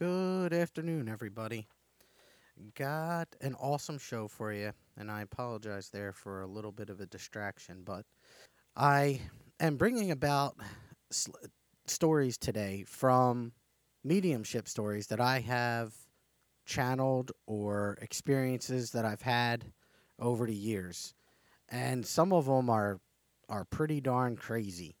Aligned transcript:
Good 0.00 0.54
afternoon, 0.54 1.10
everybody. 1.10 1.68
Got 2.74 3.36
an 3.42 3.54
awesome 3.56 3.98
show 3.98 4.28
for 4.28 4.50
you, 4.50 4.72
and 4.96 5.10
I 5.10 5.20
apologize 5.20 5.90
there 5.90 6.14
for 6.14 6.40
a 6.40 6.46
little 6.46 6.72
bit 6.72 6.88
of 6.88 7.02
a 7.02 7.06
distraction, 7.06 7.82
but 7.84 8.06
I 8.74 9.20
am 9.60 9.76
bringing 9.76 10.10
about 10.10 10.56
s- 11.12 11.28
stories 11.86 12.38
today 12.38 12.84
from 12.88 13.52
mediumship 14.02 14.68
stories 14.68 15.08
that 15.08 15.20
I 15.20 15.40
have 15.40 15.92
channeled 16.64 17.32
or 17.46 17.98
experiences 18.00 18.92
that 18.92 19.04
I've 19.04 19.20
had 19.20 19.66
over 20.18 20.46
the 20.46 20.54
years. 20.54 21.12
And 21.68 22.06
some 22.06 22.32
of 22.32 22.46
them 22.46 22.70
are 22.70 23.00
are 23.50 23.66
pretty 23.66 24.00
darn 24.00 24.36
crazy. 24.36 24.96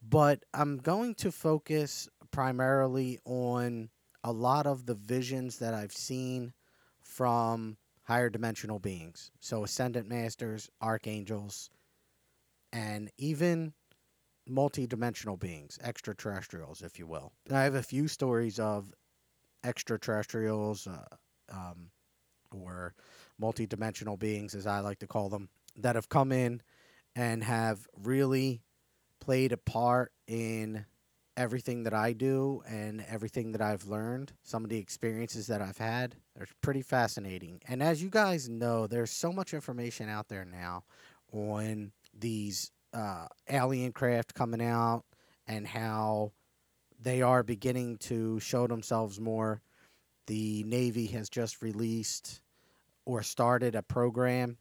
But 0.00 0.42
I'm 0.54 0.78
going 0.78 1.16
to 1.16 1.30
focus 1.30 2.08
primarily 2.30 3.18
on 3.26 3.90
a 4.26 4.32
lot 4.32 4.66
of 4.66 4.86
the 4.86 4.94
visions 4.94 5.58
that 5.58 5.72
I've 5.72 5.92
seen 5.92 6.52
from 7.00 7.76
higher 8.02 8.28
dimensional 8.28 8.80
beings. 8.80 9.30
So, 9.40 9.62
ascendant 9.62 10.08
masters, 10.08 10.68
archangels, 10.82 11.70
and 12.72 13.08
even 13.18 13.72
multi-dimensional 14.48 15.36
beings, 15.36 15.78
extraterrestrials, 15.80 16.82
if 16.82 16.98
you 16.98 17.06
will. 17.06 17.32
I 17.52 17.62
have 17.62 17.76
a 17.76 17.82
few 17.82 18.08
stories 18.08 18.58
of 18.58 18.92
extraterrestrials 19.62 20.88
uh, 20.88 21.04
um, 21.52 21.90
or 22.52 22.94
multi-dimensional 23.38 24.16
beings, 24.16 24.56
as 24.56 24.66
I 24.66 24.80
like 24.80 24.98
to 24.98 25.06
call 25.06 25.28
them, 25.28 25.48
that 25.76 25.94
have 25.94 26.08
come 26.08 26.32
in 26.32 26.62
and 27.14 27.44
have 27.44 27.86
really 27.96 28.60
played 29.20 29.52
a 29.52 29.56
part 29.56 30.10
in 30.26 30.84
everything 31.36 31.82
that 31.84 31.94
I 31.94 32.12
do 32.12 32.62
and 32.68 33.04
everything 33.08 33.52
that 33.52 33.60
I've 33.60 33.86
learned, 33.86 34.32
some 34.42 34.64
of 34.64 34.70
the 34.70 34.78
experiences 34.78 35.46
that 35.48 35.60
I've 35.60 35.78
had. 35.78 36.16
They're 36.34 36.46
pretty 36.62 36.82
fascinating. 36.82 37.60
And 37.68 37.82
as 37.82 38.02
you 38.02 38.08
guys 38.08 38.48
know, 38.48 38.86
there's 38.86 39.10
so 39.10 39.32
much 39.32 39.52
information 39.52 40.08
out 40.08 40.28
there 40.28 40.44
now 40.44 40.84
on 41.32 41.92
these 42.18 42.70
uh, 42.94 43.26
alien 43.48 43.92
craft 43.92 44.34
coming 44.34 44.62
out 44.62 45.04
and 45.46 45.66
how 45.66 46.32
they 47.00 47.22
are 47.22 47.42
beginning 47.42 47.98
to 47.98 48.40
show 48.40 48.66
themselves 48.66 49.20
more. 49.20 49.60
The 50.26 50.64
Navy 50.64 51.06
has 51.08 51.28
just 51.28 51.62
released 51.62 52.40
or 53.04 53.22
started 53.22 53.74
a 53.74 53.82
program 53.82 54.56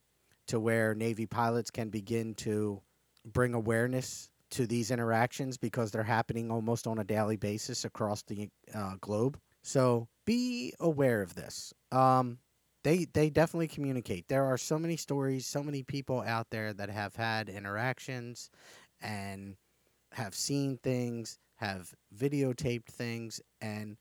to 0.48 0.59
where 0.59 0.94
Navy 0.94 1.26
pilots 1.26 1.72
can 1.72 1.90
begin 1.90 2.36
to 2.36 2.81
bring 3.26 3.53
awareness 3.53 4.30
to 4.52 4.68
these 4.68 4.92
interactions 4.92 5.58
because 5.58 5.92
they're 5.92 6.04
happening 6.04 6.52
almost 6.52 6.88
on 6.88 7.00
a 7.00 7.04
daily 7.04 7.38
basis 7.38 7.86
across 7.86 8.22
the 8.24 8.50
uh, 8.74 8.96
globe. 9.02 9.40
So 9.64 10.08
be 10.26 10.74
aware 10.80 11.22
of 11.22 11.36
this. 11.36 11.74
Um, 11.92 12.40
they 12.84 13.06
they 13.06 13.32
definitely 13.32 13.68
communicate. 13.68 14.28
There 14.28 14.46
are 14.46 14.58
so 14.58 14.78
many 14.78 14.96
stories, 14.96 15.48
so 15.48 15.64
many 15.64 15.82
people 15.82 16.22
out 16.22 16.48
there 16.52 16.72
that 16.74 16.90
have 16.90 17.16
had 17.16 17.50
interactions 17.50 18.52
and 19.02 19.56
have 20.12 20.36
seen 20.36 20.78
things, 20.78 21.40
have 21.56 21.94
videotaped 22.16 22.86
things, 22.86 23.42
and 23.59 23.98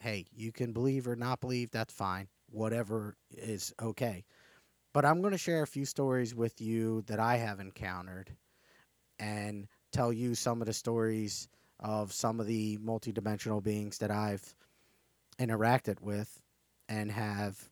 hey, 0.00 0.24
you 0.32 0.50
can 0.50 0.72
believe 0.72 1.06
or 1.06 1.16
not 1.16 1.40
believe. 1.40 1.70
That's 1.70 1.92
fine. 1.92 2.28
Whatever 2.50 3.16
is 3.30 3.74
okay. 3.82 4.24
But 4.94 5.04
I'm 5.04 5.20
going 5.20 5.32
to 5.32 5.38
share 5.38 5.62
a 5.62 5.66
few 5.66 5.84
stories 5.84 6.34
with 6.34 6.58
you 6.58 7.02
that 7.02 7.20
I 7.20 7.36
have 7.36 7.60
encountered 7.60 8.34
and 9.18 9.66
tell 9.92 10.12
you 10.12 10.34
some 10.34 10.60
of 10.60 10.66
the 10.66 10.72
stories 10.72 11.48
of 11.80 12.12
some 12.12 12.40
of 12.40 12.46
the 12.46 12.78
multidimensional 12.78 13.62
beings 13.62 13.98
that 13.98 14.10
I've 14.10 14.54
interacted 15.38 16.00
with 16.00 16.40
and 16.88 17.10
have 17.10 17.68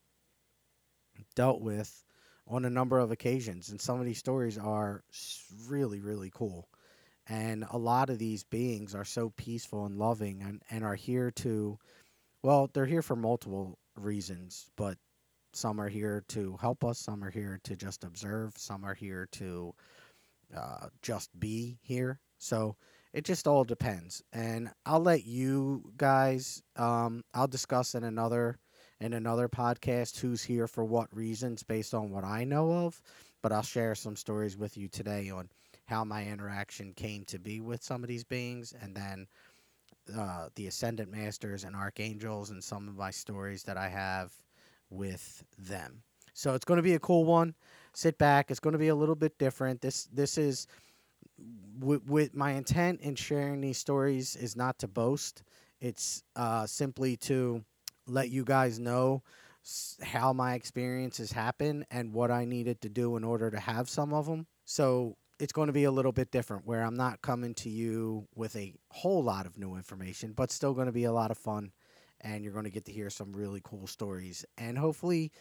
dealt 1.35 1.61
with 1.61 2.05
on 2.47 2.65
a 2.65 2.71
number 2.71 2.99
of 2.99 3.11
occasions. 3.11 3.71
And 3.71 3.81
some 3.81 4.01
of 4.01 4.07
these 4.07 4.19
stories 4.19 4.59
are 4.59 5.03
really, 5.69 6.01
really 6.01 6.31
cool. 6.35 6.69
And 7.27 7.65
a 7.71 7.79
lot 7.79 8.11
of 8.11 8.19
these 8.19 8.45
beings 8.45 8.95
are 8.95 9.05
so 9.05 9.31
peaceful 9.31 9.87
and 9.87 9.99
loving 9.99 10.43
and, 10.43 10.63
and 10.71 10.85
are 10.85 10.95
here 10.95 11.31
to, 11.37 11.79
well, 12.43 12.69
they're 12.73 12.85
here 12.85 13.01
for 13.01 13.17
multiple 13.17 13.79
reasons, 13.97 14.71
but 14.77 14.99
some 15.55 15.81
are 15.81 15.89
here 15.89 16.23
to 16.29 16.59
help 16.61 16.85
us, 16.85 16.99
some 16.99 17.25
are 17.25 17.31
here 17.31 17.61
to 17.65 17.77
just 17.77 18.05
observe, 18.05 18.53
some 18.59 18.85
are 18.85 18.95
here 18.95 19.27
to 19.33 19.75
uh, 20.57 20.89
just 21.03 21.29
be 21.39 21.79
here. 21.83 22.21
So 22.39 22.77
it 23.13 23.25
just 23.25 23.47
all 23.47 23.65
depends. 23.65 24.23
And 24.33 24.71
I'll 24.85 25.01
let 25.01 25.25
you 25.25 25.93
guys, 25.97 26.63
um, 26.77 27.23
I'll 27.33 27.49
discuss 27.49 27.95
in 27.95 28.05
another 28.05 28.59
in 29.01 29.13
another 29.13 29.49
podcast 29.49 30.19
who's 30.21 30.43
here 30.45 30.67
for 30.67 30.85
what 30.85 31.15
reasons 31.15 31.63
based 31.63 31.95
on 31.95 32.11
what 32.11 32.25
I 32.25 32.45
know 32.45 32.73
of. 32.87 33.01
But 33.43 33.53
I'll 33.53 33.63
share 33.63 33.95
some 33.95 34.17
stories 34.17 34.57
with 34.57 34.77
you 34.77 34.89
today 34.89 35.31
on 35.31 35.51
how 35.87 36.05
my 36.05 36.25
interaction 36.25 36.95
came 36.95 37.25
to 37.25 37.39
be 37.39 37.61
with 37.61 37.83
some 37.83 38.03
of 38.03 38.09
these 38.09 38.25
beings, 38.25 38.73
and 38.81 38.97
then 38.97 39.27
uh, 40.17 40.49
the 40.55 40.67
ascendant 40.67 41.11
masters 41.11 41.65
and 41.65 41.77
archangels, 41.77 42.51
and 42.51 42.65
some 42.65 42.89
of 42.89 42.97
my 42.97 43.11
stories 43.11 43.65
that 43.65 43.77
I 43.77 43.89
have 43.89 44.33
with 44.89 45.45
them. 45.59 46.03
So 46.33 46.55
it's 46.55 46.65
going 46.65 46.79
to 46.79 46.83
be 46.83 46.95
a 46.95 47.01
cool 47.01 47.25
one. 47.25 47.55
Sit 47.95 48.19
back. 48.19 48.51
It's 48.51 48.61
going 48.61 48.73
to 48.73 48.79
be 48.79 48.89
a 48.89 48.95
little 48.95 49.15
bit 49.15 49.39
different. 49.39 49.81
This 49.81 50.05
this 50.13 50.37
is 50.37 50.67
with, 51.81 52.05
with 52.07 52.35
my 52.35 52.53
intent 52.53 53.01
in 53.01 53.15
sharing 53.15 53.61
these 53.61 53.79
stories 53.79 54.37
is 54.37 54.57
not 54.57 54.79
to 54.81 54.89
boast. 54.89 55.43
It's 55.81 56.23
uh, 56.37 56.67
simply 56.67 57.17
to 57.19 57.65
let 58.07 58.31
you 58.31 58.45
guys 58.45 58.79
know 58.79 59.23
how 60.03 60.33
my 60.33 60.55
experiences 60.55 61.33
happen 61.33 61.87
and 61.91 62.13
what 62.13 62.31
I 62.31 62.45
needed 62.45 62.81
to 62.83 62.89
do 62.89 63.17
in 63.17 63.25
order 63.25 63.51
to 63.51 63.59
have 63.59 63.89
some 63.89 64.13
of 64.13 64.27
them. 64.27 64.47
So 64.65 65.17
it's 65.39 65.53
going 65.53 65.67
to 65.69 65.73
be 65.73 65.85
a 65.85 65.91
little 65.91 66.13
bit 66.13 66.31
different 66.31 66.67
where 66.67 66.83
I'm 66.83 66.97
not 66.97 67.23
coming 67.23 67.55
to 67.55 67.71
you 67.71 68.27
with 68.35 68.55
a 68.57 68.75
whole 68.91 69.23
lot 69.23 69.47
of 69.47 69.59
new 69.59 69.75
information, 69.75 70.33
but 70.33 70.51
still 70.51 70.75
going 70.75 70.87
to 70.87 70.93
be 70.93 71.05
a 71.05 71.13
lot 71.13 71.31
of 71.31 71.39
fun. 71.39 71.73
And 72.21 72.45
you're 72.45 72.53
going 72.53 72.65
to 72.65 72.71
get 72.71 72.87
to 72.87 72.93
hear 72.93 73.11
some 73.11 73.33
really 73.33 73.61
cool 73.65 73.87
stories. 73.87 74.47
And 74.57 74.79
hopefully, 74.79 75.33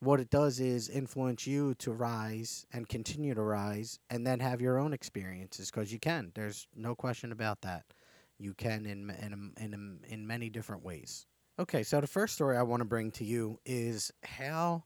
what 0.00 0.18
it 0.18 0.30
does 0.30 0.60
is 0.60 0.88
influence 0.88 1.46
you 1.46 1.74
to 1.74 1.92
rise 1.92 2.66
and 2.72 2.88
continue 2.88 3.34
to 3.34 3.42
rise 3.42 3.98
and 4.08 4.26
then 4.26 4.40
have 4.40 4.60
your 4.60 4.78
own 4.78 4.92
experiences 4.92 5.70
because 5.70 5.92
you 5.92 5.98
can. 5.98 6.32
There's 6.34 6.66
no 6.74 6.94
question 6.94 7.32
about 7.32 7.60
that. 7.62 7.84
You 8.38 8.54
can 8.54 8.86
in, 8.86 9.10
in, 9.10 9.52
in, 9.58 10.00
in 10.08 10.26
many 10.26 10.48
different 10.48 10.82
ways. 10.82 11.26
Okay, 11.58 11.82
so 11.82 12.00
the 12.00 12.06
first 12.06 12.34
story 12.34 12.56
I 12.56 12.62
want 12.62 12.80
to 12.80 12.86
bring 12.86 13.10
to 13.12 13.24
you 13.24 13.60
is 13.66 14.10
how 14.24 14.84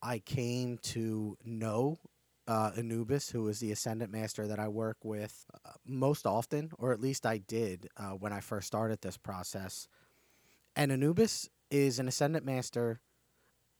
I 0.00 0.20
came 0.20 0.78
to 0.78 1.36
know 1.44 1.98
uh, 2.46 2.70
Anubis, 2.76 3.30
who 3.30 3.48
is 3.48 3.58
the 3.58 3.72
Ascendant 3.72 4.12
Master 4.12 4.46
that 4.46 4.60
I 4.60 4.68
work 4.68 4.98
with 5.02 5.46
uh, 5.64 5.70
most 5.84 6.26
often, 6.26 6.70
or 6.78 6.92
at 6.92 7.00
least 7.00 7.26
I 7.26 7.38
did 7.38 7.88
uh, 7.96 8.10
when 8.10 8.32
I 8.32 8.40
first 8.40 8.68
started 8.68 9.00
this 9.00 9.16
process. 9.16 9.88
And 10.76 10.92
Anubis 10.92 11.48
is 11.70 11.98
an 11.98 12.06
Ascendant 12.06 12.44
Master 12.44 13.00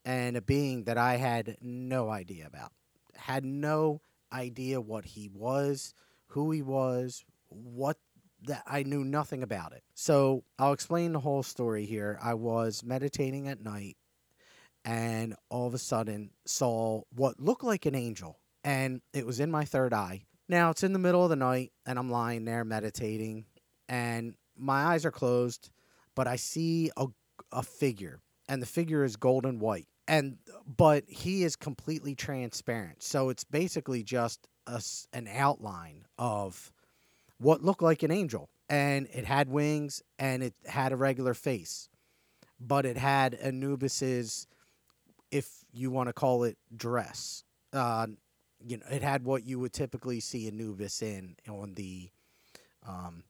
and 0.04 0.36
a 0.36 0.42
being 0.42 0.84
that 0.84 0.98
I 0.98 1.16
had 1.16 1.56
no 1.60 2.10
idea 2.10 2.46
about. 2.46 2.72
Had 3.14 3.44
no 3.44 4.00
idea 4.32 4.80
what 4.80 5.04
he 5.04 5.28
was, 5.32 5.94
who 6.28 6.50
he 6.50 6.62
was, 6.62 7.24
what 7.48 7.96
that 8.42 8.62
I 8.66 8.82
knew 8.82 9.04
nothing 9.04 9.42
about 9.42 9.72
it. 9.72 9.82
So 9.94 10.44
I'll 10.58 10.72
explain 10.72 11.12
the 11.12 11.20
whole 11.20 11.42
story 11.42 11.86
here. 11.86 12.18
I 12.22 12.34
was 12.34 12.82
meditating 12.84 13.48
at 13.48 13.62
night 13.62 13.96
and 14.84 15.34
all 15.48 15.66
of 15.66 15.74
a 15.74 15.78
sudden 15.78 16.30
saw 16.44 17.02
what 17.14 17.40
looked 17.40 17.64
like 17.64 17.86
an 17.86 17.94
angel 17.94 18.38
and 18.62 19.00
it 19.14 19.26
was 19.26 19.40
in 19.40 19.50
my 19.50 19.64
third 19.64 19.94
eye. 19.94 20.24
Now 20.48 20.70
it's 20.70 20.82
in 20.82 20.92
the 20.92 20.98
middle 20.98 21.24
of 21.24 21.30
the 21.30 21.36
night 21.36 21.72
and 21.86 21.98
I'm 21.98 22.10
lying 22.10 22.44
there 22.44 22.64
meditating 22.64 23.46
and 23.88 24.34
my 24.56 24.84
eyes 24.84 25.06
are 25.06 25.10
closed, 25.10 25.70
but 26.14 26.26
I 26.26 26.36
see 26.36 26.90
a, 26.98 27.06
a 27.50 27.62
figure 27.62 28.20
and 28.46 28.60
the 28.60 28.66
figure 28.66 29.04
is 29.04 29.16
golden 29.16 29.58
white 29.58 29.88
and 30.06 30.38
but 30.76 31.04
he 31.08 31.44
is 31.44 31.56
completely 31.56 32.14
transparent. 32.14 33.02
So 33.02 33.28
it's 33.28 33.44
basically 33.44 34.02
just 34.02 34.46
a 34.66 34.82
an 35.12 35.28
outline 35.28 36.06
of 36.18 36.72
what 37.38 37.62
looked 37.62 37.82
like 37.82 38.02
an 38.02 38.10
angel 38.10 38.48
and 38.68 39.06
it 39.12 39.24
had 39.24 39.48
wings 39.48 40.02
and 40.18 40.42
it 40.42 40.54
had 40.66 40.92
a 40.92 40.96
regular 40.96 41.34
face 41.34 41.88
but 42.60 42.86
it 42.86 42.96
had 42.96 43.34
anubis's 43.34 44.46
if 45.30 45.64
you 45.72 45.90
want 45.90 46.08
to 46.08 46.12
call 46.12 46.44
it 46.44 46.56
dress 46.74 47.44
uh, 47.72 48.06
you 48.66 48.76
know 48.76 48.86
it 48.90 49.02
had 49.02 49.24
what 49.24 49.44
you 49.44 49.58
would 49.58 49.72
typically 49.72 50.20
see 50.20 50.46
anubis 50.46 51.02
in 51.02 51.36
on 51.48 51.74
the 51.74 52.08
um, 52.86 53.24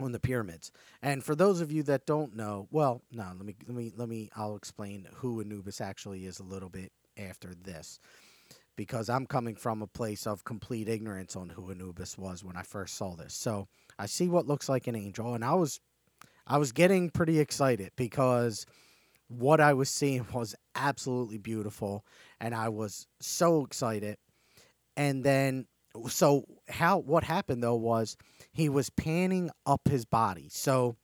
on 0.00 0.12
the 0.12 0.20
pyramids 0.20 0.72
and 1.02 1.22
for 1.24 1.34
those 1.34 1.60
of 1.60 1.70
you 1.70 1.82
that 1.82 2.06
don't 2.06 2.34
know 2.34 2.66
well 2.70 3.02
no 3.12 3.26
let 3.36 3.44
me 3.44 3.54
let 3.66 3.76
me 3.76 3.92
let 3.96 4.08
me 4.08 4.30
i'll 4.36 4.56
explain 4.56 5.06
who 5.16 5.40
anubis 5.40 5.80
actually 5.80 6.26
is 6.26 6.40
a 6.40 6.44
little 6.44 6.68
bit 6.68 6.92
after 7.16 7.54
this 7.54 7.98
because 8.76 9.10
I'm 9.10 9.26
coming 9.26 9.56
from 9.56 9.82
a 9.82 9.86
place 9.86 10.26
of 10.26 10.44
complete 10.44 10.88
ignorance 10.88 11.36
on 11.36 11.50
who 11.50 11.70
Anubis 11.70 12.16
was 12.16 12.42
when 12.42 12.56
I 12.56 12.62
first 12.62 12.96
saw 12.96 13.14
this. 13.14 13.34
So 13.34 13.68
I 13.98 14.06
see 14.06 14.26
what 14.26 14.46
looks 14.46 14.70
like 14.70 14.86
an 14.86 14.96
angel, 14.96 15.34
and 15.34 15.44
I 15.44 15.52
was 15.52 15.80
I 16.46 16.56
was 16.56 16.72
getting 16.72 17.10
pretty 17.10 17.38
excited 17.38 17.92
because 17.96 18.64
what 19.28 19.60
I 19.60 19.74
was 19.74 19.88
seeing 19.90 20.26
was 20.32 20.54
absolutely 20.74 21.38
beautiful 21.38 22.04
and 22.40 22.54
I 22.54 22.70
was 22.70 23.06
so 23.20 23.64
excited. 23.64 24.16
And 24.96 25.22
then 25.24 25.66
so 26.08 26.44
how 26.68 26.98
what 26.98 27.24
happened 27.24 27.62
though 27.62 27.74
was 27.76 28.16
he 28.52 28.68
was 28.68 28.90
panning 28.90 29.50
up 29.66 29.88
his 29.88 30.04
body. 30.04 30.48
So 30.50 30.96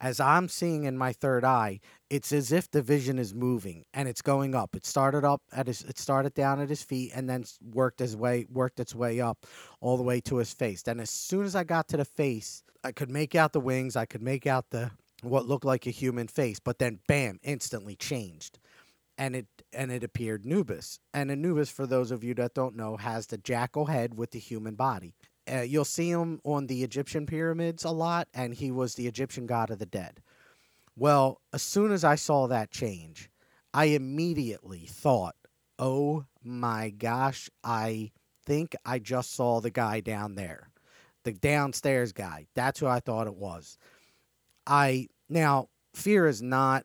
as 0.00 0.20
I'm 0.20 0.48
seeing 0.48 0.84
in 0.84 0.96
my 0.96 1.12
third 1.12 1.44
eye, 1.44 1.80
it's 2.08 2.32
as 2.32 2.52
if 2.52 2.70
the 2.70 2.82
vision 2.82 3.18
is 3.18 3.34
moving 3.34 3.84
and 3.92 4.08
it's 4.08 4.22
going 4.22 4.54
up. 4.54 4.76
It 4.76 4.86
started 4.86 5.24
up 5.24 5.42
at 5.52 5.66
his 5.66 5.82
it 5.82 5.98
started 5.98 6.34
down 6.34 6.60
at 6.60 6.68
his 6.68 6.82
feet 6.82 7.12
and 7.14 7.28
then 7.28 7.44
worked 7.72 7.98
his 7.98 8.16
way 8.16 8.46
worked 8.50 8.80
its 8.80 8.94
way 8.94 9.20
up 9.20 9.46
all 9.80 9.96
the 9.96 10.02
way 10.02 10.20
to 10.22 10.36
his 10.36 10.52
face. 10.52 10.82
Then 10.82 11.00
as 11.00 11.10
soon 11.10 11.44
as 11.44 11.56
I 11.56 11.64
got 11.64 11.88
to 11.88 11.96
the 11.96 12.04
face, 12.04 12.62
I 12.84 12.92
could 12.92 13.10
make 13.10 13.34
out 13.34 13.52
the 13.52 13.60
wings, 13.60 13.96
I 13.96 14.06
could 14.06 14.22
make 14.22 14.46
out 14.46 14.70
the 14.70 14.90
what 15.22 15.46
looked 15.46 15.64
like 15.64 15.86
a 15.86 15.90
human 15.90 16.28
face, 16.28 16.60
but 16.60 16.78
then 16.78 17.00
bam, 17.08 17.40
instantly 17.42 17.96
changed. 17.96 18.60
And 19.18 19.34
it 19.34 19.46
and 19.72 19.90
it 19.90 20.04
appeared 20.04 20.46
Anubis. 20.46 21.00
And 21.12 21.30
Anubis, 21.30 21.70
for 21.70 21.86
those 21.86 22.10
of 22.10 22.24
you 22.24 22.34
that 22.34 22.54
don't 22.54 22.76
know, 22.76 22.96
has 22.96 23.26
the 23.26 23.36
jackal 23.36 23.86
head 23.86 24.16
with 24.16 24.30
the 24.30 24.38
human 24.38 24.76
body. 24.76 25.14
Uh, 25.50 25.60
you'll 25.60 25.84
see 25.84 26.10
him 26.10 26.40
on 26.44 26.66
the 26.66 26.82
Egyptian 26.82 27.26
pyramids 27.26 27.84
a 27.84 27.90
lot, 27.90 28.28
and 28.32 28.54
he 28.54 28.70
was 28.70 28.94
the 28.94 29.06
Egyptian 29.06 29.46
god 29.46 29.70
of 29.70 29.78
the 29.78 29.86
dead. 29.86 30.22
Well, 30.96 31.40
as 31.52 31.62
soon 31.62 31.92
as 31.92 32.04
I 32.04 32.16
saw 32.16 32.46
that 32.46 32.70
change, 32.70 33.30
I 33.72 33.86
immediately 33.86 34.86
thought, 34.88 35.36
oh 35.78 36.24
my 36.42 36.90
gosh, 36.90 37.48
I 37.62 38.12
think 38.44 38.74
I 38.84 38.98
just 38.98 39.34
saw 39.34 39.60
the 39.60 39.70
guy 39.70 40.00
down 40.00 40.34
there, 40.34 40.70
the 41.24 41.32
downstairs 41.32 42.12
guy. 42.12 42.46
That's 42.54 42.80
who 42.80 42.86
I 42.86 43.00
thought 43.00 43.26
it 43.26 43.36
was. 43.36 43.78
I 44.66 45.08
now 45.28 45.68
fear 45.94 46.26
is 46.26 46.42
not 46.42 46.84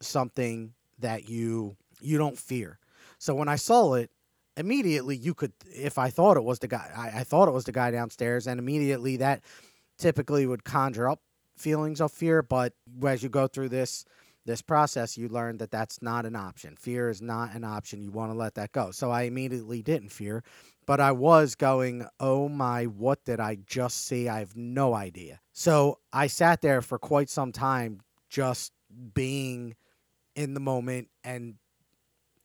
something 0.00 0.74
that 0.98 1.28
you 1.28 1.76
you 2.00 2.18
don't 2.18 2.38
fear. 2.38 2.78
So 3.18 3.34
when 3.34 3.48
I 3.48 3.56
saw 3.56 3.94
it, 3.94 4.10
immediately 4.56 5.16
you 5.16 5.34
could 5.34 5.52
if 5.66 5.98
I 5.98 6.10
thought 6.10 6.36
it 6.36 6.44
was 6.44 6.58
the 6.58 6.68
guy 6.68 6.90
I, 6.96 7.20
I 7.20 7.24
thought 7.24 7.48
it 7.48 7.52
was 7.52 7.64
the 7.64 7.72
guy 7.72 7.90
downstairs 7.90 8.46
and 8.46 8.58
immediately 8.58 9.16
that 9.18 9.42
typically 9.98 10.46
would 10.46 10.64
conjure 10.64 11.08
up 11.08 11.20
feelings 11.56 12.00
of 12.00 12.12
fear, 12.12 12.42
but 12.42 12.74
as 13.04 13.22
you 13.22 13.28
go 13.28 13.46
through 13.46 13.70
this 13.70 14.04
this 14.44 14.62
process, 14.62 15.18
you 15.18 15.28
learn 15.28 15.56
that 15.56 15.72
that's 15.72 16.00
not 16.00 16.24
an 16.24 16.36
option. 16.36 16.76
Fear 16.76 17.10
is 17.10 17.20
not 17.20 17.54
an 17.54 17.64
option. 17.64 18.00
You 18.00 18.12
want 18.12 18.30
to 18.30 18.38
let 18.38 18.54
that 18.54 18.70
go. 18.70 18.92
So 18.92 19.10
I 19.10 19.22
immediately 19.22 19.82
didn't 19.82 20.10
fear, 20.10 20.44
but 20.86 21.00
I 21.00 21.10
was 21.10 21.56
going, 21.56 22.06
oh 22.20 22.48
my, 22.48 22.84
what 22.84 23.24
did 23.24 23.40
I 23.40 23.56
just 23.66 24.06
see? 24.06 24.28
I 24.28 24.38
have 24.38 24.54
no 24.54 24.94
idea. 24.94 25.40
So 25.52 25.98
I 26.12 26.28
sat 26.28 26.60
there 26.62 26.80
for 26.80 26.96
quite 26.96 27.28
some 27.28 27.50
time, 27.50 28.02
just 28.30 28.72
being 29.14 29.74
in 30.36 30.54
the 30.54 30.60
moment 30.60 31.08
and 31.24 31.54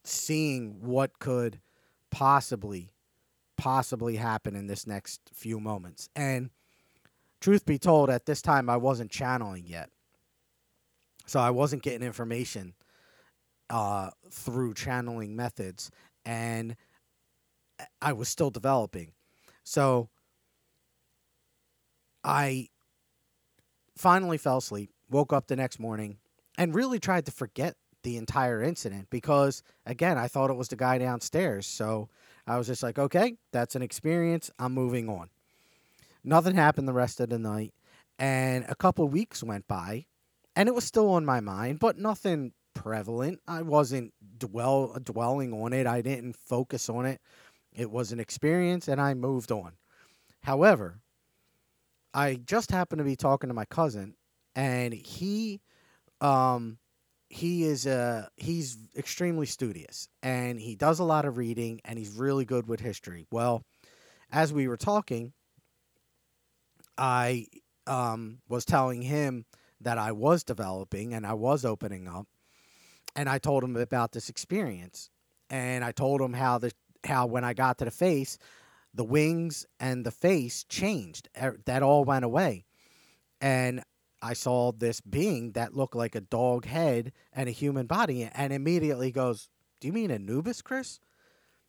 seeing 0.04 0.78
what 0.82 1.20
could 1.20 1.60
possibly, 2.10 2.94
possibly 3.58 4.16
happen 4.16 4.56
in 4.56 4.66
this 4.66 4.88
next 4.88 5.22
few 5.34 5.60
moments. 5.60 6.10
And 6.16 6.50
truth 7.42 7.66
be 7.66 7.78
told, 7.78 8.10
at 8.10 8.26
this 8.26 8.42
time, 8.42 8.70
I 8.70 8.78
wasn't 8.78 9.12
channeling 9.12 9.66
yet. 9.68 9.90
So 11.28 11.40
I 11.40 11.52
wasn't 11.52 11.84
getting 11.84 12.06
information 12.06 12.74
uh, 13.70 14.10
through 14.32 14.74
channeling 14.74 15.36
methods. 15.36 15.92
And 16.26 16.76
I 18.02 18.14
was 18.14 18.30
still 18.30 18.50
developing. 18.50 19.12
So 19.64 20.10
I 22.24 22.70
finally 23.98 24.38
fell 24.38 24.58
asleep, 24.58 24.92
woke 25.10 25.34
up 25.34 25.48
the 25.48 25.56
next 25.56 25.80
morning, 25.80 26.18
and 26.58 26.76
really 26.76 27.00
tried 27.00 27.26
to 27.26 27.32
forget 27.32 27.76
the 28.04 28.18
entire 28.18 28.62
incident 28.62 29.08
because, 29.10 29.64
again, 29.86 30.18
I 30.18 30.28
thought 30.28 30.50
it 30.50 30.58
was 30.58 30.70
the 30.70 30.76
guy 30.76 30.98
downstairs. 30.98 31.68
So 31.68 32.10
I 32.48 32.58
was 32.58 32.68
just 32.68 32.84
like, 32.84 32.98
okay, 32.98 33.36
that's 33.52 33.76
an 33.76 33.82
experience. 33.82 34.50
I'm 34.60 34.74
moving 34.74 35.10
on. 35.10 35.30
Nothing 36.24 36.56
happened 36.56 36.88
the 36.88 36.94
rest 36.94 37.20
of 37.20 37.30
the 37.30 37.40
night. 37.40 37.74
And 38.20 38.66
a 38.70 38.76
couple 38.76 39.08
weeks 39.08 39.44
went 39.44 39.68
by, 39.68 40.06
and 40.56 40.70
it 40.70 40.76
was 40.76 40.84
still 40.84 41.10
on 41.10 41.26
my 41.26 41.40
mind, 41.40 41.80
but 41.80 41.98
nothing 41.98 42.54
prevalent. 42.76 43.40
I 43.48 43.64
wasn't 43.64 44.14
dwell 44.38 44.96
dwelling 45.04 45.54
on 45.54 45.74
it. 45.74 45.88
I 45.88 46.02
didn't 46.02 46.36
focus 46.36 46.90
on 46.90 47.06
it. 47.06 47.20
It 47.74 47.90
was 47.90 48.12
an 48.12 48.20
experience, 48.20 48.88
and 48.88 49.02
I 49.02 49.14
moved 49.16 49.52
on. 49.52 49.74
However, 50.44 51.00
I 52.14 52.36
just 52.36 52.72
happened 52.72 53.00
to 53.00 53.06
be 53.06 53.16
talking 53.16 53.48
to 53.48 53.54
my 53.54 53.66
cousin, 53.66 54.16
and 54.56 54.94
he, 54.94 55.62
um, 56.20 56.78
he 57.32 57.64
is 57.64 57.88
uh 57.88 58.28
he's 58.36 58.78
extremely 58.96 59.46
studious, 59.46 60.10
and 60.22 60.60
he 60.60 60.76
does 60.76 61.00
a 61.00 61.04
lot 61.06 61.24
of 61.26 61.38
reading, 61.38 61.80
and 61.86 61.98
he's 61.98 62.12
really 62.12 62.44
good 62.44 62.68
with 62.68 62.82
history. 62.82 63.26
Well, 63.32 63.64
as 64.32 64.52
we 64.52 64.68
were 64.68 64.78
talking, 64.78 65.32
I 66.98 67.48
um 67.88 68.40
was 68.50 68.66
telling 68.66 69.02
him 69.02 69.46
that 69.80 69.98
I 69.98 70.12
was 70.12 70.44
developing 70.44 71.14
and 71.14 71.26
I 71.26 71.34
was 71.34 71.64
opening 71.64 72.08
up, 72.08 72.28
and 73.16 73.30
I 73.30 73.38
told 73.38 73.64
him 73.64 73.78
about 73.78 74.12
this 74.12 74.28
experience, 74.28 75.10
and 75.50 75.86
I 75.86 75.94
told 75.94 76.20
him 76.20 76.34
how 76.34 76.58
the 76.58 76.74
how 77.06 77.28
when 77.28 77.46
I 77.46 77.54
got 77.54 77.78
to 77.78 77.86
the 77.86 77.92
face, 77.92 78.38
the 78.94 79.06
wings 79.06 79.66
and 79.80 80.06
the 80.06 80.12
face 80.12 80.66
changed. 80.66 81.30
That 81.66 81.82
all 81.82 82.04
went 82.04 82.26
away. 82.26 82.66
And 83.40 83.84
I 84.22 84.34
saw 84.34 84.72
this 84.72 85.02
being 85.02 85.54
that 85.54 85.76
looked 85.76 85.96
like 85.96 86.16
a 86.16 86.22
dog 86.22 86.66
head 86.66 87.12
and 87.34 87.50
a 87.50 87.52
human 87.52 87.88
body, 87.88 88.30
and 88.34 88.54
immediately 88.54 89.12
goes, 89.12 89.50
Do 89.80 89.88
you 89.88 89.94
mean 89.94 90.12
Anubis, 90.12 90.62
Chris? 90.62 91.00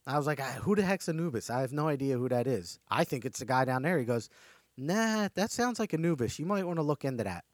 I 0.07 0.17
was 0.17 0.27
like, 0.27 0.41
Who 0.41 0.75
the 0.75 0.83
heck's 0.83 1.09
Anubis? 1.09 1.51
I 1.51 1.61
have 1.61 1.73
no 1.73 1.89
idea 1.89 2.19
who 2.19 2.29
that 2.29 2.47
is. 2.47 2.79
I 2.91 3.05
think 3.05 3.25
it's 3.25 3.39
the 3.39 3.47
guy 3.47 3.65
down 3.65 3.83
there. 3.83 3.99
He 3.99 4.05
goes, 4.05 4.29
Nah, 4.77 5.29
that 5.35 5.51
sounds 5.51 5.79
like 5.79 5.95
Anubis. 5.95 6.39
You 6.39 6.47
might 6.47 6.67
want 6.67 6.79
to 6.79 6.83
look 6.83 7.05
into 7.05 7.25
that. 7.25 7.45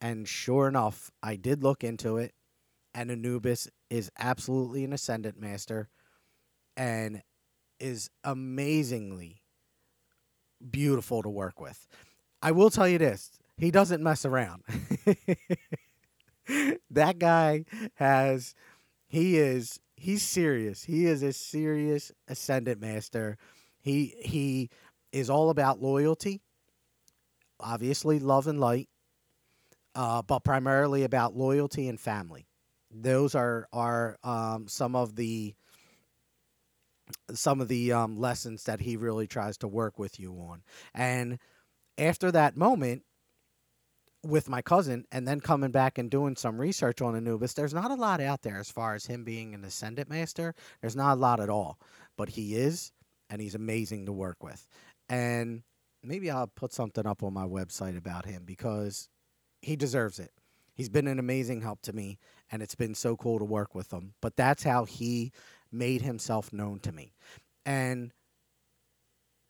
And 0.00 0.28
sure 0.28 0.68
enough, 0.68 1.10
I 1.22 1.36
did 1.36 1.62
look 1.62 1.82
into 1.82 2.18
it, 2.18 2.34
and 2.94 3.10
Anubis 3.10 3.68
is 3.88 4.10
absolutely 4.18 4.84
an 4.84 4.92
ascendant 4.92 5.40
master 5.40 5.88
and 6.76 7.22
is 7.78 8.10
amazingly 8.24 9.42
beautiful 10.70 11.22
to 11.22 11.28
work 11.28 11.60
with. 11.60 11.86
I 12.42 12.52
will 12.52 12.70
tell 12.70 12.88
you 12.88 12.98
this 12.98 13.30
he 13.56 13.70
doesn't 13.70 14.02
mess 14.02 14.24
around. 14.24 14.62
that 16.90 17.18
guy 17.18 17.64
has, 17.94 18.54
he 19.08 19.38
is, 19.38 19.80
he's 19.96 20.22
serious. 20.22 20.84
He 20.84 21.06
is 21.06 21.22
a 21.22 21.32
serious 21.32 22.12
ascendant 22.28 22.80
master. 22.80 23.38
He, 23.80 24.14
he 24.20 24.70
is 25.12 25.30
all 25.30 25.50
about 25.50 25.80
loyalty, 25.80 26.42
obviously, 27.58 28.18
love 28.18 28.46
and 28.46 28.60
light, 28.60 28.88
uh, 29.94 30.22
but 30.22 30.44
primarily 30.44 31.04
about 31.04 31.36
loyalty 31.36 31.88
and 31.88 31.98
family. 31.98 32.46
Those 32.90 33.34
are, 33.34 33.68
are 33.72 34.18
um, 34.22 34.68
some 34.68 34.94
of 34.94 35.16
the 35.16 35.54
some 37.34 37.60
of 37.60 37.68
the 37.68 37.92
um, 37.92 38.16
lessons 38.16 38.64
that 38.64 38.80
he 38.80 38.96
really 38.96 39.26
tries 39.26 39.56
to 39.58 39.68
work 39.68 39.98
with 39.98 40.18
you 40.18 40.32
on. 40.32 40.62
And 40.94 41.38
after 41.98 42.32
that 42.32 42.56
moment 42.56 43.02
with 44.26 44.48
my 44.48 44.62
cousin, 44.62 45.06
and 45.12 45.26
then 45.26 45.40
coming 45.40 45.70
back 45.70 45.98
and 45.98 46.10
doing 46.10 46.36
some 46.36 46.60
research 46.60 47.00
on 47.00 47.16
Anubis, 47.16 47.54
there's 47.54 47.74
not 47.74 47.90
a 47.90 47.94
lot 47.94 48.20
out 48.20 48.42
there 48.42 48.58
as 48.58 48.70
far 48.70 48.94
as 48.94 49.06
him 49.06 49.24
being 49.24 49.54
an 49.54 49.64
ascendant 49.64 50.08
master. 50.08 50.54
There's 50.80 50.96
not 50.96 51.14
a 51.14 51.20
lot 51.20 51.40
at 51.40 51.50
all, 51.50 51.78
but 52.16 52.30
he 52.30 52.56
is, 52.56 52.92
and 53.30 53.40
he's 53.40 53.54
amazing 53.54 54.06
to 54.06 54.12
work 54.12 54.42
with. 54.42 54.66
And 55.08 55.62
maybe 56.02 56.30
I'll 56.30 56.46
put 56.46 56.72
something 56.72 57.06
up 57.06 57.22
on 57.22 57.32
my 57.34 57.46
website 57.46 57.96
about 57.96 58.24
him 58.24 58.42
because 58.44 59.08
he 59.62 59.76
deserves 59.76 60.18
it. 60.18 60.30
He's 60.74 60.88
been 60.88 61.06
an 61.06 61.18
amazing 61.18 61.62
help 61.62 61.80
to 61.82 61.92
me, 61.92 62.18
and 62.50 62.62
it's 62.62 62.74
been 62.74 62.94
so 62.94 63.16
cool 63.16 63.38
to 63.38 63.44
work 63.44 63.74
with 63.74 63.92
him. 63.92 64.12
But 64.20 64.36
that's 64.36 64.62
how 64.62 64.84
he 64.84 65.32
made 65.72 66.02
himself 66.02 66.52
known 66.52 66.80
to 66.80 66.92
me. 66.92 67.14
And 67.64 68.12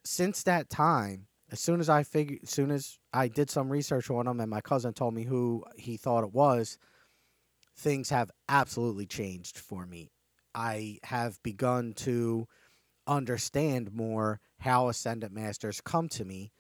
since 0.04 0.45
that 0.45 0.71
time, 0.71 1.26
as 1.50 1.60
soon 1.60 1.80
as 1.80 1.88
I 1.88 2.02
figured, 2.02 2.40
as 2.42 2.50
soon 2.50 2.70
as 2.70 2.98
I 3.12 3.28
did 3.28 3.50
some 3.50 3.70
research 3.70 4.10
on 4.10 4.26
him, 4.26 4.40
and 4.40 4.50
my 4.50 4.60
cousin 4.60 4.92
told 4.92 5.14
me 5.14 5.24
who 5.24 5.64
he 5.76 5.96
thought 5.96 6.24
it 6.24 6.32
was, 6.32 6.78
things 7.76 8.10
have 8.10 8.30
absolutely 8.48 9.06
changed 9.06 9.58
for 9.58 9.86
me. 9.86 10.10
I 10.54 10.98
have 11.04 11.42
begun 11.42 11.92
to 11.98 12.48
understand 13.06 13.92
more 13.92 14.40
how 14.58 14.88
ascendant 14.88 15.32
masters 15.32 15.80
come 15.80 16.08
to 16.08 16.24
me 16.24 16.52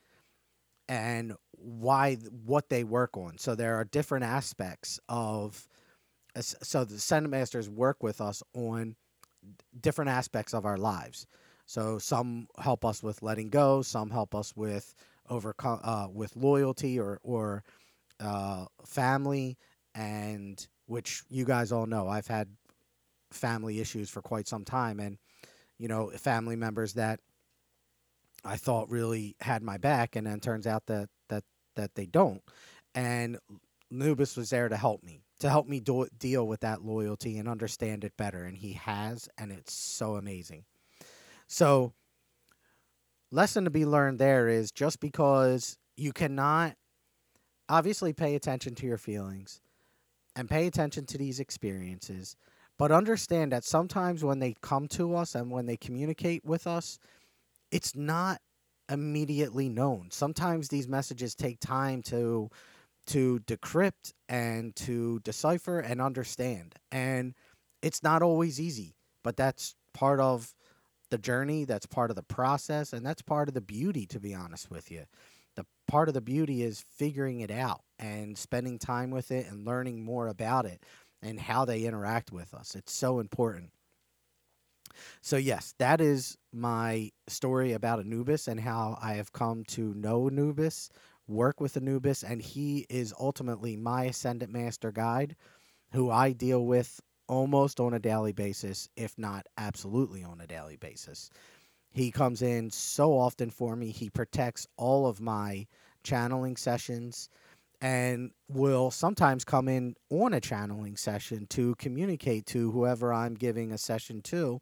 and 0.88 1.34
why 1.52 2.14
what 2.14 2.68
they 2.68 2.84
work 2.84 3.16
on. 3.16 3.38
So 3.38 3.54
there 3.54 3.76
are 3.76 3.84
different 3.84 4.24
aspects 4.24 5.00
of 5.08 5.66
so 6.38 6.84
the 6.84 6.96
ascendant 6.96 7.30
masters 7.30 7.68
work 7.68 8.02
with 8.02 8.20
us 8.20 8.42
on 8.54 8.94
different 9.80 10.10
aspects 10.10 10.52
of 10.52 10.66
our 10.66 10.76
lives. 10.76 11.26
So 11.66 11.98
some 11.98 12.46
help 12.58 12.84
us 12.84 13.02
with 13.02 13.22
letting 13.22 13.50
go, 13.50 13.82
some 13.82 14.10
help 14.10 14.34
us 14.34 14.56
with 14.56 14.94
overcome 15.28 15.80
uh, 15.82 16.08
with 16.12 16.36
loyalty 16.36 16.98
or 16.98 17.18
or 17.22 17.64
uh, 18.20 18.66
family, 18.84 19.58
and 19.94 20.64
which 20.86 21.22
you 21.28 21.44
guys 21.44 21.72
all 21.72 21.86
know, 21.86 22.08
I've 22.08 22.28
had 22.28 22.48
family 23.32 23.80
issues 23.80 24.08
for 24.08 24.22
quite 24.22 24.48
some 24.48 24.64
time, 24.64 25.00
and 25.00 25.18
you 25.78 25.88
know, 25.88 26.10
family 26.10 26.56
members 26.56 26.94
that 26.94 27.20
I 28.44 28.56
thought 28.56 28.88
really 28.88 29.34
had 29.40 29.62
my 29.62 29.76
back, 29.76 30.16
and 30.16 30.26
then 30.26 30.40
turns 30.40 30.66
out 30.66 30.86
that 30.86 31.08
that 31.28 31.44
that 31.74 31.96
they 31.96 32.06
don't. 32.06 32.42
And 32.94 33.38
Anubis 33.90 34.36
was 34.36 34.50
there 34.50 34.68
to 34.68 34.76
help 34.76 35.02
me, 35.02 35.22
to 35.40 35.50
help 35.50 35.68
me 35.68 35.80
do, 35.80 36.06
deal 36.18 36.46
with 36.46 36.60
that 36.60 36.82
loyalty 36.82 37.38
and 37.38 37.48
understand 37.48 38.04
it 38.04 38.16
better, 38.16 38.44
and 38.44 38.56
he 38.56 38.72
has, 38.74 39.28
and 39.36 39.52
it's 39.52 39.74
so 39.74 40.16
amazing. 40.16 40.64
So, 41.46 41.92
lesson 43.30 43.64
to 43.64 43.70
be 43.70 43.86
learned 43.86 44.18
there 44.18 44.48
is 44.48 44.70
just 44.70 45.00
because 45.00 45.76
you 45.96 46.12
cannot 46.12 46.74
obviously 47.68 48.12
pay 48.12 48.34
attention 48.34 48.74
to 48.76 48.86
your 48.86 48.98
feelings 48.98 49.60
and 50.34 50.48
pay 50.48 50.66
attention 50.66 51.06
to 51.06 51.18
these 51.18 51.40
experiences, 51.40 52.36
but 52.78 52.92
understand 52.92 53.52
that 53.52 53.64
sometimes 53.64 54.22
when 54.22 54.38
they 54.38 54.54
come 54.60 54.86
to 54.88 55.16
us 55.16 55.34
and 55.34 55.50
when 55.50 55.66
they 55.66 55.76
communicate 55.76 56.44
with 56.44 56.66
us, 56.66 56.98
it's 57.70 57.96
not 57.96 58.40
immediately 58.90 59.68
known. 59.68 60.08
Sometimes 60.10 60.68
these 60.68 60.88
messages 60.88 61.34
take 61.34 61.58
time 61.60 62.02
to 62.02 62.50
to 63.08 63.38
decrypt 63.46 64.12
and 64.28 64.74
to 64.74 65.20
decipher 65.20 65.78
and 65.78 66.00
understand. 66.00 66.74
And 66.90 67.34
it's 67.80 68.02
not 68.02 68.20
always 68.20 68.60
easy, 68.60 68.96
but 69.22 69.36
that's 69.36 69.76
part 69.94 70.18
of 70.18 70.52
the 71.10 71.18
journey, 71.18 71.64
that's 71.64 71.86
part 71.86 72.10
of 72.10 72.16
the 72.16 72.22
process, 72.22 72.92
and 72.92 73.04
that's 73.04 73.22
part 73.22 73.48
of 73.48 73.54
the 73.54 73.60
beauty 73.60 74.06
to 74.06 74.20
be 74.20 74.34
honest 74.34 74.70
with 74.70 74.90
you. 74.90 75.04
The 75.56 75.66
part 75.88 76.08
of 76.08 76.14
the 76.14 76.20
beauty 76.20 76.62
is 76.62 76.84
figuring 76.96 77.40
it 77.40 77.50
out 77.50 77.80
and 77.98 78.36
spending 78.36 78.78
time 78.78 79.10
with 79.10 79.30
it 79.30 79.46
and 79.46 79.64
learning 79.64 80.04
more 80.04 80.28
about 80.28 80.66
it 80.66 80.82
and 81.22 81.40
how 81.40 81.64
they 81.64 81.82
interact 81.84 82.30
with 82.30 82.52
us. 82.52 82.74
It's 82.74 82.92
so 82.92 83.20
important. 83.20 83.70
So, 85.20 85.36
yes, 85.36 85.74
that 85.78 86.00
is 86.00 86.36
my 86.52 87.10
story 87.26 87.72
about 87.72 88.00
Anubis 88.00 88.48
and 88.48 88.60
how 88.60 88.98
I 89.00 89.14
have 89.14 89.32
come 89.32 89.64
to 89.64 89.94
know 89.94 90.28
Anubis, 90.28 90.90
work 91.26 91.60
with 91.60 91.76
Anubis, 91.76 92.22
and 92.22 92.40
he 92.40 92.86
is 92.88 93.12
ultimately 93.18 93.76
my 93.76 94.04
Ascendant 94.04 94.52
Master 94.52 94.92
Guide 94.92 95.36
who 95.92 96.10
I 96.10 96.32
deal 96.32 96.64
with 96.64 97.00
almost 97.28 97.80
on 97.80 97.94
a 97.94 97.98
daily 97.98 98.32
basis, 98.32 98.88
if 98.96 99.16
not 99.18 99.46
absolutely 99.58 100.22
on 100.22 100.40
a 100.40 100.46
daily 100.46 100.76
basis. 100.76 101.30
He 101.92 102.10
comes 102.10 102.42
in 102.42 102.70
so 102.70 103.16
often 103.16 103.50
for 103.50 103.74
me, 103.76 103.90
he 103.90 104.10
protects 104.10 104.66
all 104.76 105.06
of 105.06 105.20
my 105.20 105.66
channeling 106.02 106.56
sessions 106.56 107.28
and 107.80 108.30
will 108.48 108.90
sometimes 108.90 109.44
come 109.44 109.68
in 109.68 109.94
on 110.10 110.32
a 110.34 110.40
channeling 110.40 110.96
session 110.96 111.46
to 111.48 111.74
communicate 111.76 112.46
to 112.46 112.70
whoever 112.70 113.12
I'm 113.12 113.34
giving 113.34 113.72
a 113.72 113.78
session 113.78 114.22
to 114.22 114.60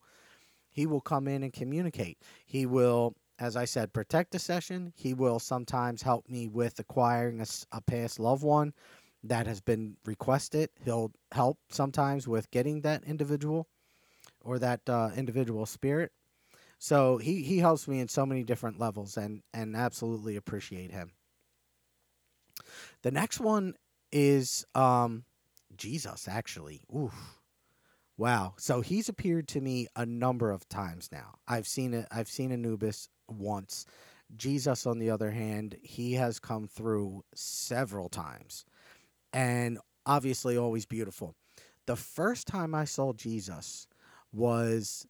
he 0.75 0.87
will 0.87 1.01
come 1.01 1.29
in 1.29 1.45
and 1.45 1.53
communicate. 1.53 2.19
He 2.45 2.67
will, 2.67 3.15
as 3.39 3.57
I 3.57 3.65
said, 3.65 3.93
protect 3.93 4.33
the 4.33 4.41
session. 4.41 4.93
He 4.97 5.15
will 5.15 5.39
sometimes 5.39 6.03
help 6.03 6.29
me 6.29 6.49
with 6.49 6.79
acquiring 6.81 7.41
a, 7.41 7.47
a 7.73 7.81
past 7.81 8.19
loved 8.19 8.43
one 8.43 8.75
that 9.25 9.47
has 9.47 9.61
been 9.61 9.97
requested. 10.05 10.71
He'll 10.85 11.13
help 11.33 11.59
sometimes 11.71 12.29
with 12.29 12.51
getting 12.51 12.83
that 12.83 13.05
individual 13.05 13.67
or 14.41 14.59
that 14.59 14.89
uh, 14.89 15.11
individual 15.17 15.67
spirit. 15.67 16.13
So 16.79 17.17
he, 17.17 17.43
he 17.43 17.59
helps 17.59 17.89
me 17.89 18.01
in 18.01 18.09
so 18.09 18.27
many 18.27 18.45
different 18.45 18.79
levels 18.79 19.17
and, 19.17 19.43
and 19.53 19.75
absolutely 19.75 20.37
appreciate 20.37 20.91
him. 20.93 21.13
The 23.03 23.11
next 23.11 23.41
one 23.41 23.75
is 24.13 24.67
um, 24.75 25.25
Jesus, 25.77 26.29
actually. 26.29 26.83
Oof. 26.95 27.15
Wow. 28.17 28.55
So 28.59 28.81
he's 28.81 29.09
appeared 29.09 29.49
to 29.49 29.61
me 29.61 29.89
a 29.97 30.07
number 30.07 30.51
of 30.51 30.69
times 30.69 31.09
now. 31.11 31.35
I've 31.49 31.67
seen 31.67 31.95
it. 31.95 32.07
I've 32.11 32.29
seen 32.29 32.53
Anubis 32.53 33.09
once. 33.29 33.87
Jesus, 34.37 34.87
on 34.87 34.99
the 34.99 35.11
other 35.11 35.31
hand, 35.31 35.77
he 35.83 36.15
has 36.15 36.39
come 36.39 36.67
through 36.67 37.25
several 37.35 38.09
times, 38.09 38.65
and 39.35 39.79
obviously 40.07 40.57
always 40.57 40.87
beautiful. 40.87 41.35
The 41.87 41.97
first 41.97 42.47
time 42.47 42.75
I 42.75 42.87
saw 42.87 43.13
Jesus 43.13 43.87
was 44.33 45.07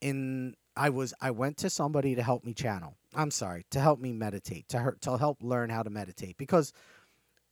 in. 0.00 0.54
I 0.76 0.90
was. 0.90 1.14
I 1.20 1.30
went 1.30 1.56
to 1.58 1.70
somebody 1.70 2.14
to 2.14 2.22
help 2.22 2.44
me 2.44 2.54
channel. 2.54 2.96
I'm 3.14 3.30
sorry, 3.30 3.64
to 3.70 3.80
help 3.80 4.00
me 4.00 4.12
meditate, 4.12 4.68
to 4.68 4.78
her, 4.78 4.96
to 5.02 5.16
help 5.16 5.42
learn 5.42 5.70
how 5.70 5.82
to 5.82 5.90
meditate 5.90 6.38
because 6.38 6.72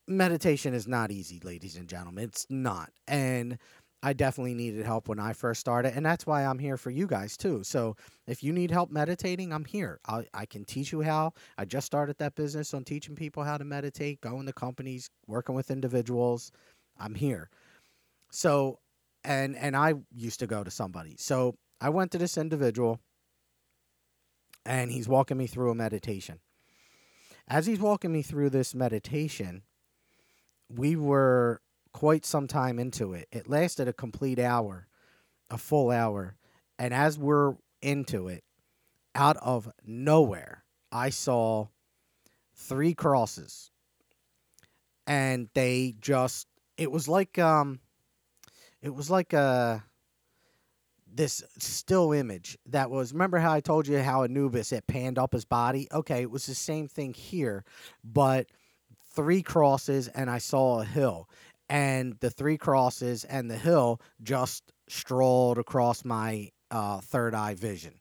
meditation 0.06 0.74
is 0.74 0.86
not 0.86 1.10
easy, 1.10 1.40
ladies 1.42 1.76
and 1.76 1.88
gentlemen. 1.88 2.24
It's 2.24 2.46
not, 2.48 2.90
and 3.06 3.58
I 4.02 4.12
definitely 4.12 4.54
needed 4.54 4.84
help 4.84 5.08
when 5.08 5.18
I 5.18 5.32
first 5.32 5.60
started, 5.60 5.94
and 5.96 6.04
that's 6.04 6.26
why 6.26 6.44
I'm 6.44 6.58
here 6.58 6.76
for 6.76 6.90
you 6.90 7.06
guys 7.06 7.36
too. 7.36 7.64
So 7.64 7.96
if 8.26 8.42
you 8.42 8.52
need 8.52 8.70
help 8.70 8.90
meditating, 8.90 9.52
I'm 9.52 9.64
here. 9.64 10.00
I, 10.06 10.26
I 10.34 10.46
can 10.46 10.64
teach 10.64 10.92
you 10.92 11.02
how. 11.02 11.32
I 11.58 11.64
just 11.64 11.86
started 11.86 12.18
that 12.18 12.34
business 12.34 12.74
on 12.74 12.84
teaching 12.84 13.16
people 13.16 13.42
how 13.42 13.56
to 13.56 13.64
meditate, 13.64 14.20
going 14.20 14.46
to 14.46 14.52
companies, 14.52 15.10
working 15.26 15.54
with 15.54 15.70
individuals. 15.70 16.52
I'm 16.98 17.14
here. 17.14 17.50
So, 18.30 18.78
and 19.24 19.56
and 19.56 19.76
I 19.76 19.94
used 20.14 20.40
to 20.40 20.46
go 20.46 20.62
to 20.62 20.70
somebody. 20.70 21.16
So 21.18 21.56
I 21.80 21.88
went 21.88 22.12
to 22.12 22.18
this 22.18 22.38
individual, 22.38 23.00
and 24.64 24.90
he's 24.90 25.08
walking 25.08 25.38
me 25.38 25.46
through 25.46 25.70
a 25.70 25.74
meditation. 25.74 26.40
As 27.48 27.66
he's 27.66 27.80
walking 27.80 28.12
me 28.12 28.22
through 28.22 28.50
this 28.50 28.74
meditation, 28.74 29.62
we 30.68 30.96
were 30.96 31.60
quite 31.96 32.26
some 32.26 32.46
time 32.46 32.78
into 32.78 33.14
it. 33.14 33.26
It 33.32 33.48
lasted 33.48 33.88
a 33.88 33.92
complete 33.94 34.38
hour, 34.38 34.86
a 35.48 35.56
full 35.56 35.90
hour. 35.90 36.36
And 36.78 36.92
as 36.92 37.18
we're 37.18 37.54
into 37.80 38.28
it, 38.28 38.44
out 39.14 39.38
of 39.38 39.72
nowhere, 39.82 40.62
I 40.92 41.08
saw 41.08 41.68
three 42.54 42.92
crosses. 42.92 43.70
And 45.06 45.48
they 45.54 45.94
just 45.98 46.48
it 46.76 46.92
was 46.92 47.08
like 47.08 47.38
um 47.38 47.80
it 48.82 48.94
was 48.94 49.08
like 49.08 49.32
a 49.32 49.38
uh, 49.38 49.78
this 51.10 51.42
still 51.58 52.12
image 52.12 52.58
that 52.66 52.90
was 52.90 53.14
remember 53.14 53.38
how 53.38 53.54
I 53.54 53.60
told 53.60 53.88
you 53.88 54.00
how 54.00 54.22
Anubis 54.22 54.70
it 54.70 54.86
panned 54.86 55.18
up 55.18 55.32
his 55.32 55.46
body? 55.46 55.88
Okay, 55.90 56.20
it 56.20 56.30
was 56.30 56.44
the 56.44 56.54
same 56.54 56.88
thing 56.88 57.14
here, 57.14 57.64
but 58.04 58.48
three 59.14 59.40
crosses 59.40 60.08
and 60.08 60.28
I 60.28 60.36
saw 60.36 60.80
a 60.80 60.84
hill 60.84 61.26
and 61.68 62.14
the 62.20 62.30
three 62.30 62.56
crosses 62.56 63.24
and 63.24 63.50
the 63.50 63.56
hill 63.56 64.00
just 64.22 64.72
strolled 64.88 65.58
across 65.58 66.04
my 66.04 66.50
uh, 66.70 67.00
third 67.00 67.34
eye 67.34 67.54
vision. 67.54 67.94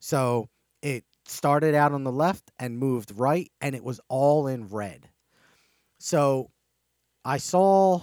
So 0.00 0.48
it 0.82 1.04
started 1.26 1.74
out 1.74 1.92
on 1.92 2.04
the 2.04 2.12
left 2.12 2.50
and 2.58 2.78
moved 2.78 3.12
right, 3.14 3.50
and 3.60 3.74
it 3.74 3.84
was 3.84 4.00
all 4.08 4.46
in 4.46 4.68
red. 4.68 5.08
So 5.98 6.50
I 7.24 7.38
saw 7.38 8.02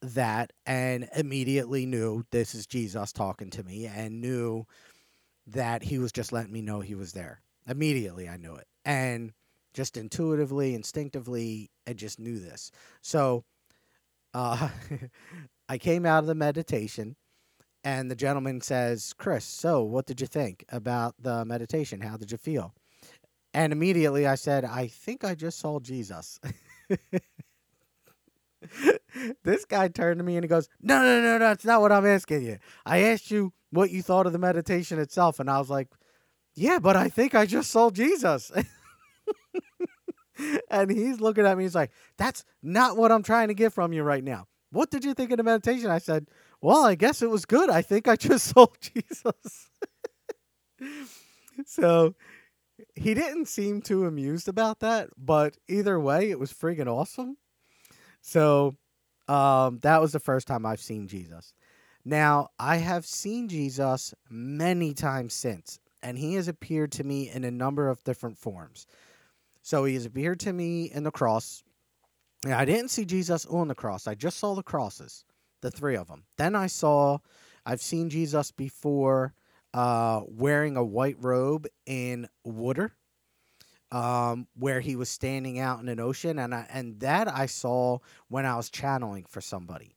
that 0.00 0.52
and 0.66 1.08
immediately 1.16 1.86
knew 1.86 2.24
this 2.30 2.54
is 2.54 2.66
Jesus 2.66 3.12
talking 3.12 3.50
to 3.50 3.62
me 3.62 3.86
and 3.86 4.20
knew 4.20 4.66
that 5.46 5.82
he 5.82 5.98
was 5.98 6.12
just 6.12 6.32
letting 6.32 6.52
me 6.52 6.62
know 6.62 6.80
he 6.80 6.94
was 6.94 7.12
there. 7.12 7.40
Immediately 7.66 8.28
I 8.28 8.36
knew 8.36 8.54
it. 8.54 8.66
And 8.84 9.32
just 9.72 9.96
intuitively, 9.96 10.74
instinctively, 10.74 11.70
I 11.86 11.94
just 11.94 12.18
knew 12.18 12.38
this. 12.38 12.70
So 13.02 13.44
uh, 14.34 14.68
I 15.68 15.78
came 15.78 16.04
out 16.04 16.24
of 16.24 16.26
the 16.26 16.34
meditation, 16.34 17.16
and 17.82 18.10
the 18.10 18.16
gentleman 18.16 18.60
says, 18.60 19.14
Chris, 19.16 19.44
so 19.44 19.82
what 19.82 20.06
did 20.06 20.20
you 20.20 20.26
think 20.26 20.64
about 20.68 21.14
the 21.18 21.44
meditation? 21.44 22.00
How 22.00 22.16
did 22.16 22.32
you 22.32 22.38
feel? 22.38 22.74
And 23.54 23.72
immediately 23.72 24.26
I 24.26 24.34
said, 24.34 24.64
I 24.64 24.88
think 24.88 25.22
I 25.24 25.34
just 25.36 25.60
saw 25.60 25.78
Jesus. 25.78 26.40
this 29.44 29.64
guy 29.64 29.88
turned 29.88 30.18
to 30.18 30.24
me 30.24 30.36
and 30.36 30.44
he 30.44 30.48
goes, 30.48 30.68
No, 30.82 31.00
no, 31.00 31.22
no, 31.22 31.38
no, 31.38 31.38
that's 31.38 31.64
not 31.64 31.80
what 31.80 31.92
I'm 31.92 32.04
asking 32.04 32.42
you. 32.42 32.58
I 32.84 32.98
asked 32.98 33.30
you 33.30 33.52
what 33.70 33.90
you 33.90 34.02
thought 34.02 34.26
of 34.26 34.32
the 34.32 34.38
meditation 34.38 34.98
itself. 34.98 35.38
And 35.38 35.48
I 35.48 35.58
was 35.58 35.70
like, 35.70 35.88
Yeah, 36.54 36.80
but 36.80 36.96
I 36.96 37.08
think 37.08 37.34
I 37.34 37.46
just 37.46 37.70
saw 37.70 37.90
Jesus. 37.90 38.50
and 40.70 40.90
he's 40.90 41.20
looking 41.20 41.46
at 41.46 41.56
me. 41.56 41.64
He's 41.64 41.74
like, 41.74 41.90
"That's 42.16 42.44
not 42.62 42.96
what 42.96 43.12
I'm 43.12 43.22
trying 43.22 43.48
to 43.48 43.54
get 43.54 43.72
from 43.72 43.92
you 43.92 44.02
right 44.02 44.24
now. 44.24 44.46
What 44.70 44.90
did 44.90 45.04
you 45.04 45.14
think 45.14 45.30
of 45.30 45.36
the 45.38 45.42
meditation?" 45.42 45.90
I 45.90 45.98
said, 45.98 46.28
"Well, 46.60 46.84
I 46.84 46.94
guess 46.94 47.22
it 47.22 47.30
was 47.30 47.44
good. 47.44 47.70
I 47.70 47.82
think 47.82 48.08
I 48.08 48.16
just 48.16 48.46
saw 48.54 48.66
Jesus." 48.80 49.70
so 51.66 52.14
he 52.94 53.14
didn't 53.14 53.46
seem 53.46 53.80
too 53.80 54.06
amused 54.06 54.48
about 54.48 54.80
that, 54.80 55.10
but 55.16 55.56
either 55.68 55.98
way, 55.98 56.30
it 56.30 56.38
was 56.38 56.52
friggin' 56.52 56.86
awesome. 56.86 57.36
So 58.20 58.76
um, 59.28 59.78
that 59.82 60.00
was 60.00 60.12
the 60.12 60.20
first 60.20 60.46
time 60.46 60.66
I've 60.66 60.80
seen 60.80 61.08
Jesus. 61.08 61.52
Now, 62.04 62.48
I 62.58 62.76
have 62.76 63.06
seen 63.06 63.48
Jesus 63.48 64.14
many 64.28 64.92
times 64.92 65.32
since, 65.32 65.78
and 66.02 66.18
he 66.18 66.34
has 66.34 66.48
appeared 66.48 66.92
to 66.92 67.04
me 67.04 67.30
in 67.30 67.44
a 67.44 67.50
number 67.50 67.88
of 67.88 68.04
different 68.04 68.36
forms. 68.36 68.86
So 69.64 69.86
he 69.86 69.94
has 69.94 70.04
appeared 70.04 70.40
to 70.40 70.52
me 70.52 70.90
in 70.92 71.04
the 71.04 71.10
cross. 71.10 71.64
Yeah, 72.46 72.58
I 72.58 72.66
didn't 72.66 72.90
see 72.90 73.06
Jesus 73.06 73.46
on 73.46 73.66
the 73.66 73.74
cross. 73.74 74.06
I 74.06 74.14
just 74.14 74.38
saw 74.38 74.54
the 74.54 74.62
crosses, 74.62 75.24
the 75.62 75.70
three 75.70 75.96
of 75.96 76.06
them. 76.06 76.24
Then 76.36 76.54
I 76.54 76.66
saw, 76.66 77.18
I've 77.64 77.80
seen 77.80 78.10
Jesus 78.10 78.52
before 78.52 79.32
uh, 79.72 80.20
wearing 80.28 80.76
a 80.76 80.84
white 80.84 81.16
robe 81.18 81.66
in 81.86 82.28
water, 82.44 82.92
um, 83.90 84.48
where 84.54 84.80
he 84.80 84.96
was 84.96 85.08
standing 85.08 85.58
out 85.58 85.80
in 85.80 85.88
an 85.88 85.98
ocean, 85.98 86.38
and 86.38 86.54
I, 86.54 86.66
and 86.70 87.00
that 87.00 87.26
I 87.26 87.46
saw 87.46 88.00
when 88.28 88.44
I 88.44 88.56
was 88.56 88.68
channeling 88.68 89.24
for 89.26 89.40
somebody. 89.40 89.96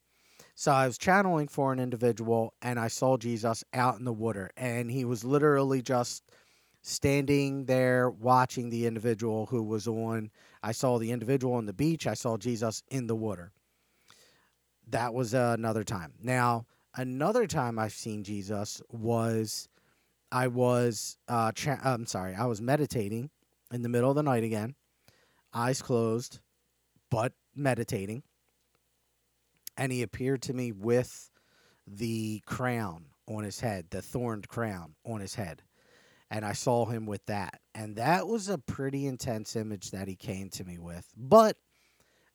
So 0.55 0.71
I 0.71 0.87
was 0.87 0.97
channeling 0.97 1.49
for 1.49 1.73
an 1.73 1.79
individual, 1.81 2.53
and 2.61 2.79
I 2.79 2.87
saw 2.87 3.17
Jesus 3.17 3.65
out 3.73 3.99
in 3.99 4.05
the 4.05 4.13
water, 4.13 4.49
and 4.55 4.89
he 4.89 5.03
was 5.03 5.25
literally 5.25 5.81
just 5.81 6.23
standing 6.87 7.65
there 7.65 8.09
watching 8.09 8.69
the 8.69 8.85
individual 8.85 9.45
who 9.47 9.61
was 9.61 9.87
on. 9.87 10.31
I 10.63 10.71
saw 10.71 10.97
the 10.97 11.11
individual 11.11 11.55
on 11.55 11.65
the 11.65 11.73
beach. 11.73 12.07
I 12.07 12.13
saw 12.13 12.37
Jesus 12.37 12.81
in 12.89 13.07
the 13.07 13.15
water. 13.15 13.51
That 14.89 15.13
was 15.13 15.33
uh, 15.33 15.53
another 15.57 15.83
time. 15.83 16.13
Now, 16.21 16.65
another 16.95 17.45
time 17.45 17.77
I've 17.77 17.91
seen 17.91 18.23
Jesus 18.23 18.81
was 18.89 19.67
I 20.31 20.47
was 20.47 21.17
uh, 21.27 21.51
I'm 21.83 22.05
sorry, 22.05 22.35
I 22.35 22.45
was 22.45 22.61
meditating 22.61 23.31
in 23.71 23.81
the 23.81 23.89
middle 23.89 24.09
of 24.09 24.15
the 24.15 24.23
night 24.23 24.45
again, 24.45 24.75
eyes 25.53 25.81
closed, 25.81 26.39
but 27.11 27.33
meditating, 27.53 28.23
and 29.75 29.91
he 29.91 30.03
appeared 30.03 30.41
to 30.43 30.53
me 30.53 30.71
with 30.71 31.31
the 31.85 32.41
crown 32.45 33.07
on 33.27 33.43
his 33.43 33.59
head, 33.59 33.87
the 33.89 34.01
thorned 34.01 34.47
crown 34.47 34.95
on 35.05 35.19
his 35.19 35.35
head 35.35 35.63
and 36.29 36.45
I 36.45 36.53
saw 36.53 36.85
him 36.85 37.05
with 37.05 37.25
that. 37.27 37.59
And 37.73 37.95
that 37.95 38.27
was 38.27 38.49
a 38.49 38.57
pretty 38.57 39.05
intense 39.07 39.55
image 39.55 39.91
that 39.91 40.07
he 40.07 40.15
came 40.15 40.49
to 40.51 40.63
me 40.63 40.77
with, 40.77 41.07
but 41.15 41.57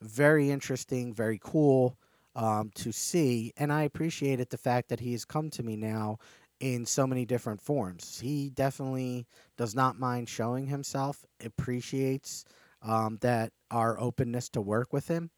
very 0.01 0.51
interesting, 0.51 1.13
very 1.13 1.39
cool 1.43 1.99
um, 2.35 2.71
to 2.77 2.93
see. 2.93 3.53
And 3.57 3.73
I 3.73 3.83
appreciated 3.83 4.51
the 4.51 4.59
fact 4.59 4.89
that 4.89 5.01
he 5.01 5.13
has 5.13 5.25
come 5.25 5.51
to 5.51 5.63
me 5.63 5.77
now 5.77 6.19
in 6.61 6.87
so 6.87 7.07
many 7.07 7.25
different 7.25 7.61
forms. 7.61 8.21
He 8.21 8.51
definitely 8.51 9.27
does 9.57 9.75
not 9.75 9.99
mind 9.99 10.29
showing 10.29 10.67
himself, 10.67 11.25
appreciates 11.45 12.45
um, 12.83 13.19
that 13.21 13.53
our 13.71 13.99
openness 14.01 14.49
to 14.51 14.61
work 14.61 14.93
with 14.93 15.09
him, 15.09 15.31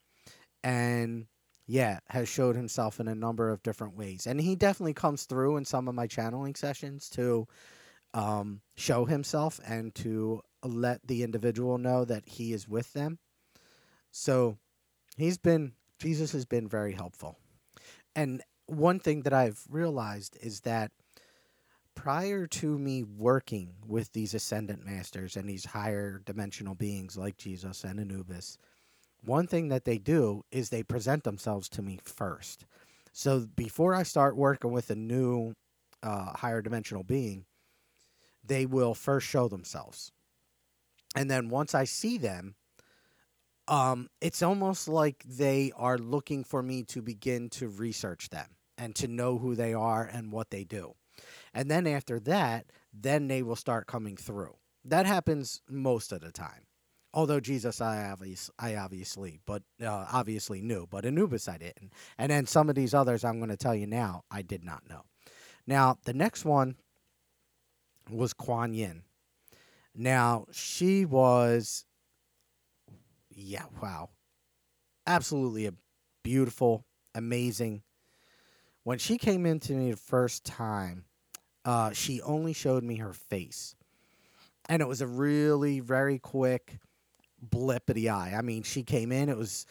and 0.63 1.25
yeah, 1.67 1.99
has 2.09 2.29
showed 2.29 2.55
himself 2.55 2.99
in 2.99 3.07
a 3.07 3.15
number 3.15 3.49
of 3.49 3.63
different 3.63 3.95
ways. 3.95 4.27
And 4.27 4.39
he 4.39 4.55
definitely 4.55 4.93
comes 4.93 5.25
through 5.25 5.57
in 5.57 5.65
some 5.65 5.87
of 5.87 5.95
my 5.95 6.05
channeling 6.05 6.55
sessions 6.55 7.09
to 7.11 7.47
um, 8.15 8.61
show 8.77 9.05
himself 9.05 9.59
and 9.67 9.93
to 9.93 10.41
let 10.63 11.05
the 11.05 11.21
individual 11.21 11.77
know 11.77 12.05
that 12.05 12.23
he 12.25 12.53
is 12.53 12.67
with 12.67 12.93
them. 12.93 13.19
So 14.09 14.57
he's 15.17 15.37
been, 15.37 15.73
Jesus 15.99 16.31
has 16.31 16.45
been 16.45 16.67
very 16.67 16.93
helpful. 16.93 17.37
And 18.15 18.41
one 18.67 18.99
thing 18.99 19.23
that 19.23 19.33
I've 19.33 19.61
realized 19.69 20.37
is 20.41 20.61
that 20.61 20.91
prior 21.93 22.47
to 22.47 22.79
me 22.79 23.03
working 23.03 23.73
with 23.85 24.13
these 24.13 24.33
ascendant 24.33 24.85
masters 24.85 25.35
and 25.35 25.47
these 25.47 25.65
higher 25.65 26.21
dimensional 26.25 26.73
beings 26.73 27.17
like 27.17 27.37
Jesus 27.37 27.83
and 27.83 27.99
Anubis, 27.99 28.57
one 29.25 29.45
thing 29.45 29.67
that 29.69 29.83
they 29.83 29.97
do 29.97 30.43
is 30.51 30.69
they 30.69 30.83
present 30.83 31.25
themselves 31.25 31.67
to 31.69 31.81
me 31.81 31.99
first. 32.03 32.65
So 33.11 33.45
before 33.55 33.93
I 33.93 34.03
start 34.03 34.37
working 34.37 34.71
with 34.71 34.89
a 34.89 34.95
new 34.95 35.53
uh, 36.01 36.31
higher 36.33 36.61
dimensional 36.61 37.03
being, 37.03 37.45
they 38.47 38.65
will 38.65 38.93
first 38.93 39.27
show 39.27 39.47
themselves. 39.47 40.11
And 41.15 41.29
then 41.31 41.49
once 41.49 41.73
I 41.73 41.85
see 41.85 42.17
them, 42.17 42.55
um, 43.67 44.09
it's 44.21 44.43
almost 44.43 44.87
like 44.87 45.23
they 45.23 45.71
are 45.75 45.97
looking 45.97 46.43
for 46.43 46.61
me 46.61 46.83
to 46.83 47.01
begin 47.01 47.49
to 47.51 47.67
research 47.67 48.29
them 48.29 48.47
and 48.77 48.93
to 48.95 49.07
know 49.07 49.37
who 49.37 49.55
they 49.55 49.73
are 49.73 50.03
and 50.03 50.31
what 50.31 50.49
they 50.51 50.63
do. 50.63 50.93
And 51.53 51.71
then 51.71 51.87
after 51.87 52.19
that, 52.21 52.67
then 52.93 53.27
they 53.27 53.41
will 53.41 53.55
start 53.55 53.87
coming 53.87 54.17
through. 54.17 54.55
That 54.83 55.05
happens 55.05 55.61
most 55.69 56.11
of 56.11 56.21
the 56.21 56.31
time. 56.31 56.67
Although 57.13 57.39
Jesus, 57.39 57.79
I 57.79 58.09
obviously, 58.11 58.53
I 58.59 58.75
obviously, 58.75 59.39
but 59.45 59.63
uh, 59.81 60.05
obviously 60.11 60.61
knew, 60.61 60.85
but 60.85 61.05
Anubis 61.05 61.47
I 61.47 61.57
didn't. 61.57 61.93
And 62.17 62.29
then 62.29 62.45
some 62.45 62.67
of 62.67 62.75
these 62.75 62.93
others, 62.93 63.23
I'm 63.23 63.39
going 63.39 63.49
to 63.49 63.57
tell 63.57 63.73
you 63.73 63.87
now, 63.87 64.23
I 64.29 64.41
did 64.41 64.65
not 64.65 64.87
know. 64.89 65.03
Now 65.65 65.97
the 66.03 66.13
next 66.13 66.43
one 66.43 66.75
was 68.09 68.33
Kuan 68.33 68.73
Yin. 68.73 69.03
Now, 69.95 70.45
she 70.51 71.05
was, 71.05 71.85
yeah, 73.29 73.65
wow. 73.81 74.09
Absolutely 75.07 75.67
a 75.67 75.73
beautiful, 76.23 76.85
amazing. 77.13 77.81
When 78.83 78.97
she 78.97 79.17
came 79.17 79.45
into 79.45 79.73
me 79.73 79.91
the 79.91 79.97
first 79.97 80.43
time, 80.45 81.05
uh, 81.63 81.91
she 81.91 82.21
only 82.21 82.53
showed 82.53 82.83
me 82.83 82.97
her 82.97 83.13
face. 83.13 83.75
And 84.67 84.81
it 84.81 84.87
was 84.87 85.01
a 85.01 85.07
really 85.07 85.79
very 85.79 86.19
quick 86.19 86.79
blip 87.41 87.89
of 87.89 87.95
the 87.95 88.09
eye. 88.09 88.33
I 88.35 88.41
mean, 88.41 88.63
she 88.63 88.83
came 88.83 89.11
in, 89.11 89.29
it 89.29 89.37
was, 89.37 89.65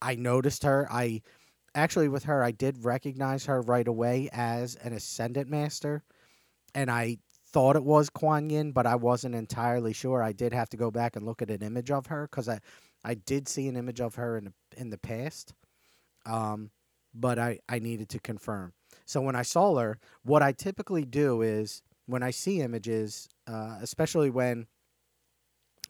I 0.00 0.14
noticed 0.14 0.62
her. 0.62 0.88
I, 0.90 1.22
actually, 1.74 2.08
with 2.08 2.24
her, 2.24 2.42
I 2.42 2.52
did 2.52 2.84
recognize 2.84 3.46
her 3.46 3.60
right 3.60 3.86
away 3.86 4.28
as 4.32 4.76
an 4.76 4.92
Ascendant 4.92 5.50
Master. 5.50 6.02
And 6.74 6.90
I 6.90 7.18
thought 7.54 7.76
it 7.76 7.84
was 7.84 8.10
Kuan 8.10 8.50
Yin, 8.50 8.72
but 8.72 8.84
I 8.84 8.96
wasn't 8.96 9.36
entirely 9.36 9.92
sure. 9.92 10.20
I 10.20 10.32
did 10.32 10.52
have 10.52 10.68
to 10.70 10.76
go 10.76 10.90
back 10.90 11.14
and 11.14 11.24
look 11.24 11.40
at 11.40 11.52
an 11.52 11.62
image 11.62 11.88
of 11.88 12.06
her 12.06 12.26
because 12.28 12.48
I, 12.48 12.58
I 13.04 13.14
did 13.14 13.46
see 13.46 13.68
an 13.68 13.76
image 13.76 14.00
of 14.00 14.16
her 14.16 14.36
in 14.36 14.46
the, 14.46 14.52
in 14.76 14.90
the 14.90 14.98
past, 14.98 15.54
um, 16.26 16.72
but 17.14 17.38
I, 17.38 17.60
I 17.68 17.78
needed 17.78 18.08
to 18.08 18.18
confirm. 18.18 18.72
So 19.06 19.20
when 19.20 19.36
I 19.36 19.42
saw 19.42 19.76
her, 19.76 20.00
what 20.24 20.42
I 20.42 20.50
typically 20.50 21.04
do 21.04 21.42
is 21.42 21.80
when 22.06 22.24
I 22.24 22.32
see 22.32 22.60
images, 22.60 23.28
uh, 23.46 23.78
especially 23.80 24.30
when 24.30 24.66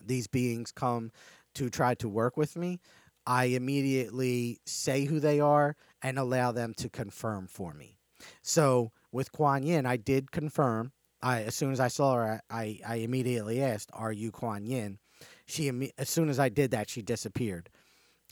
these 0.04 0.26
beings 0.26 0.70
come 0.70 1.12
to 1.54 1.70
try 1.70 1.94
to 1.94 2.10
work 2.10 2.36
with 2.36 2.56
me, 2.56 2.78
I 3.26 3.46
immediately 3.46 4.58
say 4.66 5.06
who 5.06 5.18
they 5.18 5.40
are 5.40 5.76
and 6.02 6.18
allow 6.18 6.52
them 6.52 6.74
to 6.74 6.90
confirm 6.90 7.46
for 7.46 7.72
me. 7.72 7.96
So 8.42 8.92
with 9.10 9.32
Kuan 9.32 9.62
Yin, 9.62 9.86
I 9.86 9.96
did 9.96 10.30
confirm 10.30 10.92
I 11.24 11.42
as 11.42 11.54
soon 11.54 11.72
as 11.72 11.80
I 11.80 11.88
saw 11.88 12.14
her, 12.16 12.42
I, 12.50 12.78
I 12.86 12.96
immediately 12.96 13.62
asked, 13.62 13.90
"Are 13.94 14.12
you 14.12 14.30
Kuan 14.30 14.66
Yin?" 14.66 14.98
She 15.46 15.92
as 15.96 16.10
soon 16.10 16.28
as 16.28 16.38
I 16.38 16.50
did 16.50 16.70
that, 16.72 16.90
she 16.90 17.00
disappeared, 17.00 17.70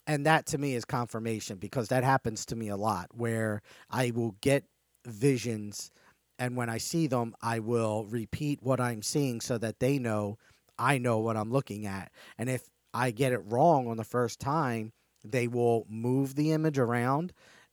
and 0.06 0.26
that 0.26 0.44
to 0.46 0.58
me 0.58 0.74
is 0.74 0.84
confirmation 0.84 1.56
because 1.56 1.88
that 1.88 2.04
happens 2.04 2.44
to 2.46 2.56
me 2.56 2.68
a 2.68 2.76
lot 2.76 3.08
where 3.14 3.62
I 3.90 4.12
will 4.14 4.36
get 4.42 4.64
visions, 5.06 5.90
and 6.38 6.54
when 6.54 6.68
I 6.68 6.76
see 6.78 7.06
them, 7.06 7.34
I 7.40 7.60
will 7.60 8.04
repeat 8.04 8.62
what 8.62 8.78
I'm 8.80 9.02
seeing 9.02 9.40
so 9.40 9.56
that 9.58 9.80
they 9.80 9.98
know 9.98 10.36
I 10.78 10.98
know 10.98 11.18
what 11.18 11.38
I'm 11.38 11.50
looking 11.50 11.86
at, 11.86 12.12
and 12.36 12.50
if 12.50 12.68
I 12.92 13.10
get 13.10 13.32
it 13.32 13.40
wrong 13.46 13.88
on 13.88 13.96
the 13.96 14.04
first 14.04 14.38
time, 14.38 14.92
they 15.24 15.48
will 15.48 15.86
move 15.88 16.34
the 16.34 16.52
image 16.52 16.78
around 16.78 17.32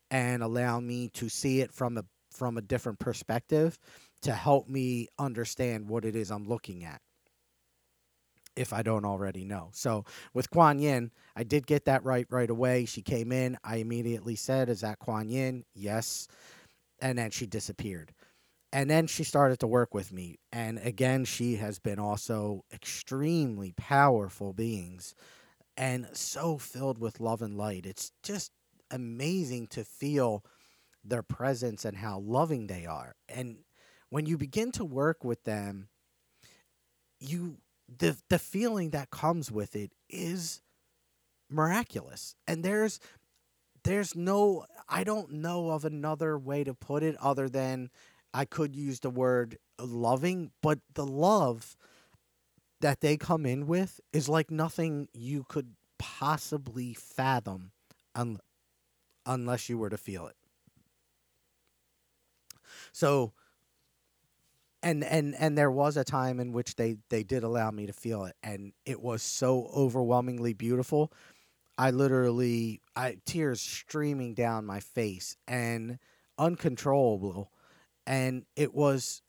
and 0.09 0.41
allow 0.41 0.79
me 0.79 1.09
to 1.09 1.27
see 1.27 1.59
it 1.59 1.73
from 1.73 1.97
a 1.97 2.05
from 2.31 2.57
a 2.57 2.61
different 2.61 2.99
perspective 2.99 3.77
to 4.21 4.33
help 4.33 4.67
me 4.67 5.07
understand 5.17 5.89
what 5.89 6.05
it 6.05 6.15
is 6.15 6.31
I'm 6.31 6.47
looking 6.47 6.83
at 6.83 7.01
if 8.55 8.73
I 8.73 8.81
don't 8.81 9.05
already 9.05 9.45
know. 9.45 9.69
So 9.73 10.03
with 10.33 10.49
Kuan 10.49 10.79
Yin, 10.79 11.11
I 11.35 11.43
did 11.43 11.65
get 11.65 11.85
that 11.85 12.03
right 12.03 12.27
right 12.29 12.49
away. 12.49 12.85
She 12.85 13.01
came 13.01 13.31
in. 13.31 13.57
I 13.63 13.77
immediately 13.77 14.35
said, 14.35 14.69
Is 14.69 14.81
that 14.81 14.99
Kuan 14.99 15.29
Yin? 15.29 15.63
Yes. 15.73 16.27
And 17.01 17.17
then 17.17 17.31
she 17.31 17.45
disappeared. 17.45 18.13
And 18.71 18.89
then 18.89 19.07
she 19.07 19.23
started 19.23 19.59
to 19.61 19.67
work 19.67 19.93
with 19.93 20.11
me. 20.11 20.37
And 20.51 20.79
again, 20.79 21.25
she 21.25 21.55
has 21.55 21.79
been 21.79 21.99
also 21.99 22.65
extremely 22.71 23.73
powerful 23.77 24.53
beings 24.53 25.15
and 25.77 26.07
so 26.13 26.57
filled 26.57 26.99
with 26.99 27.19
love 27.19 27.41
and 27.41 27.57
light. 27.57 27.85
It's 27.85 28.11
just 28.21 28.51
amazing 28.91 29.67
to 29.67 29.83
feel 29.83 30.43
their 31.03 31.23
presence 31.23 31.85
and 31.85 31.97
how 31.97 32.19
loving 32.19 32.67
they 32.67 32.85
are. 32.85 33.15
And 33.27 33.59
when 34.09 34.25
you 34.25 34.37
begin 34.37 34.71
to 34.73 34.85
work 34.85 35.23
with 35.23 35.43
them, 35.43 35.89
you 37.19 37.57
the 37.97 38.17
the 38.29 38.39
feeling 38.39 38.91
that 38.91 39.09
comes 39.09 39.51
with 39.51 39.75
it 39.75 39.91
is 40.09 40.61
miraculous. 41.49 42.35
And 42.47 42.63
there's 42.63 42.99
there's 43.83 44.15
no 44.15 44.65
I 44.87 45.03
don't 45.03 45.33
know 45.33 45.71
of 45.71 45.85
another 45.85 46.37
way 46.37 46.63
to 46.63 46.73
put 46.73 47.03
it 47.03 47.15
other 47.17 47.49
than 47.49 47.89
I 48.33 48.45
could 48.45 48.75
use 48.75 48.99
the 48.99 49.09
word 49.09 49.57
loving, 49.79 50.51
but 50.61 50.79
the 50.93 51.05
love 51.05 51.75
that 52.81 53.01
they 53.01 53.17
come 53.17 53.45
in 53.45 53.67
with 53.67 53.99
is 54.13 54.29
like 54.29 54.51
nothing 54.51 55.09
you 55.13 55.43
could 55.47 55.75
possibly 55.97 56.93
fathom 56.93 57.71
un- 58.15 58.39
unless 59.25 59.67
you 59.67 59.77
were 59.77 59.89
to 59.89 59.97
feel 59.97 60.27
it. 60.27 60.35
So 62.91 63.33
and 64.81 65.03
and 65.03 65.35
and 65.35 65.57
there 65.57 65.71
was 65.71 65.97
a 65.97 66.03
time 66.03 66.39
in 66.39 66.53
which 66.53 66.75
they 66.75 66.97
they 67.09 67.23
did 67.23 67.43
allow 67.43 67.71
me 67.71 67.85
to 67.85 67.93
feel 67.93 68.25
it 68.25 68.35
and 68.43 68.73
it 68.85 69.01
was 69.01 69.21
so 69.21 69.69
overwhelmingly 69.75 70.53
beautiful 70.53 71.11
I 71.77 71.91
literally 71.91 72.81
I 72.95 73.17
tears 73.25 73.61
streaming 73.61 74.33
down 74.33 74.65
my 74.65 74.79
face 74.79 75.37
and 75.47 75.99
uncontrollable 76.37 77.51
and 78.05 78.45
it 78.55 78.73
was 78.73 79.21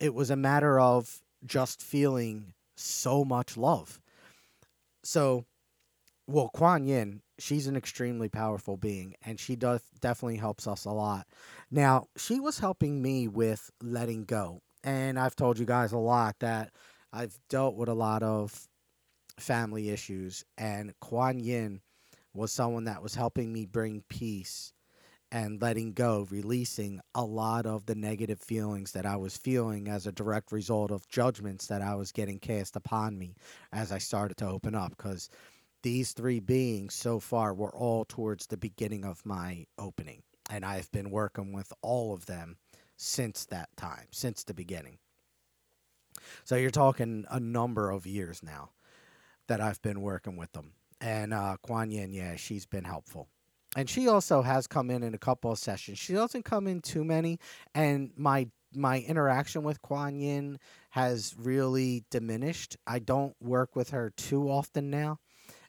it 0.00 0.14
was 0.14 0.30
a 0.30 0.36
matter 0.36 0.78
of 0.78 1.22
just 1.44 1.82
feeling 1.82 2.54
so 2.76 3.24
much 3.24 3.56
love. 3.56 4.00
So, 5.04 5.46
well, 6.26 6.50
Kuan 6.54 6.84
Yin, 6.84 7.22
she's 7.38 7.66
an 7.66 7.76
extremely 7.76 8.28
powerful 8.28 8.76
being, 8.76 9.14
and 9.24 9.40
she 9.40 9.56
does 9.56 9.82
definitely 10.00 10.36
helps 10.36 10.66
us 10.66 10.84
a 10.84 10.90
lot. 10.90 11.26
Now, 11.70 12.06
she 12.16 12.40
was 12.40 12.58
helping 12.58 13.02
me 13.02 13.28
with 13.28 13.70
letting 13.82 14.24
go, 14.24 14.62
and 14.84 15.18
I've 15.18 15.36
told 15.36 15.58
you 15.58 15.66
guys 15.66 15.92
a 15.92 15.98
lot 15.98 16.36
that 16.40 16.72
I've 17.12 17.38
dealt 17.48 17.74
with 17.76 17.88
a 17.88 17.94
lot 17.94 18.22
of 18.22 18.68
family 19.38 19.90
issues, 19.90 20.44
and 20.56 20.92
Kuan 21.00 21.38
Yin 21.40 21.80
was 22.34 22.52
someone 22.52 22.84
that 22.84 23.02
was 23.02 23.14
helping 23.14 23.52
me 23.52 23.66
bring 23.66 24.02
peace 24.08 24.72
and 25.30 25.60
letting 25.60 25.92
go, 25.92 26.26
releasing 26.30 27.00
a 27.14 27.24
lot 27.24 27.66
of 27.66 27.84
the 27.86 27.94
negative 27.94 28.40
feelings 28.40 28.92
that 28.92 29.04
I 29.04 29.16
was 29.16 29.36
feeling 29.36 29.88
as 29.88 30.06
a 30.06 30.12
direct 30.12 30.52
result 30.52 30.90
of 30.90 31.08
judgments 31.08 31.66
that 31.66 31.82
I 31.82 31.96
was 31.96 32.12
getting 32.12 32.38
cast 32.38 32.76
upon 32.76 33.18
me 33.18 33.34
as 33.72 33.92
I 33.92 33.98
started 33.98 34.38
to 34.38 34.48
open 34.48 34.74
up. 34.74 34.96
Because 34.96 35.28
these 35.82 36.12
three 36.12 36.40
beings 36.40 36.94
so 36.94 37.20
far 37.20 37.52
were 37.52 37.74
all 37.74 38.04
towards 38.04 38.46
the 38.46 38.56
beginning 38.56 39.04
of 39.04 39.24
my 39.26 39.66
opening. 39.78 40.22
And 40.50 40.64
I've 40.64 40.90
been 40.92 41.10
working 41.10 41.52
with 41.52 41.72
all 41.82 42.14
of 42.14 42.24
them 42.24 42.56
since 42.98 43.46
that 43.46 43.70
time, 43.78 44.08
since 44.10 44.44
the 44.44 44.52
beginning. 44.52 44.98
So 46.44 46.56
you're 46.56 46.70
talking 46.70 47.24
a 47.30 47.40
number 47.40 47.90
of 47.90 48.06
years 48.06 48.42
now 48.42 48.72
that 49.46 49.62
I've 49.62 49.80
been 49.80 50.02
working 50.02 50.36
with 50.36 50.52
them. 50.52 50.72
And 51.00 51.32
uh, 51.32 51.56
Kuan 51.62 51.90
Yin, 51.90 52.12
yeah, 52.12 52.36
she's 52.36 52.66
been 52.66 52.84
helpful 52.84 53.28
and 53.76 53.88
she 53.88 54.08
also 54.08 54.42
has 54.42 54.66
come 54.66 54.90
in 54.90 55.02
in 55.02 55.14
a 55.14 55.18
couple 55.18 55.52
of 55.52 55.58
sessions. 55.58 55.98
She 55.98 56.14
doesn't 56.14 56.44
come 56.44 56.66
in 56.66 56.80
too 56.80 57.04
many, 57.04 57.38
and 57.74 58.10
my 58.16 58.48
my 58.74 59.00
interaction 59.00 59.62
with 59.62 59.80
Kuan 59.82 60.16
Yin 60.16 60.58
has 60.90 61.34
really 61.38 62.04
diminished. 62.10 62.76
I 62.86 62.98
don't 62.98 63.34
work 63.40 63.74
with 63.76 63.90
her 63.90 64.10
too 64.16 64.50
often 64.50 64.90
now. 64.90 65.20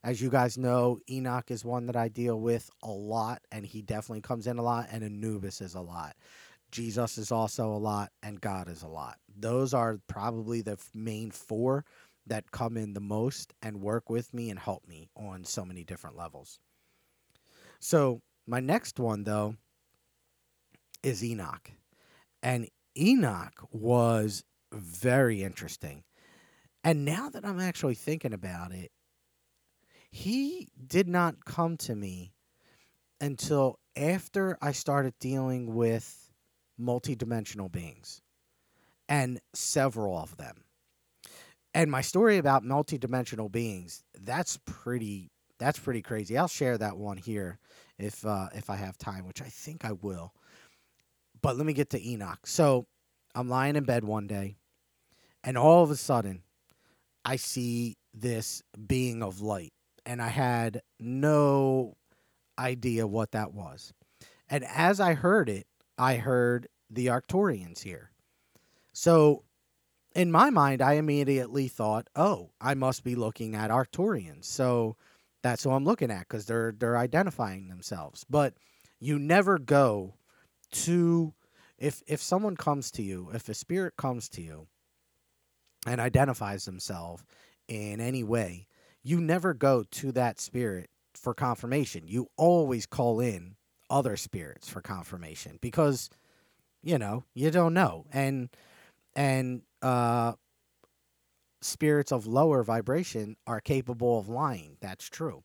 As 0.03 0.21
you 0.21 0.29
guys 0.29 0.57
know, 0.57 0.99
Enoch 1.09 1.51
is 1.51 1.63
one 1.63 1.85
that 1.87 1.95
I 1.95 2.07
deal 2.07 2.39
with 2.39 2.69
a 2.81 2.91
lot, 2.91 3.41
and 3.51 3.65
he 3.65 3.81
definitely 3.81 4.21
comes 4.21 4.47
in 4.47 4.57
a 4.57 4.63
lot, 4.63 4.87
and 4.91 5.03
Anubis 5.03 5.61
is 5.61 5.75
a 5.75 5.81
lot. 5.81 6.15
Jesus 6.71 7.17
is 7.17 7.31
also 7.31 7.71
a 7.73 7.77
lot, 7.77 8.11
and 8.21 8.39
God 8.41 8.69
is 8.69 8.83
a 8.83 8.87
lot. 8.87 9.17
Those 9.37 9.73
are 9.73 9.99
probably 10.07 10.61
the 10.61 10.77
main 10.93 11.31
four 11.31 11.85
that 12.27 12.51
come 12.51 12.77
in 12.77 12.93
the 12.93 12.99
most 12.99 13.53
and 13.61 13.81
work 13.81 14.09
with 14.09 14.33
me 14.33 14.49
and 14.49 14.59
help 14.59 14.87
me 14.87 15.09
on 15.15 15.43
so 15.43 15.65
many 15.65 15.83
different 15.83 16.15
levels. 16.15 16.59
So 17.79 18.21
my 18.45 18.59
next 18.59 18.99
one 18.99 19.23
though 19.23 19.55
is 21.03 21.23
Enoch. 21.23 21.71
And 22.43 22.67
Enoch 22.97 23.67
was 23.71 24.43
very 24.71 25.43
interesting. 25.43 26.03
And 26.83 27.03
now 27.03 27.29
that 27.29 27.45
I'm 27.45 27.59
actually 27.59 27.95
thinking 27.95 28.33
about 28.33 28.71
it, 28.71 28.91
he 30.11 30.67
did 30.87 31.07
not 31.07 31.45
come 31.45 31.77
to 31.77 31.95
me 31.95 32.33
until 33.21 33.79
after 33.95 34.57
I 34.61 34.71
started 34.71 35.13
dealing 35.19 35.75
with 35.75 36.28
multidimensional 36.79 37.71
beings 37.71 38.21
and 39.07 39.39
several 39.53 40.17
of 40.17 40.37
them. 40.37 40.63
And 41.73 41.91
my 41.91 42.01
story 42.01 42.37
about 42.37 42.63
multidimensional 42.63 43.51
beings, 43.51 44.03
that's 44.19 44.59
pretty 44.65 45.31
that's 45.59 45.77
pretty 45.77 46.01
crazy. 46.01 46.37
I'll 46.37 46.47
share 46.47 46.77
that 46.77 46.97
one 46.97 47.17
here 47.17 47.59
if 47.97 48.25
uh, 48.25 48.47
if 48.53 48.69
I 48.69 48.75
have 48.77 48.97
time, 48.97 49.27
which 49.27 49.41
I 49.41 49.45
think 49.45 49.85
I 49.85 49.91
will. 49.91 50.33
But 51.41 51.57
let 51.57 51.65
me 51.65 51.73
get 51.73 51.89
to 51.91 52.09
Enoch. 52.09 52.47
So 52.47 52.87
I'm 53.35 53.49
lying 53.49 53.75
in 53.75 53.83
bed 53.83 54.03
one 54.03 54.25
day, 54.27 54.55
and 55.43 55.57
all 55.57 55.83
of 55.83 55.91
a 55.91 55.95
sudden, 55.95 56.43
I 57.23 57.35
see 57.35 57.97
this 58.13 58.63
being 58.87 59.21
of 59.21 59.41
light, 59.41 59.73
and 60.05 60.21
I 60.21 60.29
had 60.29 60.81
no 60.99 61.97
idea 62.57 63.05
what 63.05 63.31
that 63.31 63.53
was. 63.53 63.93
And 64.49 64.63
as 64.65 64.99
I 64.99 65.13
heard 65.13 65.49
it, 65.49 65.67
I 65.99 66.15
heard 66.15 66.67
the 66.89 67.07
Arcturians 67.07 67.83
here. 67.83 68.11
So 68.93 69.43
in 70.15 70.31
my 70.31 70.49
mind, 70.49 70.81
I 70.81 70.93
immediately 70.93 71.67
thought, 71.67 72.07
oh, 72.15 72.51
I 72.59 72.73
must 72.73 73.03
be 73.03 73.15
looking 73.15 73.53
at 73.53 73.69
Arcturians. 73.69 74.45
So 74.45 74.95
that's 75.43 75.63
who 75.63 75.71
I'm 75.71 75.85
looking 75.85 76.09
at 76.09 76.21
because 76.21 76.45
they're 76.45 76.73
they're 76.77 76.97
identifying 76.97 77.67
themselves. 77.67 78.25
But 78.29 78.55
you 78.99 79.19
never 79.19 79.59
go 79.59 80.15
to 80.71 81.33
if 81.77 82.01
if 82.07 82.21
someone 82.21 82.55
comes 82.55 82.91
to 82.91 83.03
you, 83.03 83.29
if 83.33 83.47
a 83.49 83.53
spirit 83.53 83.95
comes 83.97 84.29
to 84.29 84.41
you 84.41 84.67
and 85.85 86.01
identifies 86.01 86.65
themselves 86.65 87.23
in 87.67 88.01
any 88.01 88.23
way, 88.23 88.67
you 89.03 89.21
never 89.21 89.53
go 89.53 89.83
to 89.91 90.11
that 90.13 90.39
spirit 90.39 90.89
for 91.13 91.33
confirmation. 91.33 92.03
You 92.07 92.29
always 92.37 92.85
call 92.85 93.19
in 93.19 93.55
other 93.89 94.15
spirits 94.17 94.69
for 94.69 94.81
confirmation 94.81 95.57
because 95.61 96.09
you 96.81 96.97
know, 96.97 97.23
you 97.33 97.51
don't 97.51 97.73
know. 97.73 98.05
And 98.11 98.49
and 99.15 99.61
uh 99.81 100.33
spirits 101.61 102.11
of 102.11 102.25
lower 102.25 102.63
vibration 102.63 103.35
are 103.45 103.59
capable 103.59 104.19
of 104.19 104.29
lying. 104.29 104.77
That's 104.79 105.09
true. 105.09 105.43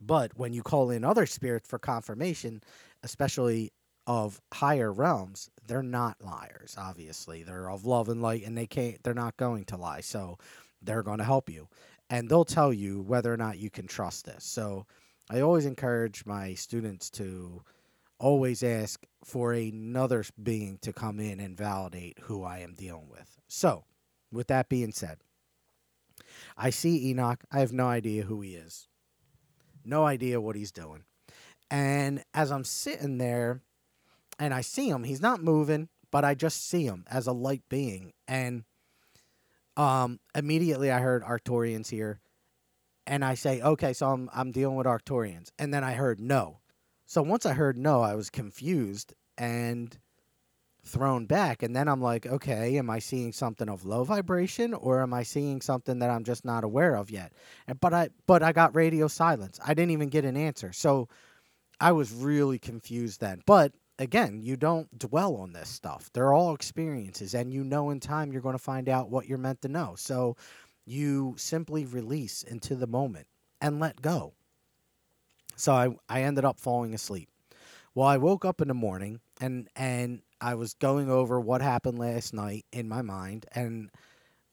But 0.00 0.32
when 0.36 0.52
you 0.52 0.62
call 0.62 0.90
in 0.90 1.04
other 1.04 1.26
spirits 1.26 1.68
for 1.68 1.78
confirmation, 1.78 2.62
especially 3.02 3.72
of 4.06 4.40
higher 4.52 4.92
realms, 4.92 5.48
they're 5.66 5.82
not 5.82 6.16
liars, 6.22 6.74
obviously. 6.76 7.42
They're 7.42 7.70
of 7.70 7.84
love 7.84 8.08
and 8.08 8.20
light 8.20 8.44
and 8.44 8.56
they 8.56 8.66
can't 8.66 9.02
they're 9.02 9.14
not 9.14 9.36
going 9.36 9.64
to 9.66 9.76
lie. 9.76 10.00
So 10.00 10.38
they're 10.80 11.02
going 11.02 11.18
to 11.18 11.24
help 11.24 11.48
you. 11.48 11.68
And 12.10 12.28
they'll 12.28 12.44
tell 12.44 12.72
you 12.72 13.00
whether 13.02 13.32
or 13.32 13.36
not 13.36 13.58
you 13.58 13.70
can 13.70 13.86
trust 13.86 14.26
this. 14.26 14.44
So 14.44 14.86
I 15.32 15.40
always 15.40 15.64
encourage 15.64 16.26
my 16.26 16.52
students 16.52 17.08
to 17.12 17.62
always 18.18 18.62
ask 18.62 19.02
for 19.24 19.54
another 19.54 20.24
being 20.42 20.78
to 20.82 20.92
come 20.92 21.18
in 21.18 21.40
and 21.40 21.56
validate 21.56 22.18
who 22.24 22.44
I 22.44 22.58
am 22.58 22.74
dealing 22.74 23.08
with. 23.08 23.40
So, 23.48 23.84
with 24.30 24.48
that 24.48 24.68
being 24.68 24.92
said, 24.92 25.20
I 26.54 26.68
see 26.68 27.08
Enoch. 27.08 27.42
I 27.50 27.60
have 27.60 27.72
no 27.72 27.86
idea 27.86 28.24
who 28.24 28.42
he 28.42 28.56
is. 28.56 28.88
No 29.86 30.04
idea 30.04 30.38
what 30.38 30.54
he's 30.54 30.70
doing. 30.70 31.04
And 31.70 32.22
as 32.34 32.52
I'm 32.52 32.64
sitting 32.64 33.16
there 33.16 33.62
and 34.38 34.52
I 34.52 34.60
see 34.60 34.90
him, 34.90 35.02
he's 35.02 35.22
not 35.22 35.42
moving, 35.42 35.88
but 36.10 36.26
I 36.26 36.34
just 36.34 36.68
see 36.68 36.84
him 36.84 37.06
as 37.10 37.26
a 37.26 37.32
light 37.32 37.62
being. 37.70 38.12
And 38.28 38.64
um, 39.78 40.20
immediately 40.34 40.90
I 40.90 40.98
heard 40.98 41.24
Arcturians 41.24 41.88
here. 41.88 42.20
And 43.06 43.24
I 43.24 43.34
say, 43.34 43.60
okay, 43.60 43.92
so 43.92 44.08
I'm, 44.08 44.30
I'm 44.32 44.52
dealing 44.52 44.76
with 44.76 44.86
Arcturians. 44.86 45.50
And 45.58 45.74
then 45.74 45.82
I 45.82 45.92
heard 45.92 46.20
no. 46.20 46.58
So 47.06 47.22
once 47.22 47.44
I 47.44 47.52
heard 47.52 47.76
no, 47.76 48.00
I 48.00 48.14
was 48.14 48.30
confused 48.30 49.12
and 49.36 49.98
thrown 50.84 51.26
back. 51.26 51.62
And 51.62 51.74
then 51.74 51.88
i'm 51.88 52.00
like 52.00 52.26
okay 52.26 52.76
am 52.76 52.90
i 52.90 52.98
seeing 52.98 53.32
something 53.32 53.68
of 53.68 53.84
low 53.84 54.04
vibration 54.04 54.74
or 54.74 55.00
am 55.02 55.14
i 55.14 55.22
seeing 55.22 55.60
something 55.60 56.00
that 56.00 56.10
i'm 56.10 56.24
just 56.24 56.44
not 56.44 56.64
aware 56.64 56.94
of 56.96 57.10
yet? 57.10 57.32
And, 57.66 57.78
but 57.80 57.94
i 57.94 58.08
but 58.26 58.42
i 58.42 58.52
got 58.52 58.74
radio 58.74 59.08
silence. 59.08 59.60
I 59.64 59.74
didn't 59.74 59.92
even 59.92 60.08
get 60.08 60.24
an 60.24 60.36
answer. 60.36 60.72
So 60.72 61.08
i 61.80 61.92
was 61.92 62.12
really 62.12 62.58
confused 62.58 63.20
then. 63.20 63.42
But 63.46 63.72
again 63.98 64.40
you 64.42 64.56
don't 64.56 64.98
dwell 64.98 65.36
on 65.36 65.52
this 65.52 65.68
stuff. 65.68 66.10
They're 66.12 66.32
all 66.32 66.54
experiences 66.54 67.34
and 67.34 67.52
you 67.52 67.62
know 67.62 67.90
in 67.90 68.00
time 68.00 68.32
you're 68.32 68.42
going 68.42 68.56
to 68.56 68.62
find 68.62 68.88
out 68.88 69.10
what 69.10 69.28
you're 69.28 69.38
meant 69.38 69.62
to 69.62 69.68
know. 69.68 69.94
So 69.96 70.36
you 70.84 71.34
simply 71.38 71.84
release 71.84 72.42
into 72.42 72.74
the 72.74 72.86
moment 72.86 73.26
and 73.60 73.80
let 73.80 74.02
go 74.02 74.32
so 75.56 75.72
i, 75.72 75.88
I 76.08 76.22
ended 76.22 76.44
up 76.44 76.58
falling 76.58 76.94
asleep 76.94 77.28
well 77.94 78.08
i 78.08 78.16
woke 78.16 78.44
up 78.44 78.60
in 78.60 78.68
the 78.68 78.74
morning 78.74 79.20
and 79.40 79.68
and 79.76 80.22
I 80.42 80.56
was 80.56 80.74
going 80.74 81.08
over 81.08 81.40
what 81.40 81.62
happened 81.62 82.00
last 82.00 82.34
night 82.34 82.66
in 82.72 82.88
my 82.88 83.00
mind 83.00 83.46
and 83.52 83.90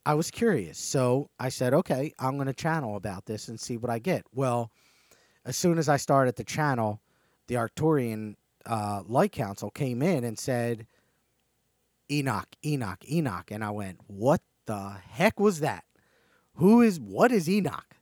I 0.05 0.13
was 0.13 0.29
curious. 0.29 0.77
So 0.77 1.29
I 1.39 1.49
said, 1.49 1.73
okay, 1.73 2.13
I'm 2.19 2.35
going 2.35 2.47
to 2.47 2.53
channel 2.53 2.95
about 2.95 3.25
this 3.25 3.47
and 3.47 3.59
see 3.59 3.75
what 3.75 3.89
I 3.89 3.97
get. 3.97 4.23
Well, 4.33 4.71
as 5.45 5.57
soon 5.57 5.79
as 5.79 5.89
I 5.89 5.97
started 5.97 6.35
the 6.35 6.43
channel, 6.43 7.01
the 7.47 7.55
Arcturian 7.55 8.35
uh, 8.67 9.01
Light 9.07 9.31
Council 9.31 9.71
came 9.71 10.03
in 10.03 10.23
and 10.23 10.37
said, 10.37 10.85
Enoch, 12.11 12.47
Enoch, 12.63 13.03
Enoch. 13.09 13.49
And 13.49 13.63
I 13.63 13.71
went, 13.71 13.99
what 14.07 14.41
the 14.67 14.95
heck 15.09 15.39
was 15.39 15.59
that? 15.61 15.83
Who 16.60 16.82
is, 16.82 17.00
what 17.00 17.32
is 17.32 17.50
Enoch? 17.50 17.95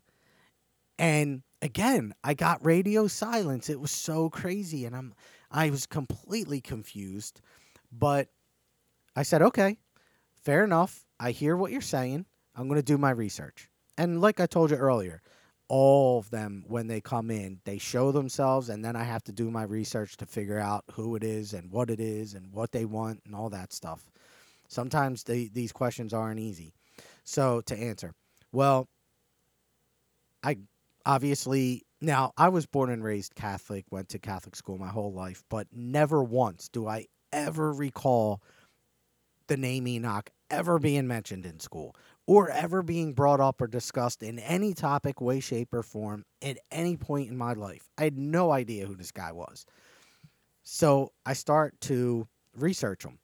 And 0.98 1.44
again, 1.62 2.14
I 2.24 2.34
got 2.34 2.66
radio 2.66 3.06
silence. 3.06 3.70
It 3.70 3.80
was 3.80 3.92
so 3.92 4.30
crazy. 4.32 4.86
And 4.86 4.96
I'm, 4.96 5.14
I 5.52 5.70
was 5.70 5.86
completely 5.86 6.60
confused. 6.60 7.40
But 7.92 8.30
I 9.16 9.22
said, 9.22 9.44
okay, 9.44 9.78
fair 10.44 10.64
enough. 10.64 11.06
I 11.20 11.32
hear 11.32 11.56
what 11.56 11.72
you're 11.72 11.82
saying. 11.82 12.26
I'm 12.56 12.68
going 12.68 12.80
to 12.80 12.84
do 12.84 12.98
my 12.98 13.12
research. 13.12 13.70
And 13.96 14.22
like 14.22 14.40
I 14.40 14.48
told 14.48 14.72
you 14.72 14.78
earlier, 14.78 15.22
all 15.70 16.18
of 16.18 16.30
them 16.32 16.64
when 16.68 16.88
they 16.88 17.02
come 17.02 17.30
in. 17.30 17.60
They 17.64 17.78
show 17.78 18.12
themselves, 18.12 18.70
and 18.70 18.84
then 18.84 18.96
I 18.96 19.04
have 19.04 19.24
to 19.26 19.32
do 19.32 19.52
my 19.52 19.64
research 19.64 20.18
to 20.18 20.26
figure 20.26 20.60
out 20.60 20.84
who 20.94 21.16
it 21.16 21.24
is 21.24 21.54
and 21.54 21.72
what 21.72 21.90
it 21.90 22.00
is 22.00 22.34
and 22.34 22.52
what 22.52 22.72
they 22.72 22.86
want 22.86 23.22
and 23.26 23.36
all 23.36 23.50
that 23.50 23.74
stuff. 23.74 24.10
Sometimes 24.68 25.24
they, 25.24 25.50
these 25.54 25.72
questions 25.72 26.14
aren't 26.14 26.40
easy. 26.40 26.74
So 27.24 27.62
to 27.62 27.78
answer, 27.78 28.14
well, 28.52 28.88
I 30.44 30.58
obviously 31.06 31.84
now 32.02 32.34
I 32.38 32.50
was 32.50 32.66
born 32.66 32.90
and 32.90 33.04
raised 33.04 33.36
Catholic, 33.36 33.86
went 33.92 34.10
to 34.10 34.20
Catholic 34.20 34.56
school 34.56 34.78
my 34.78 34.90
whole 34.90 35.14
life, 35.14 35.44
but 35.50 35.68
never 35.72 36.24
once 36.24 36.70
do 36.70 36.88
I 36.88 37.08
ever 37.34 37.72
recall 37.74 38.42
the 39.48 39.58
name 39.58 39.88
Enoch 39.88 40.30
ever 40.50 40.80
being 40.80 41.08
mentioned 41.08 41.46
in 41.46 41.60
school 41.60 41.96
or 42.26 42.50
ever 42.50 42.82
being 42.82 43.14
brought 43.14 43.40
up 43.40 43.62
or 43.62 43.68
discussed 43.68 44.22
in 44.22 44.40
any 44.40 44.74
topic, 44.74 45.22
way, 45.22 45.40
shape, 45.40 45.74
or 45.74 45.84
form 45.84 46.26
at 46.42 46.58
any 46.72 46.98
point 46.98 47.30
in 47.30 47.38
my 47.38 47.54
life. 47.54 47.90
I 47.98 48.04
had 48.04 48.18
no 48.18 48.52
idea 48.52 48.86
who 48.86 48.96
this 48.96 49.12
guy 49.12 49.32
was. 49.32 49.66
So 50.64 51.14
I 51.26 51.34
start 51.34 51.80
to 51.82 52.28
research 52.56 53.04
him. 53.04 53.20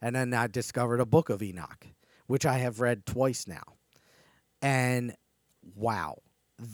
And 0.00 0.16
then 0.16 0.34
I 0.34 0.48
discovered 0.48 0.98
a 0.98 1.06
book 1.06 1.30
of 1.30 1.42
Enoch, 1.42 1.86
which 2.26 2.46
I 2.46 2.58
have 2.58 2.80
read 2.80 3.06
twice 3.06 3.46
now. 3.46 3.62
And 4.60 5.14
wow, 5.74 6.18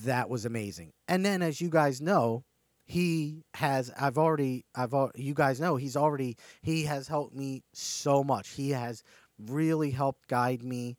that 0.05 0.29
was 0.29 0.45
amazing. 0.45 0.93
And 1.07 1.25
then, 1.25 1.43
as 1.43 1.61
you 1.61 1.71
guys 1.71 2.01
know, 2.01 2.45
he 2.89 3.45
has 3.53 3.93
i've 4.01 4.17
already 4.17 4.65
i've 4.75 4.95
you 5.15 5.35
guys 5.35 5.61
know 5.61 5.77
he's 5.77 5.95
already 5.95 6.37
he 6.63 6.85
has 6.85 7.07
helped 7.07 7.35
me 7.35 7.63
so 7.75 8.25
much 8.25 8.49
he 8.49 8.71
has 8.71 9.03
really 9.39 9.91
helped 9.91 10.27
guide 10.27 10.63
me 10.63 10.97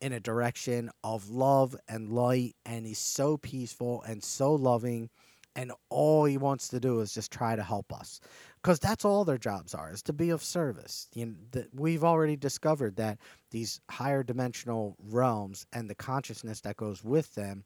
in 0.00 0.12
a 0.12 0.20
direction 0.20 0.88
of 1.02 1.30
love 1.30 1.76
and 1.88 2.08
light 2.08 2.54
and 2.64 2.86
he's 2.86 2.98
so 2.98 3.36
peaceful 3.36 4.02
and 4.02 4.22
so 4.22 4.54
loving 4.54 5.10
and 5.54 5.72
all 5.90 6.24
he 6.24 6.38
wants 6.38 6.68
to 6.68 6.80
do 6.80 7.00
is 7.00 7.14
just 7.14 7.30
try 7.30 7.54
to 7.56 7.62
help 7.62 7.92
us 7.92 8.20
because 8.62 8.78
that's 8.78 9.04
all 9.04 9.24
their 9.24 9.38
jobs 9.38 9.74
are 9.74 9.92
is 9.92 10.02
to 10.02 10.12
be 10.12 10.30
of 10.30 10.42
service 10.42 11.08
you 11.14 11.26
know, 11.26 11.34
the, 11.50 11.66
we've 11.74 12.04
already 12.04 12.36
discovered 12.36 12.96
that 12.96 13.18
these 13.50 13.80
higher 13.90 14.22
dimensional 14.22 14.96
realms 15.10 15.66
and 15.72 15.88
the 15.90 15.94
consciousness 15.94 16.60
that 16.60 16.76
goes 16.76 17.04
with 17.04 17.34
them 17.34 17.64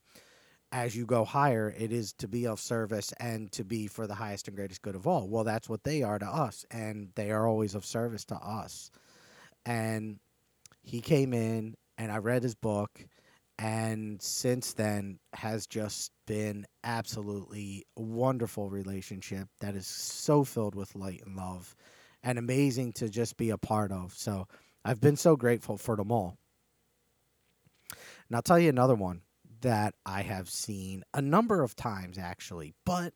as 0.73 0.97
you 0.97 1.07
go 1.07 1.25
higher, 1.25 1.73
it 1.79 1.93
is 1.93 2.13
to 2.15 2.29
be 2.29 2.47
of 2.47 2.61
service 2.61 3.13
and 3.21 3.51
to 3.53 3.65
be 3.65 3.87
for 3.87 4.07
the 4.07 4.15
highest 4.15 4.49
and 4.49 4.57
greatest 4.57 4.83
good 4.83 4.95
of 4.95 5.07
all. 5.07 5.29
Well, 5.29 5.45
that's 5.45 5.69
what 5.69 5.85
they 5.85 6.03
are 6.03 6.19
to 6.19 6.27
us, 6.27 6.65
and 6.71 7.11
they 7.15 7.31
are 7.31 7.47
always 7.47 7.75
of 7.75 7.85
service 7.85 8.25
to 8.27 8.35
us. 8.35 8.91
And 9.65 10.19
he 10.83 11.01
came 11.01 11.33
in, 11.33 11.77
and 11.99 12.11
I 12.11 12.19
read 12.19 12.43
his 12.43 12.55
book, 12.55 13.07
and 13.59 14.21
since 14.21 14.75
then 14.75 15.19
has 15.33 15.67
just 15.67 16.13
been 16.27 16.67
absolutely 16.85 17.87
a 17.97 18.03
wonderful 18.03 18.69
relationship 18.69 19.49
that 19.61 19.75
is 19.75 19.87
so 19.87 20.45
filled 20.45 20.75
with 20.75 20.95
light 20.95 21.23
and 21.25 21.37
love 21.37 21.75
and 22.23 22.39
amazing 22.39 22.93
to 22.93 23.09
just 23.09 23.37
be 23.37 23.51
a 23.51 23.59
part 23.59 23.93
of. 23.93 24.13
So 24.15 24.47
I've 24.85 25.01
been 25.01 25.17
so 25.17 25.37
grateful 25.37 25.79
for 25.79 25.97
them 25.97 26.13
all. 26.13 26.37
And 28.29 28.37
I'll 28.37 28.43
tell 28.43 28.59
you 28.59 28.69
another 28.69 28.95
one 28.95 29.23
that 29.63 29.95
I 30.05 30.23
have 30.23 30.51
seen 30.51 31.05
a 31.15 31.23
number 31.23 31.63
of 31.63 31.75
times 31.75 32.19
actually, 32.19 32.75
but 32.85 33.15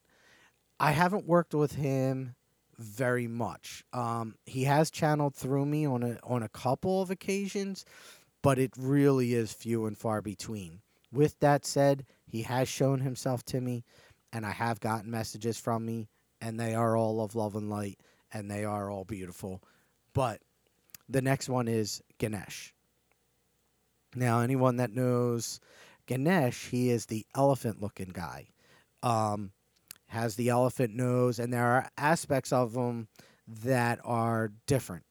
I 0.78 0.92
haven't 0.92 1.26
worked 1.26 1.54
with 1.54 1.72
him 1.72 2.34
very 2.78 3.26
much. 3.26 3.84
Um, 3.92 4.36
he 4.46 4.64
has 4.64 4.90
channeled 4.90 5.34
through 5.34 5.66
me 5.66 5.86
on 5.86 6.02
a 6.02 6.18
on 6.22 6.42
a 6.42 6.48
couple 6.48 7.02
of 7.02 7.10
occasions, 7.10 7.84
but 8.42 8.58
it 8.58 8.72
really 8.76 9.34
is 9.34 9.52
few 9.52 9.86
and 9.86 9.96
far 9.96 10.22
between. 10.22 10.80
With 11.12 11.38
that 11.40 11.64
said, 11.64 12.06
he 12.26 12.42
has 12.42 12.68
shown 12.68 13.00
himself 13.00 13.44
to 13.46 13.60
me, 13.60 13.84
and 14.32 14.46
I 14.46 14.52
have 14.52 14.80
gotten 14.80 15.10
messages 15.10 15.58
from 15.58 15.84
me, 15.84 16.08
and 16.40 16.58
they 16.58 16.74
are 16.74 16.96
all 16.96 17.22
of 17.22 17.34
love 17.34 17.54
and 17.54 17.68
light, 17.68 18.00
and 18.32 18.50
they 18.50 18.64
are 18.64 18.90
all 18.90 19.04
beautiful. 19.04 19.62
But 20.12 20.40
the 21.08 21.22
next 21.22 21.48
one 21.48 21.68
is 21.68 22.02
Ganesh. 22.18 22.72
Now, 24.14 24.40
anyone 24.40 24.76
that 24.76 24.94
knows 24.94 25.60
Ganesh, 26.06 26.68
he 26.68 26.90
is 26.90 27.06
the 27.06 27.26
elephant 27.34 27.80
looking 27.80 28.10
guy. 28.12 28.48
Um, 29.02 29.52
has 30.08 30.34
the 30.34 30.48
elephant 30.48 30.94
nose, 30.94 31.38
and 31.38 31.52
there 31.52 31.66
are 31.66 31.88
aspects 31.96 32.52
of 32.52 32.74
him 32.74 33.06
that 33.46 34.00
are 34.04 34.52
different. 34.66 35.04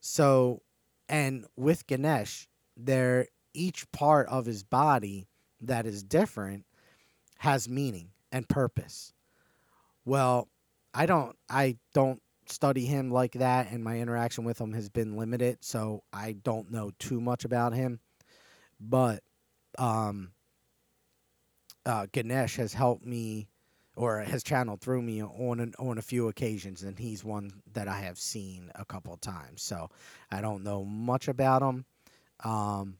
So, 0.00 0.62
and 1.08 1.44
with 1.56 1.86
Ganesh, 1.86 2.48
there 2.84 3.26
each 3.54 3.90
part 3.92 4.28
of 4.28 4.46
his 4.46 4.62
body 4.62 5.28
that 5.60 5.86
is 5.86 6.02
different 6.02 6.64
has 7.38 7.68
meaning 7.68 8.10
and 8.32 8.48
purpose. 8.48 9.12
Well, 10.04 10.48
I 10.94 11.06
don't 11.06 11.36
I 11.48 11.76
don't 11.94 12.22
study 12.46 12.84
him 12.84 13.10
like 13.10 13.32
that 13.32 13.70
and 13.70 13.84
my 13.84 14.00
interaction 14.00 14.44
with 14.44 14.60
him 14.60 14.72
has 14.72 14.88
been 14.88 15.16
limited, 15.16 15.58
so 15.60 16.02
I 16.12 16.32
don't 16.32 16.70
know 16.70 16.90
too 16.98 17.20
much 17.20 17.44
about 17.44 17.74
him. 17.74 18.00
But 18.80 19.22
um, 19.78 20.32
uh, 21.86 22.06
Ganesh 22.12 22.56
has 22.56 22.72
helped 22.72 23.04
me 23.04 23.48
or 23.96 24.20
has 24.20 24.42
channeled 24.42 24.80
through 24.80 25.02
me 25.02 25.22
on 25.22 25.60
an, 25.60 25.74
on 25.78 25.98
a 25.98 26.02
few 26.02 26.28
occasions, 26.28 26.82
and 26.82 26.98
he's 26.98 27.24
one 27.24 27.50
that 27.72 27.88
I 27.88 28.00
have 28.00 28.18
seen 28.18 28.70
a 28.74 28.84
couple 28.84 29.16
times. 29.18 29.62
So 29.62 29.90
I 30.30 30.40
don't 30.40 30.64
know 30.64 30.84
much 30.84 31.28
about 31.28 31.62
him. 31.62 31.84
Um, 32.44 32.96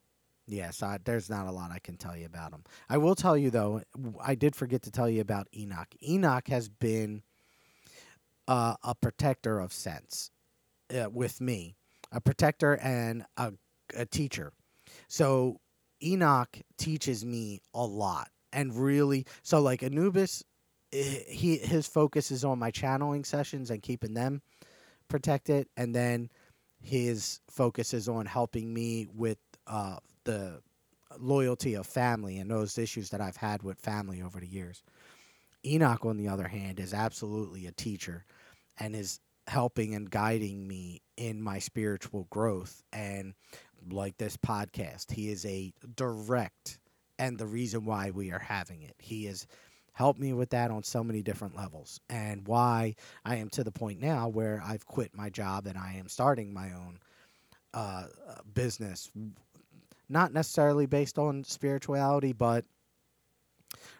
yes, 0.46 0.82
I, 0.82 0.98
there's 1.04 1.30
not 1.30 1.46
a 1.46 1.52
lot 1.52 1.70
I 1.72 1.78
can 1.78 1.96
tell 1.96 2.16
you 2.16 2.26
about 2.26 2.52
him. 2.52 2.64
I 2.88 2.98
will 2.98 3.14
tell 3.14 3.36
you 3.36 3.50
though, 3.50 3.82
I 4.22 4.34
did 4.34 4.54
forget 4.56 4.82
to 4.82 4.90
tell 4.90 5.08
you 5.08 5.20
about 5.20 5.48
Enoch. 5.56 5.88
Enoch 6.06 6.48
has 6.48 6.68
been 6.68 7.22
uh, 8.48 8.74
a 8.82 8.94
protector 8.94 9.60
of 9.60 9.72
sense 9.72 10.30
uh, 10.94 11.08
with 11.10 11.40
me, 11.40 11.76
a 12.12 12.20
protector 12.20 12.76
and 12.76 13.24
a, 13.36 13.52
a 13.96 14.06
teacher. 14.06 14.52
So 15.08 15.60
Enoch 16.02 16.58
teaches 16.76 17.24
me 17.24 17.60
a 17.74 17.84
lot 17.84 18.30
and 18.52 18.74
really 18.74 19.26
so 19.42 19.60
like 19.60 19.82
Anubis 19.82 20.44
eh, 20.92 21.20
he 21.28 21.58
his 21.58 21.86
focus 21.86 22.30
is 22.30 22.44
on 22.44 22.58
my 22.58 22.70
channeling 22.70 23.24
sessions 23.24 23.70
and 23.70 23.82
keeping 23.82 24.14
them 24.14 24.42
protected 25.08 25.68
and 25.76 25.94
then 25.94 26.30
his 26.82 27.40
focus 27.48 27.94
is 27.94 28.08
on 28.08 28.26
helping 28.26 28.72
me 28.72 29.06
with 29.14 29.38
uh, 29.66 29.96
the 30.24 30.60
loyalty 31.18 31.74
of 31.74 31.86
family 31.86 32.38
and 32.38 32.50
those 32.50 32.78
issues 32.78 33.10
that 33.10 33.20
I've 33.20 33.36
had 33.36 33.62
with 33.62 33.78
family 33.78 34.22
over 34.22 34.40
the 34.40 34.46
years. 34.46 34.82
Enoch, 35.64 36.04
on 36.06 36.16
the 36.16 36.28
other 36.28 36.48
hand, 36.48 36.80
is 36.80 36.94
absolutely 36.94 37.66
a 37.66 37.72
teacher 37.72 38.24
and 38.78 38.96
is 38.96 39.20
helping 39.46 39.94
and 39.94 40.10
guiding 40.10 40.66
me 40.66 41.02
in 41.16 41.42
my 41.42 41.58
spiritual 41.58 42.26
growth. 42.30 42.82
And 42.92 43.34
like 43.88 44.16
this 44.18 44.36
podcast. 44.36 45.10
He 45.12 45.30
is 45.30 45.44
a 45.46 45.72
direct 45.96 46.78
and 47.18 47.38
the 47.38 47.46
reason 47.46 47.84
why 47.84 48.10
we 48.10 48.30
are 48.32 48.38
having 48.38 48.82
it. 48.82 48.94
He 48.98 49.26
has 49.26 49.46
helped 50.00 50.18
me 50.18 50.32
with 50.32 50.48
that 50.48 50.70
on 50.70 50.82
so 50.82 51.04
many 51.04 51.20
different 51.20 51.54
levels 51.54 52.00
and 52.08 52.48
why 52.48 52.94
I 53.22 53.36
am 53.36 53.50
to 53.50 53.62
the 53.62 53.70
point 53.70 54.00
now 54.00 54.28
where 54.28 54.62
I've 54.64 54.86
quit 54.86 55.14
my 55.14 55.28
job 55.28 55.66
and 55.66 55.76
I 55.76 55.96
am 55.98 56.08
starting 56.08 56.54
my 56.54 56.72
own 56.72 57.00
uh, 57.74 58.06
business. 58.54 59.10
Not 60.08 60.32
necessarily 60.32 60.86
based 60.86 61.18
on 61.18 61.44
spirituality, 61.44 62.32
but 62.32 62.64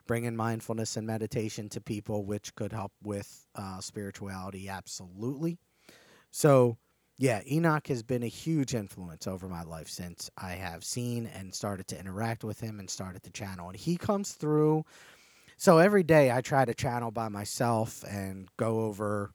bringing 0.06 0.34
mindfulness 0.34 0.96
and 0.96 1.06
meditation 1.06 1.68
to 1.68 1.82
people, 1.82 2.24
which 2.24 2.54
could 2.54 2.72
help 2.72 2.92
with 3.02 3.46
uh, 3.54 3.80
spirituality, 3.80 4.70
absolutely. 4.70 5.58
So, 6.30 6.78
yeah, 7.18 7.42
Enoch 7.46 7.88
has 7.88 8.02
been 8.02 8.22
a 8.22 8.26
huge 8.26 8.74
influence 8.74 9.26
over 9.26 9.50
my 9.50 9.64
life 9.64 9.90
since 9.90 10.30
I 10.38 10.52
have 10.52 10.82
seen 10.82 11.26
and 11.26 11.54
started 11.54 11.88
to 11.88 12.00
interact 12.00 12.42
with 12.42 12.58
him 12.58 12.80
and 12.80 12.88
started 12.88 13.22
to 13.24 13.30
channel. 13.30 13.68
And 13.68 13.76
he 13.76 13.98
comes 13.98 14.32
through. 14.32 14.86
So 15.60 15.76
every 15.76 16.04
day 16.04 16.32
I 16.32 16.40
try 16.40 16.64
to 16.64 16.72
channel 16.72 17.10
by 17.10 17.28
myself 17.28 18.02
and 18.08 18.48
go 18.56 18.86
over 18.86 19.30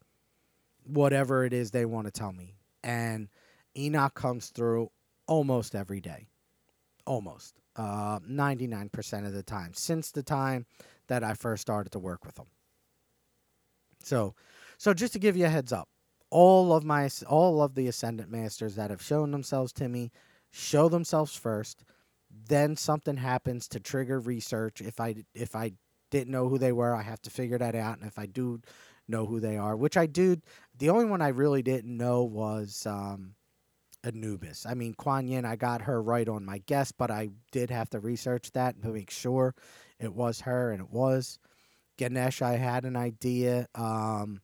whatever 0.84 1.46
it 1.46 1.54
is 1.54 1.70
they 1.70 1.86
want 1.86 2.08
to 2.08 2.12
tell 2.12 2.32
me. 2.32 2.56
And 2.84 3.30
Enoch 3.78 4.16
comes 4.16 4.48
through 4.48 4.90
almost 5.28 5.76
every 5.76 6.02
day. 6.02 6.26
Almost. 7.06 7.62
Uh, 7.76 8.18
99% 8.22 9.28
of 9.28 9.34
the 9.34 9.44
time 9.44 9.76
since 9.76 10.10
the 10.10 10.24
time 10.24 10.66
that 11.10 11.24
I 11.24 11.36
first 11.36 11.62
started 11.62 11.92
to 11.92 12.00
work 12.00 12.26
with 12.26 12.34
them. 12.34 12.48
So, 14.02 14.34
so 14.80 14.96
just 14.96 15.14
to 15.14 15.20
give 15.20 15.38
you 15.38 15.46
a 15.46 15.50
heads 15.50 15.72
up, 15.72 15.90
all 16.32 16.74
of 16.74 16.84
my 16.84 17.08
all 17.28 17.62
of 17.62 17.76
the 17.76 17.86
ascendant 17.86 18.32
masters 18.32 18.74
that 18.78 18.90
have 18.90 19.04
shown 19.04 19.30
themselves 19.30 19.72
to 19.74 19.88
me 19.88 20.12
show 20.50 20.90
themselves 20.90 21.36
first 21.36 21.84
then 22.48 22.76
something 22.76 23.18
happens 23.18 23.68
to 23.68 23.80
trigger 23.80 24.20
research 24.20 24.82
if 24.82 25.00
i 25.00 25.14
if 25.36 25.56
i 25.56 25.72
didn't 26.12 26.32
know 26.32 26.50
who 26.50 26.58
they 26.58 26.72
were 26.72 26.94
i 26.94 27.02
have 27.02 27.22
to 27.22 27.30
figure 27.30 27.58
that 27.58 27.76
out 27.76 27.98
and 27.98 28.08
if 28.08 28.18
i 28.20 28.26
do 28.26 28.62
know 29.08 29.26
who 29.26 29.40
they 29.40 29.58
are 29.58 29.76
which 29.76 29.98
i 29.98 30.06
do 30.06 30.36
the 30.78 30.90
only 30.90 31.06
one 31.06 31.22
i 31.22 31.28
really 31.28 31.62
didn't 31.62 31.96
know 31.96 32.24
was 32.24 32.86
um, 32.88 33.36
anubis 34.04 34.66
i 34.66 34.74
mean 34.74 34.94
kuan 34.94 35.28
yin 35.28 35.46
i 35.46 35.56
got 35.56 35.82
her 35.82 36.02
right 36.02 36.28
on 36.30 36.46
my 36.46 36.60
guess 36.66 36.92
but 36.92 37.12
i 37.12 37.30
did 37.52 37.70
have 37.70 37.90
to 37.90 38.00
research 38.00 38.52
that 38.52 38.82
to 38.82 38.90
make 38.90 39.10
sure 39.10 39.54
it 40.00 40.14
was 40.14 40.42
her, 40.42 40.72
and 40.72 40.82
it 40.82 40.92
was 40.92 41.40
Ganesh. 41.98 42.42
I 42.42 42.58
had 42.58 42.86
an 42.86 42.96
idea 42.96 43.68
um, 43.76 44.42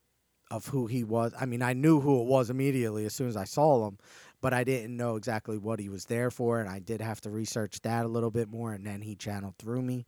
of 0.50 0.68
who 0.68 0.88
he 0.88 1.04
was. 1.04 1.34
I 1.40 1.46
mean, 1.46 1.62
I 1.62 1.74
knew 1.74 2.00
who 2.00 2.22
it 2.22 2.28
was 2.28 2.50
immediately 2.50 3.06
as 3.06 3.14
soon 3.14 3.28
as 3.28 3.38
I 3.38 3.44
saw 3.44 3.88
him, 3.88 3.98
but 4.42 4.54
I 4.54 4.64
didn't 4.64 4.96
know 4.96 5.16
exactly 5.16 5.58
what 5.58 5.80
he 5.80 5.90
was 5.90 6.06
there 6.06 6.32
for, 6.32 6.60
and 6.60 6.70
I 6.70 6.80
did 6.80 7.02
have 7.02 7.22
to 7.22 7.30
research 7.30 7.82
that 7.82 8.06
a 8.06 8.10
little 8.10 8.32
bit 8.32 8.50
more, 8.50 8.74
and 8.74 8.86
then 8.86 9.02
he 9.02 9.16
channeled 9.16 9.58
through 9.58 9.82
me. 9.82 10.06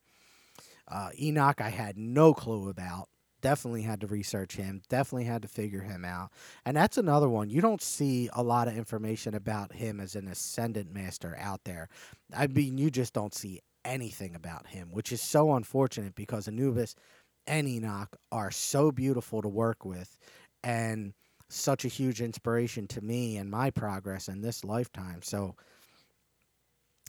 Uh, 0.87 1.09
Enoch, 1.19 1.61
I 1.61 1.69
had 1.69 1.97
no 1.97 2.33
clue 2.33 2.69
about. 2.69 3.09
Definitely 3.41 3.81
had 3.81 3.99
to 4.01 4.07
research 4.07 4.55
him. 4.55 4.81
Definitely 4.87 5.25
had 5.25 5.41
to 5.41 5.47
figure 5.49 5.81
him 5.81 6.05
out. 6.05 6.31
And 6.65 6.77
that's 6.77 6.97
another 6.97 7.27
one. 7.27 7.49
You 7.49 7.59
don't 7.59 7.81
see 7.81 8.29
a 8.33 8.41
lot 8.41 8.69
of 8.69 8.77
information 8.77 9.35
about 9.35 9.73
him 9.73 9.99
as 9.99 10.15
an 10.15 10.29
ascendant 10.29 10.93
master 10.93 11.37
out 11.39 11.61
there. 11.65 11.89
I 12.35 12.47
mean, 12.47 12.77
you 12.77 12.89
just 12.89 13.13
don't 13.13 13.33
see 13.33 13.59
anything 13.83 14.33
about 14.35 14.67
him, 14.67 14.89
which 14.91 15.11
is 15.11 15.21
so 15.21 15.53
unfortunate 15.55 16.15
because 16.15 16.47
Anubis 16.47 16.95
and 17.45 17.67
Enoch 17.67 18.15
are 18.31 18.51
so 18.51 18.91
beautiful 18.91 19.41
to 19.41 19.49
work 19.49 19.83
with 19.83 20.17
and 20.63 21.13
such 21.49 21.85
a 21.85 21.89
huge 21.89 22.21
inspiration 22.21 22.87
to 22.87 23.01
me 23.01 23.37
and 23.37 23.49
my 23.49 23.69
progress 23.69 24.27
in 24.27 24.41
this 24.41 24.63
lifetime. 24.63 25.21
So 25.21 25.55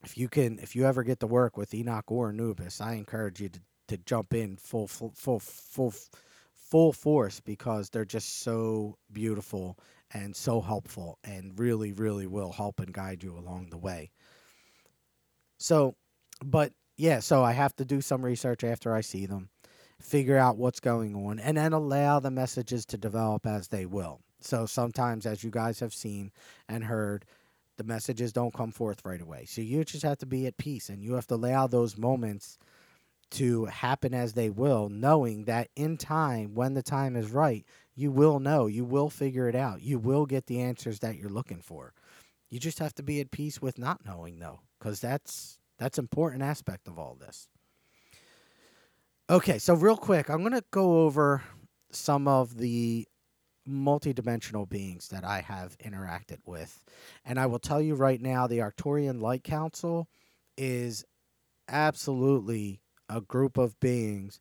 if 0.05 0.19
you 0.19 0.29
can 0.29 0.59
if 0.59 0.77
you 0.77 0.87
ever 0.87 1.03
get 1.03 1.21
to 1.21 1.27
work 1.27 1.57
with 1.57 1.75
Enoch 1.75 2.11
or 2.11 2.31
Anubis, 2.31 2.81
I 2.81 2.95
encourage 2.95 3.41
you 3.41 3.49
to, 3.49 3.61
to 3.89 3.97
jump 3.99 4.35
in 4.35 4.57
full 4.57 4.87
full 4.87 5.13
full 5.15 5.41
full 5.41 5.95
full 6.53 6.93
force 6.93 7.41
because 7.41 7.91
they're 7.91 8.05
just 8.05 8.41
so 8.41 8.97
beautiful 9.13 9.79
and 10.13 10.35
so 10.35 10.61
helpful 10.61 11.19
and 11.25 11.59
really 11.59 11.93
really 11.93 12.27
will 12.27 12.53
help 12.53 12.81
and 12.81 12.93
guide 12.93 13.23
you 13.23 13.37
along 13.37 13.71
the 13.71 13.79
way. 13.79 14.11
So, 15.59 15.97
but 16.45 16.73
yeah, 16.97 17.21
so 17.21 17.43
I 17.43 17.53
have 17.53 17.75
to 17.77 17.85
do 17.85 18.01
some 18.01 18.25
research 18.25 18.65
after 18.65 18.95
I 18.95 19.01
see 19.01 19.27
them 19.27 19.49
figure 20.01 20.37
out 20.37 20.59
what's 20.59 20.81
going 20.81 21.15
on, 21.15 21.39
and 21.39 21.57
then 21.57 21.73
allow 21.73 22.21
the 22.21 22.31
messages 22.31 22.85
to 22.87 22.99
develop 22.99 23.47
as 23.47 23.69
they 23.69 23.87
will. 23.87 24.21
So 24.41 24.67
sometimes, 24.67 25.25
as 25.25 25.43
you 25.43 25.51
guys 25.51 25.81
have 25.81 25.95
seen 25.95 26.31
and 26.69 26.85
heard, 26.85 27.25
the 27.77 27.85
messages 27.85 28.33
don't 28.33 28.55
come 28.55 28.73
forth 28.73 29.05
right 29.05 29.21
away. 29.21 29.45
So 29.47 29.61
you 29.61 29.85
just 29.85 30.03
have 30.03 30.19
to 30.19 30.27
be 30.27 30.47
at 30.47 30.57
peace 30.57 30.89
and 30.89 31.03
you 31.03 31.15
have 31.15 31.27
to 31.29 31.35
allow 31.35 31.67
those 31.67 31.97
moments 31.97 32.59
to 33.33 33.65
happen 33.67 34.15
as 34.15 34.35
they 34.35 34.51
will, 34.51 34.89
knowing 34.89 35.45
that 35.45 35.69
in 35.75 35.97
time, 35.97 36.55
when 36.55 36.75
the 36.75 36.83
time 36.83 37.17
is 37.17 37.31
right, 37.31 37.65
you 37.95 38.11
will 38.11 38.39
know, 38.39 38.67
you 38.67 38.85
will 38.85 39.11
figure 39.11 39.49
it 39.49 39.57
out, 39.57 39.83
you 39.83 39.99
will 39.99 40.27
get 40.27 40.47
the 40.47 40.61
answers 40.61 41.01
that 41.01 41.17
you're 41.17 41.31
looking 41.31 41.61
for. 41.61 41.93
You 42.51 42.61
just 42.61 42.79
have 42.79 42.95
to 42.95 43.03
be 43.03 43.21
at 43.21 43.33
peace 43.33 43.61
with 43.61 43.79
not 43.79 44.05
knowing, 44.05 44.39
though, 44.39 44.61
because 44.79 45.01
that's 45.01 45.59
that's 45.79 45.99
important 45.99 46.43
aspect 46.43 46.87
of 46.87 46.99
all 46.99 47.17
this. 47.19 47.49
Okay, 49.29 49.59
so 49.59 49.75
real 49.75 49.97
quick, 49.97 50.29
I'm 50.29 50.49
to 50.53 50.63
go 50.71 51.05
over 51.05 51.43
some 51.91 52.29
of 52.29 52.57
the 52.59 53.09
multidimensional 53.69 54.69
beings 54.69 55.09
that 55.09 55.25
I 55.25 55.41
have 55.41 55.79
interacted 55.79 56.39
with. 56.45 56.85
And 57.25 57.39
I 57.39 57.47
will 57.47 57.59
tell 57.59 57.81
you 57.81 57.95
right 57.95 58.21
now 58.21 58.47
the 58.47 58.59
Arcturian 58.59 59.21
Light 59.21 59.45
Council 59.45 60.09
is 60.57 61.05
absolutely 61.69 62.81
a 63.09 63.21
group 63.21 63.57
of 63.57 63.79
beings 63.81 64.41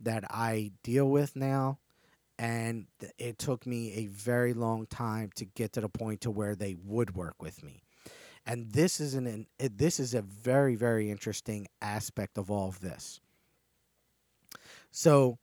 that 0.00 0.24
I 0.30 0.72
deal 0.82 1.08
with 1.08 1.34
now 1.34 1.78
and 2.38 2.86
it 3.18 3.38
took 3.38 3.66
me 3.66 3.94
a 3.94 4.06
very 4.06 4.54
long 4.54 4.86
time 4.86 5.30
to 5.34 5.44
get 5.44 5.72
to 5.72 5.80
the 5.80 5.88
point 5.88 6.20
to 6.20 6.30
where 6.30 6.54
they 6.54 6.76
would 6.84 7.16
work 7.16 7.42
with 7.42 7.64
me. 7.64 7.82
And 8.46 8.72
this 8.72 9.00
is 9.00 9.14
an 9.14 9.46
this 9.58 9.98
is 10.00 10.14
a 10.14 10.22
very 10.22 10.76
very 10.76 11.10
interesting 11.10 11.66
aspect 11.82 12.38
of 12.38 12.50
all 12.50 12.68
of 12.68 12.80
this. 12.80 13.20
So, 14.90 15.38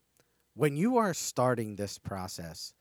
when 0.55 0.75
you 0.77 0.97
are 0.97 1.13
starting 1.13 1.75
this 1.75 1.99
process, 1.99 2.73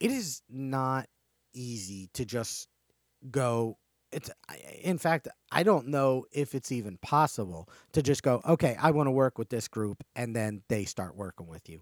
it 0.00 0.10
is 0.10 0.42
not 0.48 1.06
easy 1.54 2.08
to 2.14 2.24
just 2.24 2.68
go 3.30 3.76
it's 4.12 4.30
in 4.80 4.96
fact 4.96 5.28
i 5.52 5.62
don't 5.62 5.86
know 5.86 6.24
if 6.32 6.54
it's 6.54 6.72
even 6.72 6.96
possible 6.98 7.68
to 7.92 8.02
just 8.02 8.22
go 8.22 8.40
okay 8.46 8.76
i 8.80 8.90
want 8.90 9.06
to 9.06 9.10
work 9.10 9.38
with 9.38 9.48
this 9.48 9.68
group 9.68 10.02
and 10.14 10.34
then 10.34 10.62
they 10.68 10.84
start 10.84 11.16
working 11.16 11.46
with 11.46 11.68
you 11.68 11.80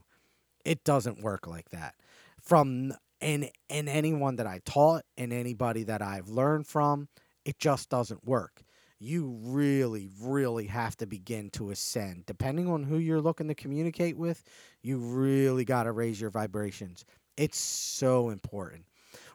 it 0.65 0.83
doesn't 0.85 1.23
work 1.23 1.47
like 1.47 1.69
that 1.71 1.95
from 2.41 2.93
and 3.21 3.51
and 3.71 3.89
anyone 3.89 4.37
that 4.37 4.47
i 4.47 4.61
taught 4.65 5.05
and 5.17 5.33
anybody 5.33 5.85
that 5.85 6.03
i've 6.03 6.29
learned 6.29 6.67
from 6.67 7.09
it 7.45 7.59
just 7.59 7.89
doesn't 7.91 8.25
work 8.25 8.63
you 8.99 9.39
really, 9.43 10.09
really 10.21 10.67
have 10.67 10.97
to 10.97 11.07
begin 11.07 11.51
to 11.51 11.71
ascend. 11.71 12.25
Depending 12.27 12.69
on 12.69 12.83
who 12.83 12.99
you're 12.99 13.21
looking 13.21 13.49
to 13.49 13.55
communicate 13.55 14.17
with, 14.17 14.43
you 14.83 14.99
really 14.99 15.65
got 15.65 15.85
to 15.85 15.93
raise 15.93 16.21
your 16.21 16.31
vibrations. 16.31 17.05
It's 17.37 17.59
so 17.59 18.31
important. 18.31 18.85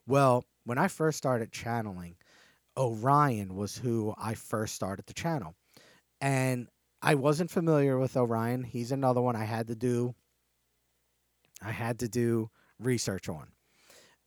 Well, 0.07 0.45
when 0.65 0.77
I 0.77 0.87
first 0.87 1.17
started 1.17 1.51
channeling, 1.51 2.15
Orion 2.77 3.55
was 3.55 3.77
who 3.77 4.13
I 4.17 4.33
first 4.33 4.75
started 4.75 5.07
to 5.07 5.13
channel. 5.13 5.55
And 6.19 6.67
I 7.01 7.15
wasn't 7.15 7.51
familiar 7.51 7.97
with 7.97 8.15
Orion. 8.15 8.63
He's 8.63 8.91
another 8.91 9.21
one 9.21 9.35
I 9.35 9.45
had 9.45 9.67
to 9.67 9.75
do 9.75 10.15
I 11.63 11.71
had 11.71 11.99
to 11.99 12.09
do 12.09 12.49
research 12.79 13.29
on. 13.29 13.49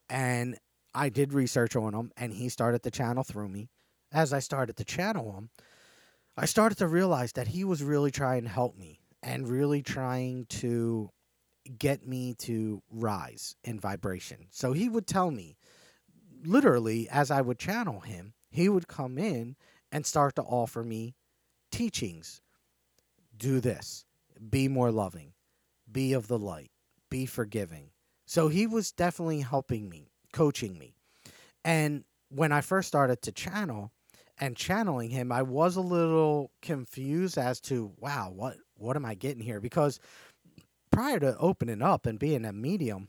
And 0.08 0.56
I 0.94 1.08
did 1.08 1.32
research 1.32 1.74
on 1.74 1.92
him 1.92 2.12
and 2.16 2.32
he 2.32 2.48
started 2.48 2.84
to 2.84 2.90
channel 2.92 3.24
through 3.24 3.48
me 3.48 3.70
as 4.14 4.32
I 4.32 4.38
started 4.38 4.76
to 4.76 4.84
channel 4.84 5.32
him, 5.32 5.50
I 6.36 6.46
started 6.46 6.78
to 6.78 6.88
realize 6.88 7.32
that 7.32 7.48
he 7.48 7.64
was 7.64 7.82
really 7.82 8.10
trying 8.10 8.44
to 8.44 8.48
help 8.48 8.76
me 8.76 9.00
and 9.22 9.48
really 9.48 9.82
trying 9.82 10.46
to 10.46 11.10
get 11.78 12.06
me 12.06 12.34
to 12.34 12.82
rise 12.90 13.56
in 13.64 13.80
vibration. 13.80 14.46
So 14.50 14.72
he 14.72 14.88
would 14.88 15.06
tell 15.06 15.30
me, 15.30 15.56
literally, 16.44 17.08
as 17.08 17.30
I 17.30 17.40
would 17.40 17.58
channel 17.58 18.00
him, 18.00 18.34
he 18.50 18.68
would 18.68 18.88
come 18.88 19.18
in 19.18 19.56
and 19.90 20.04
start 20.06 20.36
to 20.36 20.42
offer 20.42 20.82
me 20.82 21.14
teachings. 21.72 22.40
Do 23.36 23.60
this, 23.60 24.04
be 24.50 24.68
more 24.68 24.90
loving, 24.90 25.32
be 25.90 26.12
of 26.12 26.28
the 26.28 26.38
light, 26.38 26.70
be 27.10 27.26
forgiving. 27.26 27.90
So 28.26 28.48
he 28.48 28.66
was 28.66 28.92
definitely 28.92 29.40
helping 29.40 29.88
me, 29.88 30.10
coaching 30.32 30.78
me. 30.78 30.94
And 31.64 32.04
when 32.28 32.52
I 32.52 32.60
first 32.60 32.88
started 32.88 33.22
to 33.22 33.32
channel, 33.32 33.90
and 34.38 34.56
channeling 34.56 35.10
him, 35.10 35.30
I 35.30 35.42
was 35.42 35.76
a 35.76 35.80
little 35.80 36.50
confused 36.62 37.38
as 37.38 37.60
to 37.62 37.92
wow, 37.98 38.32
what 38.34 38.56
what 38.76 38.96
am 38.96 39.04
I 39.04 39.14
getting 39.14 39.42
here? 39.42 39.60
Because 39.60 40.00
prior 40.94 41.18
to 41.20 41.36
opening 41.38 41.82
up 41.82 42.06
and 42.06 42.18
being 42.18 42.44
a 42.44 42.52
medium, 42.52 43.08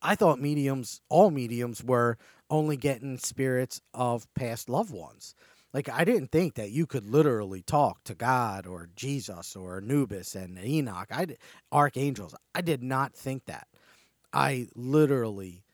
I 0.00 0.14
thought 0.14 0.40
mediums, 0.40 1.00
all 1.08 1.30
mediums, 1.30 1.82
were 1.82 2.18
only 2.50 2.76
getting 2.76 3.18
spirits 3.18 3.80
of 3.94 4.32
past 4.34 4.68
loved 4.68 4.92
ones. 4.92 5.34
Like 5.72 5.88
I 5.88 6.04
didn't 6.04 6.30
think 6.30 6.54
that 6.54 6.70
you 6.70 6.86
could 6.86 7.06
literally 7.06 7.62
talk 7.62 8.04
to 8.04 8.14
God 8.14 8.66
or 8.66 8.90
Jesus 8.94 9.56
or 9.56 9.78
Anubis 9.78 10.34
and 10.34 10.58
Enoch, 10.58 11.08
I 11.10 11.36
archangels. 11.70 12.34
I 12.54 12.60
did 12.60 12.82
not 12.82 13.14
think 13.14 13.46
that. 13.46 13.68
I 14.32 14.68
literally 14.74 15.64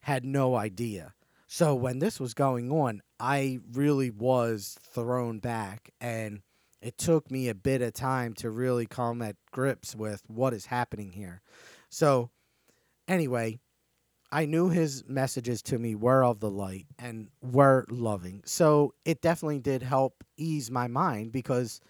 had 0.00 0.24
no 0.24 0.54
idea. 0.54 1.14
So 1.46 1.74
when 1.74 1.98
this 1.98 2.18
was 2.18 2.34
going 2.34 2.70
on, 2.72 3.02
I 3.20 3.58
really 3.72 4.10
was 4.10 4.78
thrown 4.82 5.38
back 5.38 5.90
and 6.00 6.40
it 6.82 6.98
took 6.98 7.30
me 7.30 7.48
a 7.48 7.54
bit 7.54 7.80
of 7.80 7.94
time 7.94 8.34
to 8.34 8.50
really 8.50 8.86
come 8.86 9.22
at 9.22 9.36
grips 9.52 9.94
with 9.94 10.22
what 10.26 10.52
is 10.52 10.66
happening 10.66 11.12
here. 11.12 11.40
So 11.88 12.30
anyway, 13.06 13.60
I 14.32 14.46
knew 14.46 14.68
his 14.68 15.04
messages 15.06 15.62
to 15.62 15.78
me 15.78 15.94
were 15.94 16.24
of 16.24 16.40
the 16.40 16.50
light 16.50 16.86
and 16.98 17.28
were 17.40 17.86
loving. 17.88 18.42
So 18.44 18.94
it 19.04 19.20
definitely 19.22 19.60
did 19.60 19.82
help 19.82 20.24
ease 20.36 20.70
my 20.70 20.88
mind 20.88 21.32
because 21.32 21.80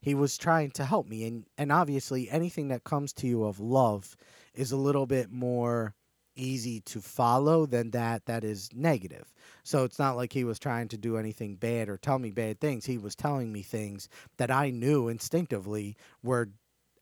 he 0.00 0.14
was 0.14 0.36
trying 0.36 0.70
to 0.72 0.84
help 0.84 1.06
me 1.06 1.24
and 1.26 1.44
and 1.58 1.70
obviously 1.70 2.30
anything 2.30 2.68
that 2.68 2.84
comes 2.84 3.12
to 3.12 3.26
you 3.26 3.44
of 3.44 3.60
love 3.60 4.16
is 4.54 4.72
a 4.72 4.76
little 4.76 5.06
bit 5.06 5.30
more 5.30 5.94
easy 6.40 6.80
to 6.80 7.00
follow 7.00 7.66
than 7.66 7.90
that 7.92 8.26
that 8.26 8.44
is 8.44 8.70
negative. 8.74 9.32
So 9.62 9.84
it's 9.84 9.98
not 9.98 10.16
like 10.16 10.32
he 10.32 10.44
was 10.44 10.58
trying 10.58 10.88
to 10.88 10.98
do 10.98 11.16
anything 11.16 11.56
bad 11.56 11.88
or 11.88 11.96
tell 11.96 12.18
me 12.18 12.30
bad 12.30 12.60
things. 12.60 12.86
He 12.86 12.98
was 12.98 13.14
telling 13.14 13.52
me 13.52 13.62
things 13.62 14.08
that 14.38 14.50
I 14.50 14.70
knew 14.70 15.08
instinctively 15.08 15.96
were 16.22 16.48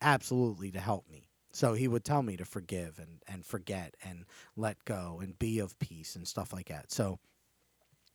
absolutely 0.01 0.71
to 0.73 0.81
help 0.81 1.09
me. 1.11 1.29
So 1.53 1.75
he 1.75 1.89
would 1.89 2.05
tell 2.05 2.23
me 2.23 2.37
to 2.37 2.45
forgive 2.45 2.99
and, 2.99 3.23
and 3.27 3.45
forget 3.45 3.95
and 4.05 4.25
let 4.57 4.85
go 4.85 5.21
and 5.23 5.39
be 5.39 5.59
of 5.61 5.79
peace 5.79 6.15
and 6.15 6.27
stuff 6.29 6.53
like 6.53 6.69
that. 6.69 6.93
So 6.93 7.19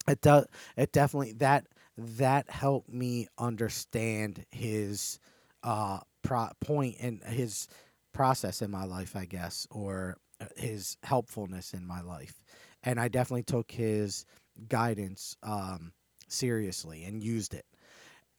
it 0.08 0.22
does 0.22 0.46
it 0.78 0.92
definitely 0.92 1.34
that 1.34 1.66
that 1.98 2.50
helped 2.50 2.92
me 2.92 3.28
understand 3.38 4.46
his 4.52 5.20
uh 5.64 6.00
pro- 6.24 6.52
point 6.60 6.96
and 7.00 7.24
his 7.24 7.68
process 8.14 8.62
in 8.62 8.72
my 8.72 8.86
life, 8.86 9.16
I 9.16 9.26
guess, 9.26 9.68
or 9.72 10.18
his 10.56 10.98
helpfulness 11.04 11.74
in 11.74 11.86
my 11.86 12.02
life, 12.02 12.44
and 12.84 13.00
I 13.00 13.08
definitely 13.08 13.44
took 13.44 13.72
his 13.72 14.26
guidance 14.68 15.36
um, 15.44 15.94
seriously 16.28 17.04
and 17.04 17.24
used 17.24 17.54
it. 17.54 17.66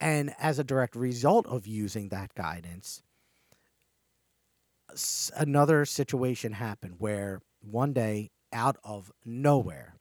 And 0.00 0.34
as 0.38 0.58
a 0.58 0.64
direct 0.64 0.96
result 0.96 1.46
of 1.46 1.66
using 1.66 2.08
that 2.08 2.34
guidance, 2.34 3.02
another 5.36 5.84
situation 5.84 6.52
happened 6.52 6.96
where 6.98 7.40
one 7.60 7.92
day, 7.92 8.30
out 8.52 8.76
of 8.84 9.10
nowhere, 9.24 9.94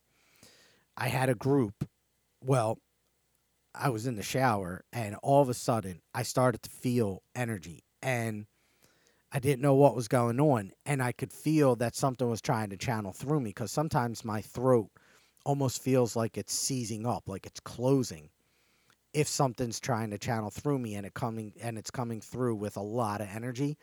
I 0.95 1.07
had 1.07 1.29
a 1.29 1.35
group. 1.35 1.87
Well, 2.41 2.77
I 3.73 3.89
was 3.89 4.05
in 4.05 4.15
the 4.15 4.23
shower, 4.23 4.83
and 4.91 5.15
all 5.23 5.41
of 5.41 5.49
a 5.49 5.53
sudden, 5.55 6.01
I 6.13 6.23
started 6.23 6.61
to 6.63 6.69
feel 6.69 7.23
energy, 7.33 7.83
and 8.01 8.45
I 9.35 9.39
didn't 9.39 9.63
know 9.63 9.73
what 9.73 9.95
was 9.95 10.07
going 10.07 10.39
on, 10.39 10.71
and 10.85 11.01
I 11.01 11.11
could 11.11 11.33
feel 11.33 11.75
that 11.77 11.95
something 11.95 12.29
was 12.29 12.39
trying 12.39 12.69
to 12.69 12.77
channel 12.77 13.11
through 13.11 13.39
me 13.39 13.49
because 13.49 13.71
sometimes 13.71 14.23
my 14.23 14.41
throat 14.41 14.91
almost 15.43 15.81
feels 15.81 16.15
like 16.15 16.37
it's 16.37 16.53
seizing 16.53 17.07
up, 17.07 17.23
like 17.27 17.47
it's 17.47 17.59
closing. 17.59 18.29
If 19.11 19.27
something's 19.27 19.79
trying 19.79 20.11
to 20.11 20.19
channel 20.19 20.51
through 20.51 20.77
me 20.77 20.93
and 20.93 21.05
it 21.05 21.15
coming 21.15 21.53
and 21.61 21.79
it's 21.79 21.89
coming 21.89 22.21
through 22.21 22.55
with 22.55 22.77
a 22.77 22.81
lot 22.81 23.21
of 23.21 23.27
energy, 23.27 23.75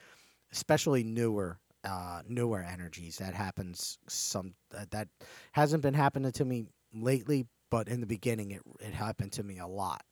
especially 0.52 1.02
newer 1.02 1.58
uh, 1.82 2.22
newer 2.28 2.62
energies 2.62 3.16
that 3.16 3.34
happens 3.34 3.98
some 4.06 4.54
uh, 4.76 4.84
that 4.90 5.08
hasn't 5.52 5.82
been 5.82 5.94
happening 5.94 6.30
to 6.32 6.44
me 6.44 6.66
lately, 6.94 7.46
but 7.70 7.88
in 7.88 8.00
the 8.00 8.06
beginning 8.06 8.52
it 8.52 8.62
it 8.80 8.94
happened 8.94 9.32
to 9.32 9.42
me 9.42 9.58
a 9.58 9.66
lot. 9.66 10.02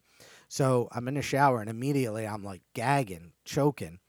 So 0.49 0.89
I'm 0.93 1.07
in 1.07 1.15
the 1.15 1.23
shower 1.23 1.61
and 1.61 1.71
immediately 1.71 2.27
I'm 2.27 2.43
like 2.43 2.63
gagging, 2.75 3.33
choking 3.45 4.01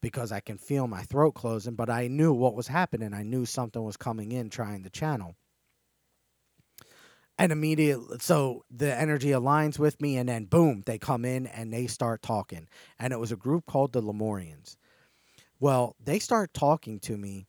because 0.00 0.32
I 0.32 0.40
can 0.40 0.58
feel 0.58 0.86
my 0.86 1.02
throat 1.02 1.32
closing, 1.32 1.74
but 1.74 1.90
I 1.90 2.08
knew 2.08 2.32
what 2.32 2.54
was 2.54 2.68
happening. 2.68 3.14
I 3.14 3.22
knew 3.22 3.46
something 3.46 3.82
was 3.82 3.96
coming 3.96 4.32
in 4.32 4.50
trying 4.50 4.82
to 4.84 4.90
channel. 4.90 5.36
And 7.38 7.52
immediately, 7.52 8.18
so 8.20 8.64
the 8.70 8.94
energy 8.94 9.30
aligns 9.30 9.78
with 9.78 9.98
me, 10.00 10.18
and 10.18 10.28
then 10.28 10.44
boom, 10.44 10.82
they 10.84 10.98
come 10.98 11.24
in 11.24 11.46
and 11.46 11.72
they 11.72 11.86
start 11.86 12.20
talking. 12.20 12.68
And 12.98 13.14
it 13.14 13.18
was 13.18 13.32
a 13.32 13.36
group 13.36 13.64
called 13.64 13.92
the 13.92 14.02
Lemurians. 14.02 14.76
Well, 15.58 15.96
they 16.02 16.18
start 16.18 16.52
talking 16.52 17.00
to 17.00 17.16
me 17.16 17.46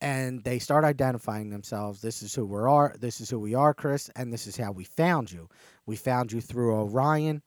and 0.00 0.44
they 0.44 0.58
start 0.58 0.84
identifying 0.84 1.50
themselves. 1.50 2.02
This 2.02 2.22
is 2.22 2.34
who 2.34 2.44
we 2.46 2.58
are. 2.58 2.94
This 2.98 3.20
is 3.20 3.30
who 3.30 3.38
we 3.38 3.54
are, 3.54 3.72
Chris, 3.72 4.10
and 4.16 4.32
this 4.32 4.46
is 4.46 4.56
how 4.56 4.72
we 4.72 4.84
found 4.84 5.32
you. 5.32 5.48
We 5.86 5.96
found 5.96 6.32
you 6.32 6.40
through 6.40 6.74
Orion. 6.74 7.42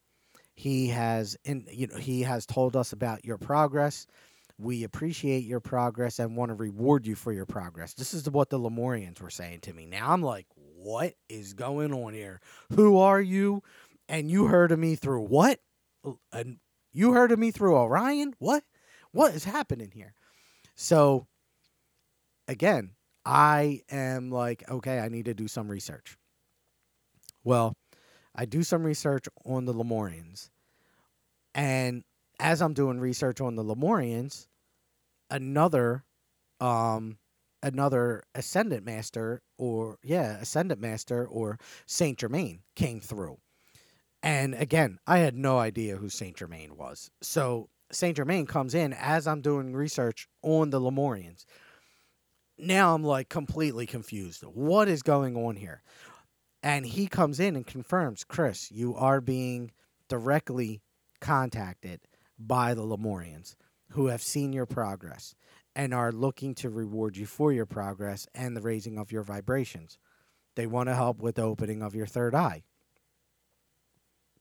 He 0.56 0.88
has 0.88 1.38
in 1.46 1.68
you 1.72 1.88
know 1.88 1.98
he 1.98 2.24
has 2.24 2.46
told 2.46 2.76
us 2.76 2.94
about 2.94 3.24
your 3.24 3.38
progress. 3.38 4.08
We 4.60 4.84
appreciate 4.84 5.44
your 5.44 5.60
progress 5.60 6.18
and 6.20 6.36
want 6.36 6.50
to 6.50 6.56
reward 6.56 7.06
you 7.06 7.16
for 7.16 7.32
your 7.32 7.46
progress. 7.46 7.94
This 7.94 8.14
is 8.14 8.28
what 8.30 8.50
the 8.50 8.60
Lemurians 8.60 9.22
were 9.22 9.30
saying 9.30 9.60
to 9.62 9.74
me. 9.74 9.86
Now 9.86 10.12
I'm 10.12 10.24
like, 10.24 10.48
what 10.56 11.14
is 11.30 11.54
going 11.54 11.94
on 11.94 12.14
here? 12.14 12.42
Who 12.74 12.98
are 12.98 13.22
you? 13.22 13.62
And 14.10 14.32
you 14.32 14.46
heard 14.46 14.72
of 14.72 14.80
me 14.80 14.96
through 14.96 15.24
what? 15.24 15.60
And 16.32 16.58
you 16.92 17.14
heard 17.14 17.32
of 17.32 17.38
me 17.38 17.52
through 17.52 17.76
Orion? 17.76 18.34
What? 18.40 18.64
What 19.12 19.36
is 19.36 19.44
happening 19.44 19.92
here? 19.94 20.14
So 20.76 21.28
again, 22.48 22.92
I 23.26 23.82
am 23.92 24.32
like, 24.32 24.64
okay, 24.70 25.00
I 25.00 25.10
need 25.10 25.26
to 25.26 25.34
do 25.34 25.48
some 25.48 25.68
research. 25.68 26.18
Well, 27.44 27.76
I 28.34 28.46
do 28.46 28.64
some 28.64 28.84
research 28.84 29.26
on 29.46 29.66
the 29.66 29.74
Lemurians. 29.74 30.50
And 31.54 32.04
as 32.40 32.62
I'm 32.62 32.74
doing 32.74 33.00
research 33.00 33.42
on 33.42 33.56
the 33.56 33.64
Lemurians, 33.64 34.48
another 35.30 36.04
um 36.60 37.18
another 37.64 38.24
ascendant 38.36 38.86
master 38.86 39.42
or 39.58 39.98
yeah, 40.04 40.38
ascendant 40.38 40.80
master 40.80 41.26
or 41.26 41.58
Saint 41.86 42.20
Germain 42.20 42.60
came 42.76 43.00
through. 43.00 43.38
And 44.24 44.56
again, 44.56 45.00
I 45.06 45.20
had 45.20 45.36
no 45.36 45.60
idea 45.60 45.98
who 45.98 46.10
Saint 46.10 46.38
Germain 46.38 46.76
was. 46.76 47.12
So 47.22 47.70
Saint 47.92 48.18
Germain 48.18 48.46
comes 48.46 48.74
in 48.74 48.94
as 48.94 49.28
I'm 49.28 49.42
doing 49.42 49.74
research 49.74 50.28
on 50.42 50.70
the 50.70 50.82
Lemurians. 50.82 51.46
Now 52.58 52.96
I'm 52.96 53.04
like 53.04 53.30
completely 53.30 53.86
confused. 53.86 54.44
What 54.44 54.88
is 54.88 55.04
going 55.04 55.36
on 55.36 55.56
here? 55.56 55.84
And 56.64 56.86
he 56.86 57.08
comes 57.08 57.40
in 57.40 57.56
and 57.56 57.66
confirms, 57.66 58.24
Chris, 58.24 58.72
you 58.72 58.96
are 58.96 59.22
being 59.22 59.72
directly 60.10 60.82
contacted 61.22 62.02
by 62.40 62.74
the 62.74 62.84
Lemurians 62.84 63.56
who 63.92 64.08
have 64.08 64.22
seen 64.22 64.54
your 64.54 64.66
progress 64.66 65.36
and 65.76 65.94
are 65.94 66.12
looking 66.12 66.56
to 66.56 66.70
reward 66.70 67.18
you 67.18 67.26
for 67.26 67.54
your 67.54 67.66
progress 67.66 68.28
and 68.34 68.56
the 68.56 68.62
raising 68.62 68.98
of 68.98 69.12
your 69.12 69.24
vibrations. 69.24 69.98
They 70.56 70.68
want 70.68 70.90
to 70.90 70.96
help 70.96 71.20
with 71.20 71.36
the 71.36 71.44
opening 71.44 71.82
of 71.82 71.96
your 71.96 72.08
third 72.08 72.34
eye. 72.34 72.64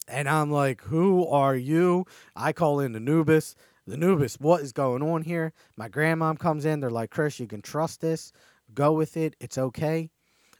And 0.08 0.28
I'm 0.28 0.50
like, 0.50 0.82
who 0.82 1.26
are 1.26 1.56
you? 1.56 2.06
I 2.34 2.52
call 2.52 2.80
in 2.80 2.96
Anubis. 2.96 3.54
The 3.86 3.94
Anubis, 3.94 4.40
what 4.40 4.62
is 4.62 4.72
going 4.72 5.02
on 5.02 5.22
here? 5.22 5.52
My 5.76 5.88
grandmom 5.88 6.38
comes 6.38 6.64
in. 6.64 6.80
They're 6.80 6.90
like, 6.90 7.10
Chris, 7.10 7.38
you 7.38 7.46
can 7.46 7.62
trust 7.62 8.00
this. 8.00 8.32
Go 8.72 8.92
with 8.92 9.16
it. 9.16 9.36
It's 9.40 9.58
okay. 9.58 10.10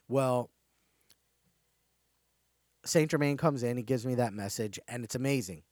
Well, 0.07 0.49
Saint 2.85 3.11
Germain 3.11 3.35
comes 3.35 3.63
in. 3.63 3.77
He 3.77 3.83
gives 3.83 4.05
me 4.05 4.15
that 4.15 4.33
message, 4.33 4.79
and 4.87 5.03
it's 5.03 5.15
amazing. 5.15 5.63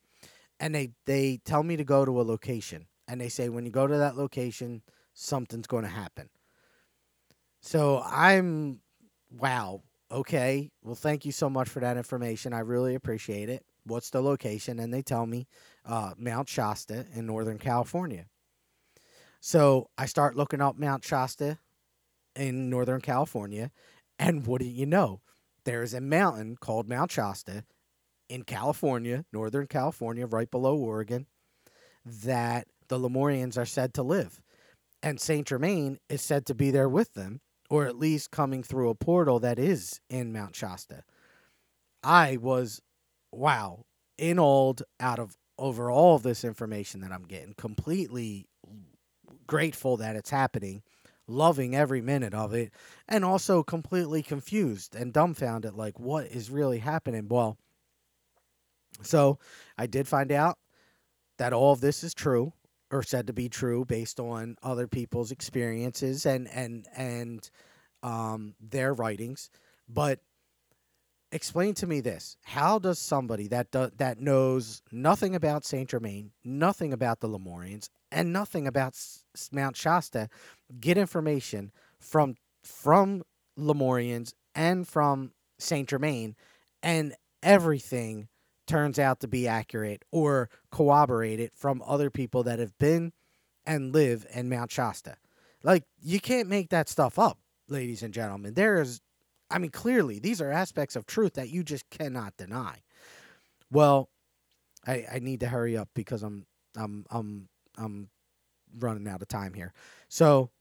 And 0.60 0.74
they 0.74 0.92
they 1.06 1.40
tell 1.44 1.64
me 1.64 1.76
to 1.78 1.84
go 1.84 2.06
to 2.06 2.22
a 2.22 2.24
location, 2.24 2.88
and 3.08 3.20
they 3.20 3.30
say 3.30 3.50
when 3.50 3.66
you 3.66 3.72
go 3.72 3.88
to 3.88 3.98
that 3.98 4.18
location, 4.18 4.82
something's 5.14 5.68
going 5.68 5.84
to 5.84 5.90
happen. 5.90 6.30
So 7.62 8.04
I'm, 8.06 8.82
wow, 9.32 9.82
okay. 10.12 10.72
Well, 10.84 10.96
thank 10.96 11.26
you 11.26 11.32
so 11.32 11.50
much 11.50 11.68
for 11.68 11.80
that 11.80 11.98
information. 11.98 12.54
I 12.54 12.60
really 12.60 12.96
appreciate 12.96 13.50
it. 13.50 13.66
What's 13.86 14.12
the 14.12 14.22
location? 14.22 14.80
And 14.80 14.94
they 14.94 15.02
tell 15.02 15.26
me 15.26 15.48
uh, 15.84 16.14
Mount 16.18 16.48
Shasta 16.48 17.06
in 17.16 17.26
Northern 17.26 17.58
California. 17.58 18.28
So 19.40 19.90
I 19.98 20.06
start 20.06 20.36
looking 20.36 20.62
up 20.62 20.78
Mount 20.78 21.04
Shasta 21.04 21.58
in 22.36 22.70
Northern 22.70 23.02
California, 23.02 23.72
and 24.20 24.46
what 24.46 24.62
do 24.62 24.68
you 24.68 24.86
know? 24.86 25.22
There's 25.66 25.94
a 25.94 26.02
mountain 26.02 26.58
called 26.60 26.88
Mount 26.88 27.12
Shasta 27.12 27.64
in 28.30 28.44
California, 28.44 29.26
Northern 29.32 29.68
California, 29.68 30.26
right 30.26 30.50
below 30.50 30.76
Oregon, 30.76 31.28
that 32.06 32.68
the 32.88 33.00
Lemurians 33.00 33.58
are 33.58 33.66
said 33.66 33.94
to 33.96 34.04
live. 34.04 34.42
And 35.04 35.20
Saint 35.20 35.48
Germain 35.48 36.00
is 36.10 36.22
said 36.22 36.46
to 36.48 36.56
be 36.56 36.72
there 36.72 36.90
with 36.90 37.14
them, 37.14 37.42
or 37.70 37.86
at 37.86 37.98
least 37.98 38.32
coming 38.32 38.64
through 38.64 38.90
a 38.90 38.96
portal 38.96 39.40
that 39.40 39.60
is 39.60 40.00
in 40.10 40.34
Mount 40.34 40.56
Shasta. 40.56 41.04
I 42.04 42.38
was, 42.38 42.82
wow, 43.32 43.86
inoled 44.18 44.84
out 45.00 45.20
of 45.20 45.36
over 45.58 45.90
all 45.90 46.16
of 46.16 46.24
this 46.24 46.44
information 46.44 47.02
that 47.02 47.12
I'm 47.12 47.24
getting, 47.24 47.54
completely 47.54 48.48
grateful 49.48 49.98
that 49.98 50.16
it's 50.16 50.30
happening, 50.30 50.84
loving 51.28 51.76
every 51.76 52.02
minute 52.02 52.34
of 52.34 52.54
it, 52.54 52.72
and 53.08 53.24
also 53.24 53.64
completely 53.64 54.22
confused 54.22 54.96
and 54.96 55.14
dumbfounded 55.14 55.74
like, 55.74 56.00
what 56.00 56.26
is 56.28 56.50
really 56.50 56.80
happening? 56.80 57.28
Well, 57.30 57.58
so 59.02 59.40
I 59.78 59.88
did 59.88 60.08
find 60.08 60.32
out 60.32 60.58
that 61.38 61.54
all 61.54 61.74
of 61.74 61.82
this 61.82 62.04
is 62.04 62.14
true 62.14 62.54
or 62.92 63.04
said 63.04 63.28
to 63.28 63.34
be 63.34 63.50
true 63.50 63.86
based 63.86 64.20
on 64.20 64.58
other 64.64 64.88
people's 64.88 65.32
experiences 65.32 66.26
and 66.26 66.48
and 66.50 66.88
and 66.96 67.50
um, 68.04 68.56
their 68.60 68.94
writings. 68.94 69.50
But 69.90 70.20
explain 71.32 71.74
to 71.76 71.88
me 71.88 72.02
this: 72.02 72.38
How 72.44 72.80
does 72.80 73.00
somebody 73.00 73.48
that 73.50 73.72
do, 73.72 73.90
that 73.98 74.20
knows 74.20 74.82
nothing 74.92 75.36
about 75.36 75.66
Saint 75.66 75.90
Germain, 75.90 76.32
nothing 76.44 76.94
about 76.94 77.20
the 77.20 77.28
Lemurians, 77.28 77.90
and 78.12 78.32
nothing 78.32 78.68
about 78.68 78.94
S- 78.94 79.24
Mount 79.52 79.76
Shasta 79.76 80.30
get 80.80 80.98
information 80.98 81.72
from 82.00 82.36
from 82.64 83.24
Lemurians 83.58 84.34
and 84.54 84.88
from 84.88 85.32
Saint 85.60 85.90
Germain, 85.90 86.36
and 86.84 87.16
everything 87.44 88.28
turns 88.68 89.00
out 89.00 89.20
to 89.22 89.28
be 89.28 89.48
accurate 89.48 90.04
or 90.12 90.50
corroborated 90.72 91.52
from 91.56 91.84
other 91.86 92.10
people 92.10 92.44
that 92.44 92.60
have 92.60 92.78
been 92.78 93.14
and 93.66 93.94
live 93.94 94.26
in 94.34 94.50
Mount 94.50 94.72
Shasta. 94.72 95.18
Like 95.64 95.84
you 96.02 96.20
can't 96.20 96.50
make 96.50 96.70
that 96.70 96.90
stuff 96.90 97.18
up, 97.18 97.40
ladies 97.68 98.04
and 98.04 98.14
gentlemen. 98.14 98.54
There 98.54 98.82
is 98.82 99.02
I 99.50 99.60
mean 99.60 99.72
clearly 99.72 100.20
these 100.20 100.42
are 100.42 100.52
aspects 100.52 100.96
of 100.96 101.06
truth 101.06 101.34
that 101.34 101.50
you 101.50 101.64
just 101.64 101.90
cannot 101.90 102.38
deny. 102.38 102.84
Well, 103.72 104.10
I 104.86 105.06
I 105.14 105.20
need 105.20 105.40
to 105.42 105.48
hurry 105.48 105.76
up 105.78 105.90
because 105.96 106.24
I'm 106.24 106.46
I'm 106.76 107.06
I'm 107.10 107.50
I'm 107.78 108.10
running 108.78 109.08
out 109.08 109.22
of 109.22 109.28
time 109.28 109.54
here. 109.54 109.74
So 110.10 110.52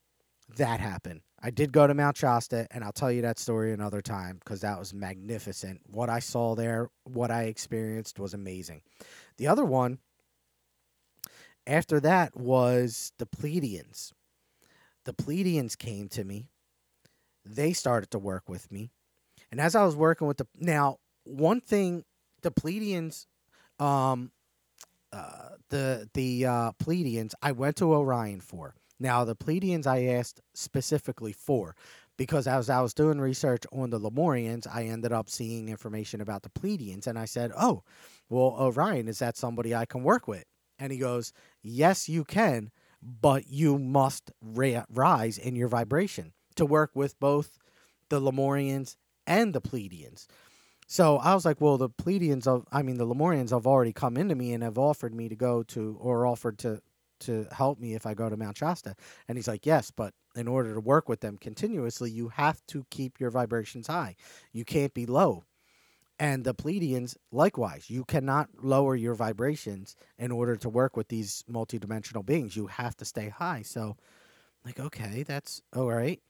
that 0.57 0.81
happened. 0.81 1.21
I 1.45 1.51
did 1.51 1.73
go 1.73 1.87
to 1.87 1.93
Mount 1.93 2.17
Shasta, 2.17 2.67
and 2.71 2.83
I'll 2.83 2.93
tell 2.93 3.13
you 3.13 3.21
that 3.21 3.39
story 3.39 3.75
another 3.75 4.01
time 4.01 4.39
because 4.43 4.63
that 4.63 4.79
was 4.79 4.95
magnificent. 4.95 5.83
What 5.87 6.09
I 6.09 6.19
saw 6.19 6.55
there, 6.55 6.89
what 7.05 7.31
I 7.31 7.43
experienced 7.43 8.19
was 8.19 8.33
amazing. 8.33 8.81
The 9.37 9.49
other 9.49 9.65
one 9.65 9.99
after 11.67 12.01
that 12.01 12.35
was 12.35 13.13
the 13.19 13.27
Pleiadians. 13.27 14.13
The 15.05 15.13
Pleiadians 15.13 15.77
came 15.77 16.09
to 16.09 16.25
me. 16.25 16.49
They 17.45 17.75
started 17.75 18.11
to 18.13 18.19
work 18.19 18.49
with 18.49 18.73
me. 18.73 18.91
And 19.51 19.61
as 19.61 19.75
I 19.75 19.85
was 19.85 19.95
working 19.95 20.27
with 20.27 20.39
the 20.39 20.47
now, 20.59 20.97
one 21.25 21.61
thing 21.61 22.05
the 22.41 22.53
Pleiadians 22.53 23.27
um 23.79 24.31
uh, 25.13 25.51
the 25.69 26.09
the 26.15 26.47
uh, 26.47 26.73
Pleiadians, 26.83 27.35
I 27.43 27.53
went 27.53 27.77
to 27.77 27.93
Orion 27.93 28.41
for. 28.41 28.75
Now 28.99 29.25
the 29.25 29.37
Pleiadians, 29.37 29.87
I 29.87 30.05
asked 30.05 30.41
specifically 30.55 31.33
for 31.33 31.75
because 32.17 32.47
as 32.47 32.71
I 32.71 32.81
was 32.81 32.95
doing 32.95 33.21
research 33.21 33.65
on 33.73 33.91
the 33.91 33.99
Lemurians, 33.99 34.67
I 34.73 34.85
ended 34.85 35.13
up 35.13 35.29
seeing 35.29 35.69
information 35.69 36.21
about 36.21 36.43
the 36.43 36.51
Pleiadians, 36.51 37.07
and 37.07 37.19
I 37.19 37.25
said, 37.25 37.53
"Oh, 37.57 37.83
well, 38.29 38.57
Orion 38.59 39.09
is 39.09 39.19
that 39.19 39.37
somebody 39.37 39.75
I 39.75 39.85
can 39.85 40.05
work 40.05 40.29
with?" 40.29 40.45
And 40.79 40.93
he 40.93 40.99
goes, 40.99 41.33
"Yes, 41.63 42.09
you 42.09 42.25
can, 42.25 42.71
but 43.03 43.49
you 43.49 43.79
must 43.79 44.31
ra- 44.41 44.85
rise 44.89 45.39
in 45.39 45.57
your 45.57 45.69
vibration 45.69 46.33
to 46.55 46.65
work 46.65 46.93
with 46.95 47.19
both 47.19 47.59
the 48.11 48.21
Lemurians 48.21 48.97
and 49.27 49.55
the 49.55 49.61
Pleiadians." 49.61 50.27
So 50.87 51.17
I 51.17 51.35
was 51.35 51.45
like, 51.45 51.61
"Well, 51.61 51.79
the 51.79 51.89
Pleiadians 51.89 52.47
of, 52.47 52.67
I 52.71 52.83
mean, 52.83 52.99
the 52.99 53.07
Lemurians 53.07 53.51
have 53.51 53.67
already 53.67 53.93
come 53.93 54.17
into 54.17 54.35
me 54.37 54.53
and 54.53 54.63
have 54.63 54.79
offered 54.79 55.15
me 55.15 55.29
to 55.29 55.37
go 55.37 55.63
to, 55.65 55.97
or 56.01 56.27
offered 56.27 56.59
to." 56.61 56.81
To 57.21 57.47
help 57.53 57.79
me 57.79 57.95
if 57.95 58.07
I 58.07 58.15
go 58.15 58.29
to 58.29 58.37
Mount 58.37 58.59
Shasta. 58.59 58.95
And 59.29 59.39
he's 59.39 59.49
like, 59.49 59.67
Yes, 59.67 59.91
but 59.91 60.15
in 60.35 60.49
order 60.49 60.75
to 60.75 60.81
work 60.81 61.09
with 61.09 61.21
them 61.21 61.39
continuously, 61.39 62.11
you 62.11 62.29
have 62.29 62.61
to 62.69 62.85
keep 62.91 63.21
your 63.21 63.31
vibrations 63.31 63.87
high. 63.87 64.17
You 64.53 64.65
can't 64.65 64.93
be 64.93 65.07
low. 65.07 65.45
And 66.19 66.45
the 66.45 66.55
Pleiadians, 66.55 67.17
likewise, 67.33 67.91
you 67.91 68.05
cannot 68.05 68.49
lower 68.63 68.95
your 68.95 69.15
vibrations 69.15 69.97
in 70.19 70.31
order 70.31 70.55
to 70.57 70.69
work 70.69 70.97
with 70.97 71.09
these 71.09 71.45
multidimensional 71.51 72.25
beings. 72.25 72.57
You 72.57 72.69
have 72.69 72.97
to 72.99 73.05
stay 73.05 73.29
high. 73.29 73.63
So, 73.63 73.97
like, 74.65 74.79
okay, 74.79 75.25
that's 75.25 75.61
all 75.75 75.89
right. 75.89 76.21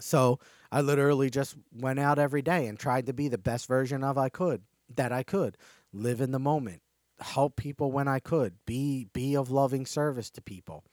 So 0.00 0.38
I 0.72 0.80
literally 0.80 1.28
just 1.28 1.56
went 1.72 1.98
out 1.98 2.18
every 2.18 2.42
day 2.42 2.66
and 2.66 2.78
tried 2.78 3.06
to 3.06 3.12
be 3.12 3.28
the 3.28 3.38
best 3.38 3.66
version 3.66 4.02
of 4.04 4.16
I 4.16 4.28
could 4.28 4.62
that 4.96 5.12
I 5.12 5.22
could. 5.22 5.56
Live 5.92 6.20
in 6.20 6.32
the 6.32 6.38
moment, 6.38 6.82
help 7.20 7.56
people 7.56 7.92
when 7.92 8.08
I 8.08 8.18
could, 8.18 8.54
be 8.66 9.08
be 9.12 9.36
of 9.36 9.50
loving 9.50 9.86
service 9.86 10.30
to 10.30 10.42
people. 10.42 10.84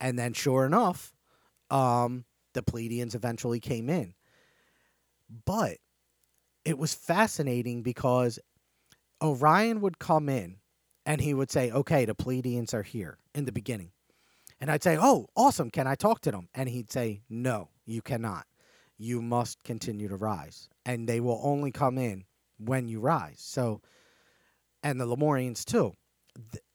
And 0.00 0.18
then 0.18 0.32
sure 0.32 0.64
enough, 0.64 1.12
um, 1.70 2.24
the 2.54 2.62
Pleiadians 2.62 3.14
eventually 3.14 3.60
came 3.60 3.88
in. 3.88 4.14
But 5.44 5.78
it 6.64 6.78
was 6.78 6.94
fascinating 6.94 7.82
because 7.82 8.38
Orion 9.22 9.80
would 9.80 9.98
come 9.98 10.28
in 10.28 10.56
and 11.06 11.20
he 11.20 11.34
would 11.34 11.50
say, 11.50 11.70
Okay, 11.70 12.04
the 12.04 12.14
Pleiadians 12.14 12.74
are 12.74 12.82
here 12.82 13.18
in 13.34 13.44
the 13.44 13.52
beginning. 13.52 13.92
And 14.60 14.70
I'd 14.70 14.82
say, 14.82 14.96
Oh, 15.00 15.28
awesome. 15.36 15.70
Can 15.70 15.86
I 15.86 15.94
talk 15.94 16.20
to 16.22 16.30
them? 16.30 16.48
And 16.54 16.68
he'd 16.68 16.92
say, 16.92 17.22
No, 17.28 17.68
you 17.86 18.02
cannot. 18.02 18.46
You 18.98 19.22
must 19.22 19.62
continue 19.64 20.08
to 20.08 20.16
rise. 20.16 20.68
And 20.84 21.08
they 21.08 21.20
will 21.20 21.40
only 21.42 21.70
come 21.70 21.96
in 21.96 22.24
when 22.58 22.88
you 22.88 23.00
rise. 23.00 23.38
So, 23.38 23.80
and 24.82 25.00
the 25.00 25.06
Lemurians 25.06 25.64
too. 25.64 25.94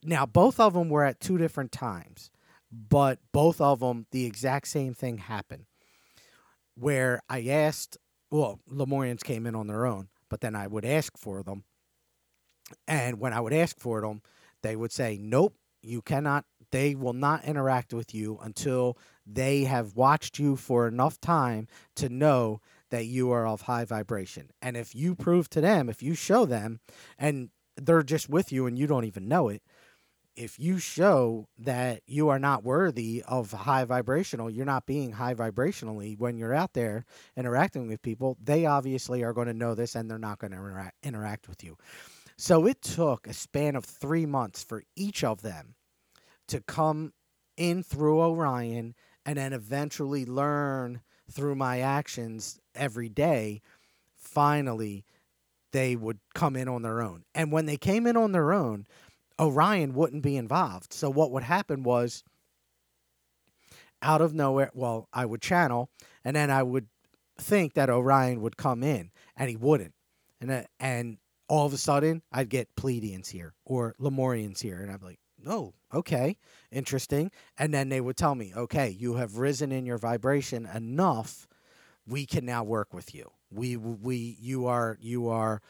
Now, 0.03 0.25
both 0.25 0.59
of 0.59 0.73
them 0.73 0.89
were 0.89 1.03
at 1.03 1.19
two 1.19 1.37
different 1.37 1.71
times 1.71 2.29
but 2.71 3.19
both 3.31 3.61
of 3.61 3.79
them 3.79 4.05
the 4.11 4.25
exact 4.25 4.67
same 4.67 4.93
thing 4.93 5.17
happened 5.17 5.65
where 6.75 7.21
i 7.29 7.41
asked 7.43 7.97
well 8.31 8.59
lemurians 8.69 9.23
came 9.23 9.45
in 9.45 9.55
on 9.55 9.67
their 9.67 9.85
own 9.85 10.09
but 10.29 10.41
then 10.41 10.55
i 10.55 10.67
would 10.67 10.85
ask 10.85 11.17
for 11.17 11.43
them 11.43 11.63
and 12.87 13.19
when 13.19 13.33
i 13.33 13.39
would 13.39 13.53
ask 13.53 13.79
for 13.79 14.01
them 14.01 14.21
they 14.61 14.75
would 14.75 14.91
say 14.91 15.17
nope 15.21 15.55
you 15.81 16.01
cannot 16.01 16.45
they 16.71 16.95
will 16.95 17.13
not 17.13 17.45
interact 17.45 17.93
with 17.93 18.13
you 18.13 18.37
until 18.41 18.97
they 19.25 19.63
have 19.63 19.95
watched 19.95 20.39
you 20.39 20.55
for 20.55 20.87
enough 20.87 21.21
time 21.21 21.67
to 21.95 22.09
know 22.09 22.59
that 22.89 23.05
you 23.05 23.31
are 23.31 23.47
of 23.47 23.61
high 23.61 23.85
vibration 23.85 24.49
and 24.61 24.75
if 24.75 24.93
you 24.93 25.15
prove 25.15 25.49
to 25.49 25.61
them 25.61 25.87
if 25.87 26.03
you 26.03 26.13
show 26.15 26.45
them 26.45 26.79
and 27.17 27.49
they're 27.77 28.03
just 28.03 28.29
with 28.29 28.51
you 28.51 28.65
and 28.65 28.77
you 28.77 28.87
don't 28.87 29.05
even 29.05 29.27
know 29.27 29.49
it 29.49 29.61
if 30.35 30.59
you 30.59 30.77
show 30.79 31.47
that 31.57 32.01
you 32.05 32.29
are 32.29 32.39
not 32.39 32.63
worthy 32.63 33.23
of 33.27 33.51
high 33.51 33.85
vibrational, 33.85 34.49
you're 34.49 34.65
not 34.65 34.85
being 34.85 35.13
high 35.13 35.33
vibrationally 35.33 36.17
when 36.17 36.37
you're 36.37 36.53
out 36.53 36.73
there 36.73 37.05
interacting 37.37 37.87
with 37.87 38.01
people, 38.01 38.37
they 38.43 38.65
obviously 38.65 39.23
are 39.23 39.33
going 39.33 39.47
to 39.47 39.53
know 39.53 39.73
this 39.75 39.95
and 39.95 40.09
they're 40.09 40.17
not 40.17 40.39
going 40.39 40.51
to 40.51 40.91
interact, 41.03 41.47
with 41.47 41.63
you. 41.63 41.77
So 42.37 42.65
it 42.65 42.81
took 42.81 43.27
a 43.27 43.33
span 43.33 43.75
of 43.75 43.85
three 43.85 44.25
months 44.25 44.63
for 44.63 44.83
each 44.95 45.23
of 45.23 45.41
them 45.41 45.75
to 46.47 46.59
come 46.59 47.13
in 47.55 47.81
through 47.81 48.19
Orion 48.19 48.93
and 49.25 49.37
then 49.37 49.53
eventually 49.53 50.25
learn 50.25 51.01
through 51.31 51.55
my 51.55 51.79
actions 51.79 52.59
every 52.73 53.09
day. 53.09 53.61
Finally, 54.15 55.05
they 55.71 55.95
would 55.95 56.19
come 56.33 56.55
in 56.55 56.67
on 56.67 56.81
their 56.81 57.01
own. 57.01 57.23
And 57.33 57.51
when 57.51 57.65
they 57.65 57.77
came 57.77 58.07
in 58.07 58.17
on 58.17 58.31
their 58.31 58.53
own, 58.53 58.85
Orion 59.39 59.93
wouldn't 59.93 60.23
be 60.23 60.37
involved. 60.37 60.93
So 60.93 61.09
what 61.09 61.31
would 61.31 61.43
happen 61.43 61.83
was 61.83 62.23
out 64.01 64.21
of 64.21 64.33
nowhere, 64.33 64.71
well, 64.73 65.09
I 65.13 65.25
would 65.25 65.41
channel 65.41 65.89
and 66.23 66.35
then 66.35 66.49
I 66.49 66.63
would 66.63 66.87
think 67.37 67.73
that 67.73 67.89
Orion 67.89 68.41
would 68.41 68.57
come 68.57 68.83
in 68.83 69.11
and 69.35 69.49
he 69.49 69.55
wouldn't. 69.55 69.93
And 70.39 70.51
uh, 70.51 70.63
and 70.79 71.17
all 71.47 71.65
of 71.65 71.73
a 71.73 71.77
sudden 71.77 72.21
I'd 72.31 72.49
get 72.49 72.75
Pleiadians 72.75 73.29
here 73.29 73.53
or 73.65 73.95
Lemurians 73.99 74.61
here 74.61 74.81
and 74.81 74.91
I'm 74.91 75.01
like, 75.01 75.19
"Oh, 75.45 75.73
okay. 75.93 76.37
Interesting." 76.71 77.31
And 77.57 77.73
then 77.73 77.89
they 77.89 78.01
would 78.01 78.17
tell 78.17 78.35
me, 78.35 78.53
"Okay, 78.55 78.89
you 78.89 79.15
have 79.15 79.37
risen 79.37 79.71
in 79.71 79.85
your 79.85 79.97
vibration 79.97 80.65
enough. 80.65 81.47
We 82.07 82.25
can 82.25 82.45
now 82.45 82.63
work 82.63 82.93
with 82.93 83.15
you. 83.15 83.31
We 83.55 83.77
we 83.77 84.37
you 84.39 84.67
are 84.67 84.97
you 85.01 85.29
are 85.29 85.61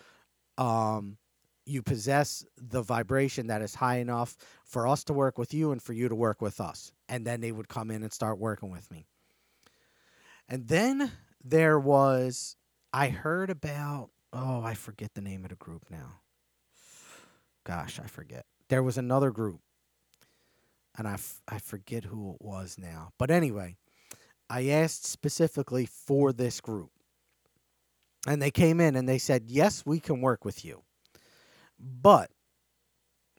um 0.57 1.17
you 1.65 1.81
possess 1.81 2.45
the 2.57 2.81
vibration 2.81 3.47
that 3.47 3.61
is 3.61 3.75
high 3.75 3.97
enough 3.97 4.37
for 4.63 4.87
us 4.87 5.03
to 5.05 5.13
work 5.13 5.37
with 5.37 5.53
you 5.53 5.71
and 5.71 5.81
for 5.81 5.93
you 5.93 6.07
to 6.07 6.15
work 6.15 6.41
with 6.41 6.61
us. 6.61 6.91
And 7.09 7.25
then 7.25 7.41
they 7.41 7.51
would 7.51 7.67
come 7.67 7.89
in 7.91 8.03
and 8.03 8.13
start 8.13 8.37
working 8.37 8.69
with 8.69 8.89
me. 8.91 9.07
And 10.47 10.67
then 10.67 11.11
there 11.43 11.79
was, 11.79 12.55
I 12.93 13.07
heard 13.09 13.49
about, 13.49 14.11
oh, 14.31 14.61
I 14.63 14.75
forget 14.75 15.13
the 15.15 15.21
name 15.21 15.43
of 15.43 15.49
the 15.49 15.55
group 15.55 15.85
now. 15.89 16.19
Gosh, 17.65 17.99
I 17.99 18.07
forget. 18.07 18.45
There 18.69 18.83
was 18.83 18.97
another 18.97 19.31
group, 19.31 19.61
and 20.97 21.07
I, 21.07 21.13
f- 21.13 21.41
I 21.47 21.57
forget 21.57 22.05
who 22.05 22.31
it 22.31 22.45
was 22.45 22.77
now. 22.77 23.11
But 23.17 23.31
anyway, 23.31 23.77
I 24.49 24.67
asked 24.69 25.05
specifically 25.05 25.87
for 25.87 26.31
this 26.31 26.61
group. 26.61 26.91
And 28.27 28.41
they 28.41 28.51
came 28.51 28.79
in 28.79 28.95
and 28.95 29.07
they 29.07 29.17
said, 29.17 29.43
Yes, 29.47 29.83
we 29.85 29.99
can 29.99 30.21
work 30.21 30.45
with 30.45 30.65
you. 30.65 30.83
But 31.79 32.31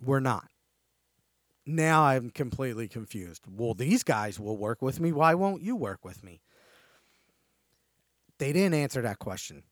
we're 0.05 0.21
not. 0.21 0.49
Now 1.67 2.05
I'm 2.05 2.31
completely 2.31 2.87
confused. 2.87 3.43
Well, 3.51 3.75
these 3.75 4.05
guys 4.05 4.39
will 4.39 4.57
work 4.57 4.83
with 4.83 5.01
me. 5.01 5.11
Why 5.11 5.35
won't 5.35 5.63
you 5.63 5.75
work 5.75 6.05
with 6.05 6.23
me? 6.23 6.41
They 8.39 8.53
didn't 8.53 8.75
answer 8.75 9.03
that 9.03 9.19
question. 9.19 9.65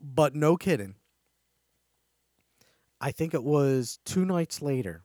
But 0.00 0.34
no 0.34 0.56
kidding. 0.56 0.94
I 3.00 3.10
think 3.10 3.34
it 3.34 3.42
was 3.42 3.98
two 4.04 4.24
nights 4.24 4.62
later. 4.62 5.02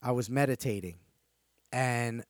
I 0.00 0.12
was 0.12 0.30
meditating 0.30 0.96
and 1.72 2.24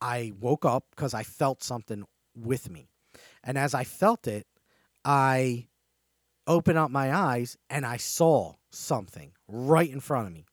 I 0.00 0.32
woke 0.38 0.64
up 0.64 0.84
because 0.90 1.14
I 1.14 1.22
felt 1.22 1.62
something 1.62 2.04
with 2.34 2.70
me. 2.70 2.88
And 3.42 3.58
as 3.58 3.74
I 3.74 3.84
felt 3.84 4.26
it, 4.26 4.46
I 5.04 5.68
opened 6.46 6.78
up 6.78 6.90
my 6.90 7.14
eyes 7.14 7.56
and 7.68 7.86
I 7.86 7.96
saw 7.96 8.54
something 8.70 9.32
right 9.48 9.90
in 9.90 10.00
front 10.00 10.26
of 10.28 10.32
me. 10.32 10.46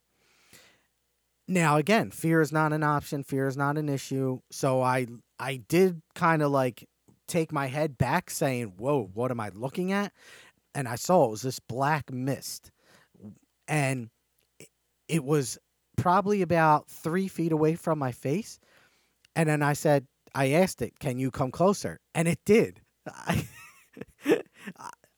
Now 1.48 1.78
again, 1.78 2.12
fear 2.12 2.42
is 2.42 2.52
not 2.52 2.74
an 2.74 2.84
option, 2.84 3.24
fear 3.24 3.48
is 3.48 3.58
not 3.58 3.78
an 3.78 3.90
issue. 3.90 4.40
So 4.52 4.82
I 4.82 5.08
I 5.40 5.58
did 5.58 6.02
kind 6.14 6.42
of 6.42 6.52
like 6.52 6.88
take 7.28 7.52
my 7.52 7.68
head 7.68 7.98
back 7.98 8.30
saying, 8.30 8.74
"Whoa, 8.78 9.10
what 9.14 9.32
am 9.32 9.40
I 9.40 9.50
looking 9.50 9.92
at?" 9.92 10.12
And 10.76 10.88
I 10.88 10.96
saw 10.96 11.26
it 11.26 11.32
was 11.32 11.42
this 11.42 11.60
black 11.60 12.12
mist. 12.12 12.72
And 13.68 14.10
it 15.08 15.24
was 15.24 15.58
probably 15.98 16.42
about 16.42 16.90
3 16.90 17.28
feet 17.28 17.52
away 17.52 17.76
from 17.76 17.98
my 18.00 18.12
face. 18.12 18.60
And 19.36 19.50
then 19.50 19.62
I 19.62 19.74
said, 19.74 20.08
I 20.36 20.52
asked 20.52 20.82
it, 20.82 21.00
"Can 21.00 21.18
you 21.18 21.32
come 21.32 21.52
closer?" 21.52 22.00
And 22.14 22.28
it 22.28 22.40
did. 22.46 22.82
I 23.08 23.48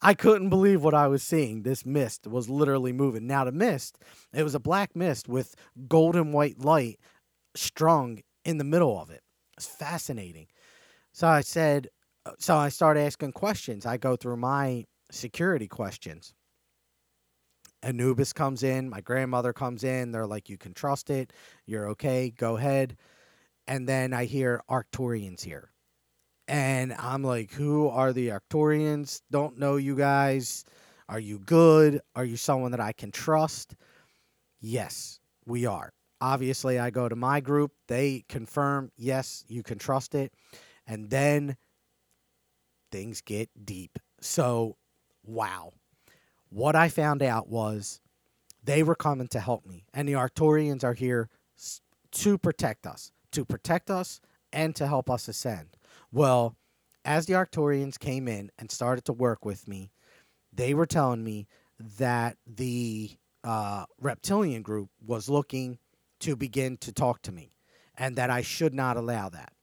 I 0.02 0.14
couldn't 0.14 0.50
believe 0.50 0.84
what 0.84 0.94
I 0.94 1.08
was 1.08 1.24
seeing. 1.24 1.64
This 1.64 1.86
mist 1.86 2.26
was 2.26 2.50
literally 2.50 2.94
moving. 2.94 3.28
Now, 3.28 3.44
the 3.44 3.52
mist, 3.52 3.98
it 4.34 4.44
was 4.44 4.56
a 4.56 4.60
black 4.60 4.96
mist 4.96 5.28
with 5.28 5.56
golden 5.88 6.32
white 6.32 6.60
light 6.60 7.00
strung 7.56 8.22
in 8.46 8.58
the 8.58 8.64
middle 8.64 9.00
of 9.00 9.10
it. 9.10 9.22
It's 9.58 9.68
fascinating. 9.68 10.48
So 11.12 11.28
I 11.28 11.42
said, 11.42 11.90
uh, 12.26 12.32
so 12.40 12.56
I 12.56 12.70
started 12.70 13.02
asking 13.02 13.34
questions. 13.34 13.86
I 13.86 13.98
go 13.98 14.16
through 14.16 14.38
my 14.38 14.86
security 15.12 15.68
questions. 15.68 16.34
Anubis 17.82 18.34
comes 18.34 18.64
in, 18.64 18.90
my 18.90 19.02
grandmother 19.02 19.54
comes 19.54 19.84
in. 19.84 20.12
They're 20.12 20.28
like, 20.28 20.50
you 20.50 20.58
can 20.58 20.74
trust 20.74 21.10
it. 21.10 21.34
You're 21.66 21.90
okay. 21.90 22.32
Go 22.32 22.58
ahead. 22.58 22.98
And 23.68 23.88
then 23.88 24.14
I 24.14 24.26
hear 24.26 24.62
Arcturians 24.70 25.42
here 25.42 25.72
and 26.50 26.94
I'm 26.98 27.24
like, 27.24 27.52
who 27.52 27.88
are 27.90 28.12
the 28.12 28.30
Arcturians? 28.30 29.22
Don't 29.30 29.60
know 29.60 29.76
you 29.76 29.96
guys. 29.96 30.66
Are 31.08 31.20
you 31.20 31.38
good? 31.38 32.02
Are 32.16 32.26
you 32.26 32.38
someone 32.38 32.72
that 32.72 32.80
I 32.80 32.92
can 32.92 33.12
trust? 33.12 33.76
Yes, 34.60 35.20
we 35.46 35.68
are. 35.68 35.92
Obviously, 36.20 36.80
I 36.80 36.90
go 36.90 37.08
to 37.08 37.16
my 37.16 37.40
group. 37.40 37.72
They 37.88 38.26
confirm, 38.28 38.92
yes, 38.98 39.46
you 39.48 39.62
can 39.62 39.78
trust 39.78 40.16
it. 40.16 40.34
And 40.88 41.12
then 41.12 41.56
things 42.92 43.22
get 43.22 43.50
deep. 43.64 44.00
So, 44.20 44.76
wow. 45.24 45.72
What 46.50 46.76
I 46.76 46.90
found 46.90 47.22
out 47.22 47.48
was 47.48 48.02
they 48.64 48.82
were 48.82 48.96
coming 48.96 49.28
to 49.30 49.40
help 49.40 49.68
me. 49.68 49.86
And 49.94 50.10
the 50.10 50.14
Arcturians 50.14 50.84
are 50.84 50.96
here 50.96 51.30
to 52.12 52.38
protect 52.40 52.88
us, 52.88 53.12
to 53.34 53.46
protect 53.46 53.92
us 53.92 54.20
and 54.52 54.76
to 54.76 54.88
help 54.88 55.12
us 55.12 55.28
ascend. 55.28 55.78
Well, 56.12 56.56
as 57.06 57.26
the 57.26 57.34
Arcturians 57.34 58.00
came 58.00 58.28
in 58.28 58.52
and 58.58 58.72
started 58.72 59.06
to 59.06 59.14
work 59.14 59.46
with 59.46 59.68
me, 59.68 59.92
they 60.52 60.74
were 60.74 60.86
telling 60.86 61.24
me 61.24 61.48
that 61.98 62.38
the 62.46 63.12
uh, 63.44 63.86
reptilian 64.02 64.62
group 64.62 64.90
was 65.06 65.30
looking 65.30 65.78
to 66.20 66.36
begin 66.36 66.78
to 66.78 66.92
talk 66.92 67.22
to 67.24 67.32
me 67.32 67.54
and 67.96 68.16
that 68.16 68.30
I 68.30 68.42
should 68.42 68.74
not 68.74 68.98
allow 68.98 69.30
that. 69.30 69.54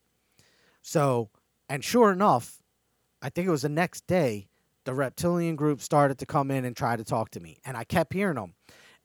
So, 0.83 1.31
and 1.69 1.85
sure 1.85 2.13
enough, 2.13 2.63
I 3.21 3.29
think 3.29 3.49
it 3.49 3.51
was 3.51 3.63
the 3.63 3.69
next 3.69 4.07
day, 4.07 4.49
the 4.85 4.95
reptilian 4.95 5.57
group 5.57 5.81
started 5.81 6.19
to 6.19 6.27
come 6.27 6.51
in 6.51 6.65
and 6.65 6.77
try 6.77 6.97
to 6.97 7.05
talk 7.05 7.31
to 7.31 7.41
me. 7.41 7.59
And 7.65 7.77
I 7.77 7.85
kept 7.85 8.13
hearing 8.13 8.37
them. 8.37 8.55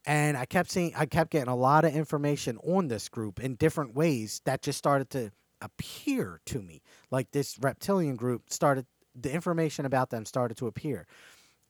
And 0.06 0.38
I 0.38 0.46
kept 0.46 0.72
seeing, 0.72 0.94
I 0.96 1.06
kept 1.06 1.32
getting 1.32 1.50
a 1.50 1.56
lot 1.56 1.86
of 1.86 1.96
information 1.96 2.58
on 2.58 2.88
this 2.88 3.10
group 3.10 3.40
in 3.40 3.56
different 3.56 3.96
ways 3.96 4.42
that 4.46 4.62
just 4.62 4.78
started 4.78 5.10
to 5.12 5.32
appear 5.62 6.42
to 6.46 6.62
me. 6.62 6.82
Like 7.10 7.32
this 7.32 7.58
reptilian 7.60 8.16
group 8.16 8.44
started, 8.50 8.86
the 9.16 9.32
information 9.32 9.86
about 9.86 10.10
them 10.10 10.26
started 10.26 10.58
to 10.58 10.68
appear. 10.68 11.08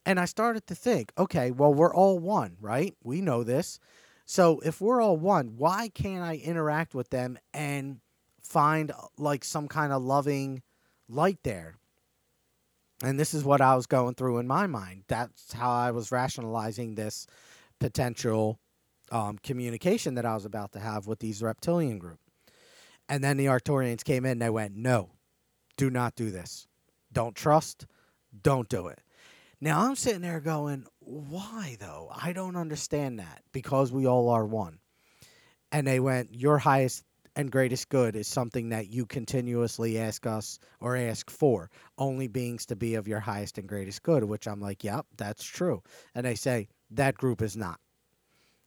And 0.06 0.20
I 0.20 0.26
started 0.26 0.66
to 0.68 0.76
think, 0.76 1.12
okay, 1.18 1.52
well, 1.52 1.74
we're 1.74 1.94
all 1.94 2.18
one, 2.18 2.58
right? 2.60 2.96
We 3.04 3.22
know 3.22 3.44
this. 3.44 3.80
So 4.26 4.60
if 4.64 4.82
we're 4.82 5.02
all 5.02 5.18
one, 5.18 5.58
why 5.58 5.90
can't 5.90 6.24
I 6.24 6.36
interact 6.36 6.96
with 6.96 7.10
them 7.10 7.38
and 7.54 8.00
find 8.42 8.92
like 9.18 9.44
some 9.44 9.68
kind 9.68 9.94
of 9.94 10.02
loving 10.02 10.64
light 11.08 11.40
there? 11.44 11.76
And 13.04 13.20
this 13.20 13.34
is 13.34 13.44
what 13.44 13.62
I 13.62 13.76
was 13.76 13.88
going 13.88 14.16
through 14.16 14.38
in 14.38 14.48
my 14.48 14.68
mind. 14.68 15.04
That's 15.08 15.54
how 15.54 15.72
I 15.72 15.92
was 15.92 16.12
rationalizing 16.12 16.96
this 16.96 17.28
potential 17.80 18.60
um, 19.12 19.38
communication 19.40 20.16
that 20.16 20.26
I 20.26 20.34
was 20.34 20.46
about 20.46 20.72
to 20.74 20.80
have 20.80 21.08
with 21.08 21.20
these 21.20 21.42
reptilian 21.42 22.00
group. 22.00 22.20
And 23.12 23.22
then 23.22 23.36
the 23.36 23.48
Arcturians 23.48 24.06
came 24.06 24.24
in 24.24 24.32
and 24.32 24.42
they 24.42 24.50
went, 24.50 24.74
no, 24.74 25.10
do 25.76 25.90
not 25.90 26.16
do 26.16 26.32
this. 26.32 26.66
Don't 27.12 27.36
trust. 27.36 27.86
Don't 28.42 28.70
do 28.70 28.88
it. 28.88 29.00
Now 29.60 29.82
I'm 29.82 29.98
sitting 29.98 30.22
there 30.22 30.40
going, 30.40 30.86
why 31.02 31.76
though? 31.78 32.10
I 32.16 32.32
don't 32.32 32.56
understand 32.56 33.20
that 33.20 33.42
because 33.52 33.92
we 33.92 34.08
all 34.08 34.30
are 34.30 34.46
one. 34.46 34.80
And 35.74 35.86
they 35.86 36.00
went, 36.00 36.34
your 36.34 36.58
highest 36.58 37.04
and 37.36 37.52
greatest 37.52 37.90
good 37.90 38.16
is 38.16 38.30
something 38.30 38.70
that 38.70 38.88
you 38.88 39.06
continuously 39.06 40.00
ask 40.00 40.26
us 40.26 40.58
or 40.80 40.96
ask 40.96 41.30
for, 41.30 41.70
only 41.98 42.30
beings 42.30 42.66
to 42.68 42.78
be 42.78 42.96
of 42.96 43.10
your 43.10 43.20
highest 43.20 43.58
and 43.58 43.68
greatest 43.68 44.04
good, 44.04 44.24
which 44.24 44.48
I'm 44.48 44.62
like, 44.62 44.86
yep, 44.86 45.06
that's 45.18 45.44
true. 45.44 45.84
And 46.16 46.26
they 46.26 46.36
say, 46.36 46.70
that 46.92 47.16
group 47.16 47.42
is 47.42 47.58
not. 47.58 47.82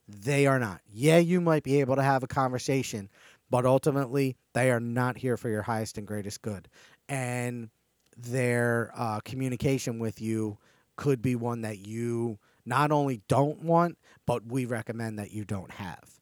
They 0.07 0.47
are 0.47 0.59
not. 0.59 0.83
Yeah, 0.87 1.17
you 1.17 1.41
might 1.41 1.63
be 1.63 1.81
able 1.81 1.97
to 1.97 2.03
have 2.03 2.23
a 2.23 2.27
conversation, 2.27 3.09
but 3.51 3.67
ultimately, 3.67 4.37
they 4.53 4.71
are 4.71 4.81
not 4.81 5.19
here 5.19 5.37
for 5.37 5.49
your 5.49 5.63
highest 5.63 5.99
and 5.99 6.07
greatest 6.07 6.43
good. 6.43 6.69
And 7.09 7.71
their 8.17 8.93
uh, 8.97 9.21
communication 9.21 9.99
with 9.99 10.21
you 10.21 10.59
could 10.97 11.21
be 11.21 11.37
one 11.37 11.63
that 11.63 11.79
you 11.79 12.39
not 12.65 12.93
only 12.93 13.21
don't 13.29 13.63
want, 13.63 13.99
but 14.27 14.47
we 14.47 14.65
recommend 14.65 15.19
that 15.19 15.33
you 15.33 15.45
don't 15.45 15.73
have. 15.73 16.21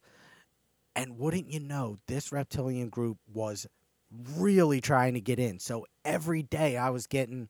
And 0.95 1.17
wouldn't 1.17 1.51
you 1.51 1.59
know, 1.59 1.97
this 2.07 2.31
reptilian 2.31 2.89
group 2.89 3.17
was 3.31 3.65
really 4.35 4.81
trying 4.81 5.13
to 5.13 5.21
get 5.21 5.39
in. 5.39 5.59
So 5.59 5.85
every 6.05 6.43
day 6.43 6.77
I 6.77 6.89
was 6.89 7.07
getting 7.07 7.49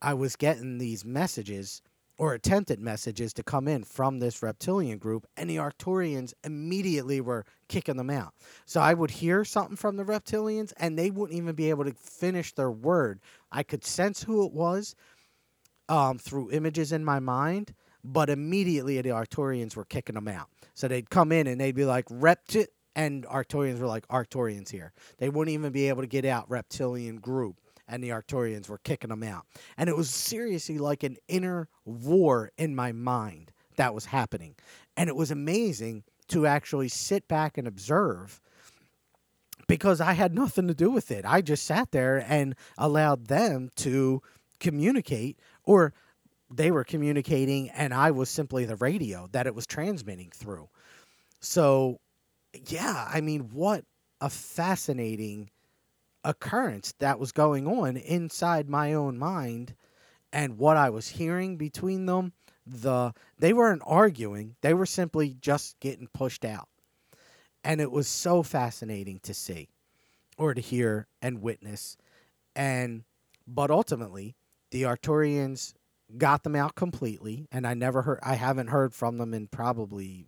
I 0.00 0.14
was 0.14 0.36
getting 0.36 0.78
these 0.78 1.04
messages 1.04 1.82
or 2.18 2.34
attempted 2.34 2.80
messages 2.80 3.32
to 3.32 3.44
come 3.44 3.68
in 3.68 3.84
from 3.84 4.18
this 4.18 4.42
reptilian 4.42 4.98
group, 4.98 5.26
and 5.36 5.48
the 5.48 5.56
Arcturians 5.56 6.34
immediately 6.44 7.20
were 7.20 7.46
kicking 7.68 7.96
them 7.96 8.10
out. 8.10 8.34
So 8.66 8.80
I 8.80 8.92
would 8.92 9.12
hear 9.12 9.44
something 9.44 9.76
from 9.76 9.96
the 9.96 10.04
reptilians, 10.04 10.72
and 10.78 10.98
they 10.98 11.10
wouldn't 11.10 11.38
even 11.38 11.54
be 11.54 11.70
able 11.70 11.84
to 11.84 11.94
finish 11.94 12.52
their 12.52 12.72
word. 12.72 13.20
I 13.52 13.62
could 13.62 13.84
sense 13.84 14.22
who 14.22 14.44
it 14.44 14.52
was 14.52 14.96
um, 15.88 16.18
through 16.18 16.50
images 16.50 16.90
in 16.92 17.04
my 17.04 17.20
mind, 17.20 17.72
but 18.02 18.28
immediately 18.28 19.00
the 19.00 19.10
Arcturians 19.10 19.76
were 19.76 19.84
kicking 19.84 20.16
them 20.16 20.28
out. 20.28 20.48
So 20.74 20.88
they'd 20.88 21.08
come 21.08 21.30
in 21.30 21.46
and 21.46 21.60
they'd 21.60 21.74
be 21.74 21.84
like, 21.84 22.06
Repti, 22.06 22.66
and 22.96 23.24
Arcturians 23.26 23.78
were 23.78 23.86
like, 23.86 24.06
Arcturians 24.08 24.70
here. 24.70 24.92
They 25.18 25.28
wouldn't 25.28 25.54
even 25.54 25.70
be 25.70 25.88
able 25.88 26.02
to 26.02 26.08
get 26.08 26.24
out 26.24 26.50
reptilian 26.50 27.18
group, 27.18 27.60
and 27.88 28.04
the 28.04 28.10
Arcturians 28.10 28.68
were 28.68 28.78
kicking 28.78 29.10
them 29.10 29.22
out. 29.22 29.46
And 29.76 29.88
it 29.88 29.96
was 29.96 30.10
seriously 30.10 30.78
like 30.78 31.02
an 31.02 31.16
inner 31.26 31.68
war 31.84 32.52
in 32.58 32.74
my 32.74 32.92
mind 32.92 33.52
that 33.76 33.94
was 33.94 34.06
happening. 34.06 34.54
And 34.96 35.08
it 35.08 35.16
was 35.16 35.30
amazing 35.30 36.04
to 36.28 36.46
actually 36.46 36.88
sit 36.88 37.26
back 37.26 37.56
and 37.56 37.66
observe 37.66 38.40
because 39.66 40.00
I 40.00 40.12
had 40.12 40.34
nothing 40.34 40.68
to 40.68 40.74
do 40.74 40.90
with 40.90 41.10
it. 41.10 41.24
I 41.24 41.40
just 41.40 41.64
sat 41.64 41.90
there 41.92 42.24
and 42.28 42.54
allowed 42.76 43.26
them 43.26 43.70
to 43.76 44.22
communicate 44.60 45.38
or 45.64 45.94
they 46.50 46.70
were 46.70 46.84
communicating 46.84 47.68
and 47.70 47.94
I 47.94 48.10
was 48.10 48.30
simply 48.30 48.64
the 48.64 48.76
radio 48.76 49.28
that 49.32 49.46
it 49.46 49.54
was 49.54 49.66
transmitting 49.66 50.30
through. 50.34 50.68
So, 51.40 52.00
yeah, 52.66 53.08
I 53.12 53.20
mean, 53.20 53.50
what 53.52 53.84
a 54.20 54.30
fascinating 54.30 55.50
occurrence 56.28 56.92
that 56.98 57.18
was 57.18 57.32
going 57.32 57.66
on 57.66 57.96
inside 57.96 58.68
my 58.68 58.92
own 58.92 59.18
mind 59.18 59.74
and 60.30 60.58
what 60.58 60.76
I 60.76 60.90
was 60.90 61.08
hearing 61.08 61.56
between 61.56 62.04
them. 62.04 62.34
The 62.66 63.14
they 63.38 63.54
weren't 63.54 63.82
arguing, 63.86 64.56
they 64.60 64.74
were 64.74 64.84
simply 64.84 65.34
just 65.40 65.80
getting 65.80 66.06
pushed 66.12 66.44
out. 66.44 66.68
And 67.64 67.80
it 67.80 67.90
was 67.90 68.06
so 68.06 68.42
fascinating 68.42 69.20
to 69.20 69.32
see 69.32 69.70
or 70.36 70.52
to 70.52 70.60
hear 70.60 71.08
and 71.22 71.40
witness. 71.40 71.96
And 72.54 73.04
but 73.46 73.70
ultimately, 73.70 74.36
the 74.70 74.82
Arcturians 74.82 75.72
got 76.18 76.42
them 76.42 76.54
out 76.54 76.74
completely, 76.74 77.46
and 77.50 77.66
I 77.66 77.72
never 77.72 78.02
heard. 78.02 78.20
I 78.22 78.34
haven't 78.34 78.68
heard 78.68 78.92
from 78.92 79.16
them 79.16 79.32
in 79.32 79.46
probably, 79.46 80.26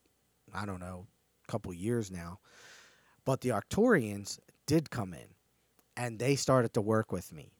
I 0.55 0.65
don't 0.65 0.81
know, 0.81 1.09
a 1.47 1.53
couple 1.53 1.75
years 1.75 2.11
now. 2.11 2.39
But 3.27 3.43
the 3.43 3.51
Arcturians 3.51 4.39
did 4.67 4.89
come 4.91 5.13
in, 5.13 5.35
and 5.97 6.19
they 6.19 6.37
started 6.37 6.73
to 6.75 6.81
work 6.81 7.13
with 7.13 7.33
me. 7.33 7.53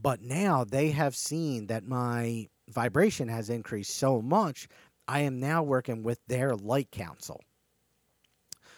But 0.00 0.22
now 0.22 0.64
they 0.64 0.90
have 0.90 1.14
seen 1.14 1.66
that 1.66 1.86
my 1.86 2.48
vibration 2.68 3.28
has 3.28 3.50
increased 3.50 3.96
so 3.96 4.22
much. 4.22 4.68
I 5.06 5.20
am 5.20 5.40
now 5.40 5.62
working 5.62 6.02
with 6.02 6.20
their 6.26 6.54
light 6.54 6.90
council. 6.90 7.40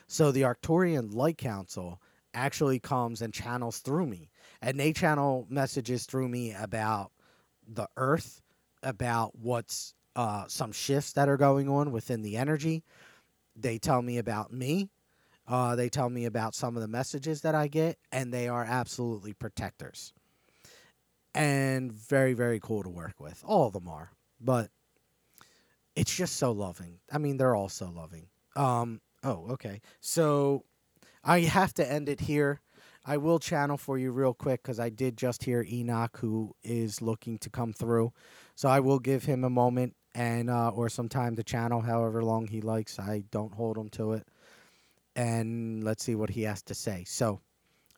So 0.07 0.33
the 0.33 0.43
Arcturian 0.43 1.15
Light 1.15 1.39
Council 1.39 2.01
actually 2.35 2.79
comes 2.79 3.23
and 3.23 3.33
channels 3.33 3.79
through 3.79 4.07
me. 4.07 4.31
And 4.61 4.79
they 4.79 4.93
channel 4.93 5.47
messages 5.49 6.05
through 6.05 6.29
me 6.29 6.55
about 6.55 7.13
the 7.67 7.89
earth, 7.97 8.43
about 8.83 9.37
what's 9.39 9.95
uh, 10.17 10.45
some 10.49 10.73
shifts 10.73 11.13
that 11.13 11.29
are 11.29 11.37
going 11.37 11.69
on 11.69 11.93
within 11.93 12.23
the 12.23 12.37
energy. 12.37 12.85
They 13.57 13.79
tell 13.79 14.03
me 14.03 14.19
about 14.19 14.53
me. 14.53 14.91
Uh, 15.47 15.75
they 15.77 15.89
tell 15.89 16.09
me 16.09 16.25
about 16.25 16.55
some 16.55 16.77
of 16.77 16.83
the 16.83 16.89
messages 16.89 17.41
that 17.43 17.55
I 17.55 17.69
get, 17.69 17.99
and 18.11 18.33
they 18.33 18.49
are 18.49 18.65
absolutely 18.65 19.33
protectors. 19.33 20.13
And 21.35 21.93
very, 21.93 22.35
very 22.35 22.61
cool 22.61 22.83
to 22.83 22.91
work 22.91 23.19
with. 23.19 23.43
All 23.47 23.67
of 23.67 23.73
them 23.73 23.89
are. 23.89 24.13
But 24.41 24.71
it's 25.97 26.15
just 26.15 26.37
so 26.37 26.53
loving. 26.53 26.99
I 27.11 27.19
mean, 27.19 27.37
they're 27.37 27.55
all 27.55 27.69
so 27.69 27.91
loving. 27.91 28.29
Um, 28.57 29.01
oh, 29.25 29.49
okay. 29.53 29.81
So 30.01 30.65
I 31.25 31.41
have 31.41 31.75
to 31.75 31.91
end 31.91 32.09
it 32.09 32.21
here. 32.21 32.61
I 33.05 33.17
will 33.17 33.39
channel 33.39 33.77
for 33.77 33.99
you 33.99 34.13
real 34.13 34.35
quick 34.35 34.63
because 34.63 34.79
I 34.79 34.89
did 34.89 35.17
just 35.17 35.43
hear 35.43 35.67
Enoch, 35.69 36.19
who 36.19 36.55
is 36.63 37.03
looking 37.03 37.39
to 37.39 37.51
come 37.51 37.73
through. 37.73 38.13
So 38.55 38.69
I 38.69 38.81
will 38.81 39.01
give 39.01 39.25
him 39.25 39.43
a 39.43 39.51
moment 39.51 39.97
and 40.15 40.49
uh, 40.49 40.69
or 40.69 40.89
some 40.89 41.09
time 41.09 41.37
to 41.37 41.43
channel, 41.43 41.81
however 41.81 42.23
long 42.23 42.47
he 42.47 42.61
likes. 42.61 42.99
I 42.99 43.25
don't 43.31 43.55
hold 43.55 43.77
him 43.77 43.89
to 43.91 44.13
it, 44.13 44.29
and 45.17 45.85
let's 45.85 46.05
see 46.05 46.15
what 46.15 46.31
he 46.31 46.43
has 46.43 46.63
to 46.63 46.75
say. 46.75 47.05
So, 47.07 47.41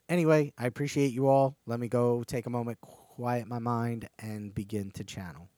anyway, 0.08 0.52
I 0.58 0.66
appreciate 0.66 1.12
you 1.12 1.28
all. 1.28 1.56
Let 1.66 1.80
me 1.80 1.88
go 1.88 2.24
take 2.24 2.46
a 2.46 2.50
moment, 2.50 2.80
quiet 2.80 3.46
my 3.46 3.58
mind, 3.58 4.08
and 4.18 4.54
begin 4.54 4.90
to 4.92 5.04
channel. 5.04 5.48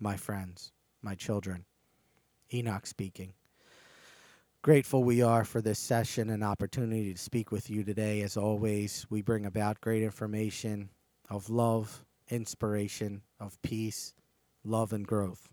My 0.00 0.16
friends, 0.16 0.72
my 1.02 1.14
children, 1.14 1.64
Enoch 2.52 2.86
speaking. 2.86 3.32
Grateful 4.62 5.04
we 5.04 5.22
are 5.22 5.44
for 5.44 5.60
this 5.60 5.78
session 5.78 6.30
and 6.30 6.42
opportunity 6.42 7.12
to 7.12 7.18
speak 7.20 7.52
with 7.52 7.70
you 7.70 7.84
today. 7.84 8.22
As 8.22 8.36
always, 8.36 9.06
we 9.08 9.22
bring 9.22 9.46
about 9.46 9.80
great 9.80 10.02
information 10.02 10.90
of 11.30 11.48
love, 11.48 12.04
inspiration, 12.28 13.22
of 13.38 13.60
peace, 13.62 14.14
love, 14.64 14.92
and 14.92 15.06
growth. 15.06 15.48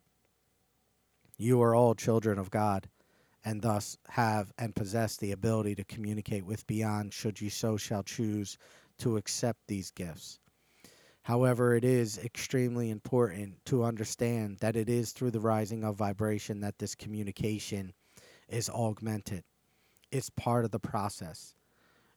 You 1.37 1.61
are 1.61 1.75
all 1.75 1.93
children 1.93 2.39
of 2.39 2.49
God 2.49 2.87
and 3.45 3.61
thus 3.61 3.97
have 4.09 4.51
and 4.57 4.75
possess 4.75 5.15
the 5.17 5.31
ability 5.31 5.75
to 5.75 5.83
communicate 5.83 6.45
with 6.45 6.65
beyond 6.65 7.13
should 7.13 7.39
you 7.39 7.49
so 7.49 7.77
shall 7.77 8.03
choose 8.03 8.57
to 8.97 9.17
accept 9.17 9.59
these 9.67 9.91
gifts. 9.91 10.39
However, 11.21 11.75
it 11.75 11.83
is 11.83 12.17
extremely 12.17 12.89
important 12.89 13.63
to 13.65 13.83
understand 13.83 14.57
that 14.59 14.75
it 14.75 14.89
is 14.89 15.11
through 15.11 15.31
the 15.31 15.39
rising 15.39 15.83
of 15.83 15.95
vibration 15.95 16.59
that 16.61 16.77
this 16.79 16.95
communication 16.95 17.93
is 18.49 18.69
augmented. 18.69 19.43
It's 20.11 20.29
part 20.29 20.65
of 20.65 20.71
the 20.71 20.79
process. 20.79 21.55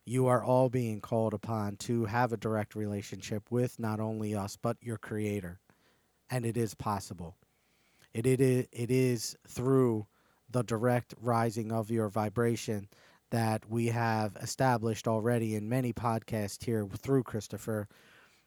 You 0.05 0.27
are 0.27 0.43
all 0.43 0.69
being 0.69 1.01
called 1.01 1.35
upon 1.35 1.77
to 1.77 2.05
have 2.07 2.33
a 2.33 2.37
direct 2.37 2.75
relationship 2.75 3.51
with 3.51 3.79
not 3.79 4.01
only 4.01 4.35
us, 4.35 4.57
but 4.61 4.77
your 4.81 4.99
Creator. 4.99 5.59
And 6.31 6.45
it 6.45 6.57
is 6.57 6.75
possible. 6.75 7.37
It, 8.15 8.27
it, 8.27 8.41
is, 8.41 8.67
it 8.73 8.91
is 8.91 9.37
through 9.47 10.07
the 10.51 10.63
direct 10.63 11.15
rising 11.21 11.73
of 11.73 11.91
your 11.91 12.09
vibration 12.09 12.89
that 13.31 13.69
we 13.69 13.87
have 13.87 14.37
established 14.37 15.07
already 15.07 15.55
in 15.55 15.69
many 15.69 15.93
podcasts 15.93 16.65
here 16.65 16.87
through 16.97 17.23
Christopher 17.23 17.89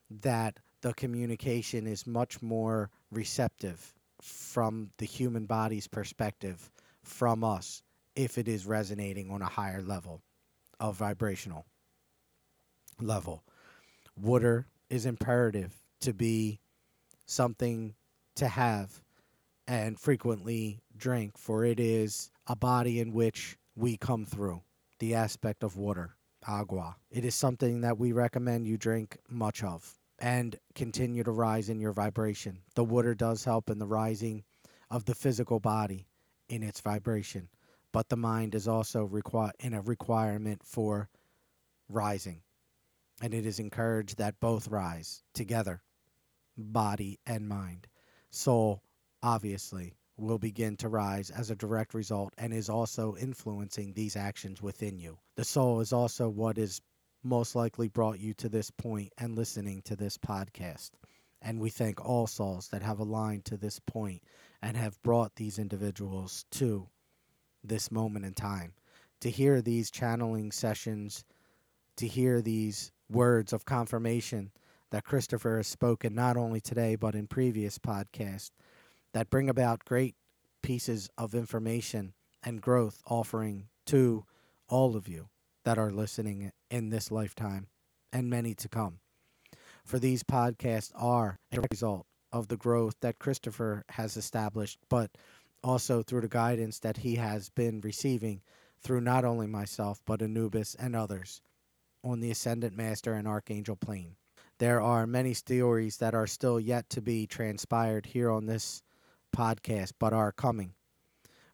that 0.10 0.58
the 0.82 0.94
communication 0.94 1.86
is 1.86 2.08
much 2.08 2.42
more 2.42 2.90
receptive 3.12 3.94
from 4.22 4.90
the 4.98 5.06
human 5.06 5.46
body's 5.46 5.88
perspective 5.88 6.72
from 7.04 7.44
us 7.44 7.84
if 8.16 8.38
it 8.38 8.48
is 8.48 8.66
resonating 8.66 9.30
on 9.32 9.42
a 9.42 9.48
higher 9.48 9.82
level 9.82 10.22
of 10.80 10.96
vibrational 10.96 11.66
level. 13.00 13.44
Water 14.16 14.68
is 14.90 15.06
imperative 15.06 15.74
to 16.02 16.14
be 16.14 16.60
something 17.26 17.96
to 18.36 18.48
have 18.48 19.02
and 19.68 20.00
frequently 20.00 20.80
drink, 21.02 21.38
for 21.38 21.66
it 21.66 21.80
is 21.80 22.32
a 22.48 22.56
body 22.56 23.00
in 23.00 23.12
which 23.12 23.58
we 23.76 23.98
come 23.98 24.24
through. 24.26 24.62
The 25.00 25.16
aspect 25.16 25.64
of 25.64 25.76
water, 25.76 26.16
agua. 26.48 26.96
It 27.10 27.26
is 27.26 27.36
something 27.36 27.82
that 27.82 27.98
we 27.98 28.12
recommend 28.12 28.68
you 28.68 28.78
drink 28.78 29.18
much 29.28 29.64
of 29.64 29.98
and 30.20 30.56
continue 30.76 31.24
to 31.24 31.32
rise 31.32 31.70
in 31.70 31.80
your 31.80 31.92
vibration. 31.92 32.60
The 32.76 32.84
water 32.84 33.16
does 33.16 33.44
help 33.44 33.70
in 33.70 33.80
the 33.80 33.88
rising 33.88 34.44
of 34.92 35.06
the 35.06 35.16
physical 35.16 35.60
body 35.60 36.08
in 36.48 36.62
its 36.62 36.80
vibration, 36.80 37.50
but 37.92 38.10
the 38.10 38.18
mind 38.18 38.54
is 38.54 38.68
also 38.68 39.10
in 39.60 39.74
a 39.74 39.82
requirement 39.82 40.62
for 40.64 41.10
rising. 41.90 42.44
And 43.24 43.34
it 43.34 43.46
is 43.46 43.60
encouraged 43.60 44.18
that 44.18 44.40
both 44.40 44.68
rise 44.68 45.24
together, 45.34 45.82
body 46.56 47.20
and 47.26 47.50
mind. 47.50 47.88
Soul, 48.30 48.84
obviously, 49.24 49.96
will 50.22 50.38
begin 50.38 50.78
to 50.78 50.90
rise 50.90 51.30
as 51.30 51.50
a 51.50 51.56
direct 51.56 51.94
result 51.94 52.34
and 52.38 52.54
is 52.54 52.70
also 52.70 53.16
influencing 53.16 53.94
these 53.94 54.16
actions 54.16 54.62
within 54.62 55.00
you. 55.00 55.18
The 55.36 55.44
soul 55.44 55.80
is 55.80 55.92
also 55.92 56.30
what 56.30 56.58
is 56.58 56.82
most 57.24 57.56
likely 57.56 57.88
brought 57.88 58.20
you 58.20 58.34
to 58.36 58.50
this 58.50 58.72
point 58.72 59.12
and 59.18 59.36
listening 59.36 59.82
to 59.84 59.96
this 59.96 60.18
podcast. 60.18 60.92
And 61.42 61.60
we 61.60 61.70
thank 61.70 62.04
all 62.04 62.28
souls 62.28 62.68
that 62.70 62.84
have 62.84 63.00
aligned 63.00 63.46
to 63.46 63.58
this 63.58 63.80
point 63.80 64.22
and 64.62 64.78
have 64.78 65.02
brought 65.02 65.36
these 65.36 65.58
individuals 65.58 66.46
to 66.52 66.88
this 67.64 67.92
moment 67.92 68.26
in 68.26 68.34
time. 68.34 68.74
To 69.22 69.30
hear 69.30 69.62
these 69.62 69.92
channeling 69.92 70.52
sessions, 70.52 71.24
to 71.98 72.08
hear 72.08 72.42
these 72.42 72.92
words 73.10 73.54
of 73.54 73.66
confirmation 73.66 74.52
that 74.92 75.04
Christopher 75.04 75.58
has 75.58 75.68
spoken 75.68 76.14
not 76.14 76.38
only 76.38 76.62
today 76.62 76.96
but 76.96 77.16
in 77.16 77.28
previous 77.28 77.78
podcasts 77.78 78.52
that 79.14 79.30
bring 79.30 79.50
about 79.50 79.86
great 79.86 80.16
pieces 80.62 81.10
of 81.18 81.36
information 81.36 82.14
and 82.44 82.62
growth 82.62 83.02
offering 83.06 83.68
to 83.86 84.26
all 84.68 84.96
of 84.96 85.08
you 85.08 85.28
that 85.66 85.78
are 85.78 85.92
listening 85.92 86.52
in 86.70 86.90
this 86.90 87.12
lifetime 87.12 87.68
and 88.14 88.30
many 88.30 88.54
to 88.56 88.70
come. 88.70 89.00
For 89.84 90.00
these 90.00 90.24
podcasts 90.24 90.92
are 90.96 91.40
a 91.52 91.62
result 91.72 92.06
of 92.32 92.48
the 92.48 92.58
growth 92.58 92.96
that 93.02 93.20
Christopher 93.20 93.84
has 93.90 94.16
established, 94.16 94.80
but 94.90 95.12
also 95.64 96.02
through 96.02 96.22
the 96.22 96.28
guidance 96.28 96.80
that 96.80 96.98
he 96.98 97.16
has 97.16 97.50
been 97.50 97.82
receiving 97.82 98.42
through 98.82 99.02
not 99.02 99.26
only 99.26 99.48
myself, 99.48 100.02
but 100.06 100.22
Anubis 100.22 100.76
and 100.76 100.96
others 100.96 101.42
on 102.04 102.20
the 102.20 102.32
Ascendant 102.32 102.76
Master 102.76 103.14
and 103.14 103.28
Archangel 103.28 103.76
plane. 103.76 104.16
There 104.58 104.82
are 104.82 105.06
many 105.06 105.34
stories 105.34 105.98
that 105.98 106.14
are 106.14 106.28
still 106.28 106.60
yet 106.60 106.90
to 106.92 107.02
be 107.02 107.28
transpired 107.28 108.06
here 108.08 108.32
on 108.32 108.46
this 108.46 108.82
podcast, 109.32 109.94
but 110.00 110.14
are 110.14 110.32
coming. 110.32 110.74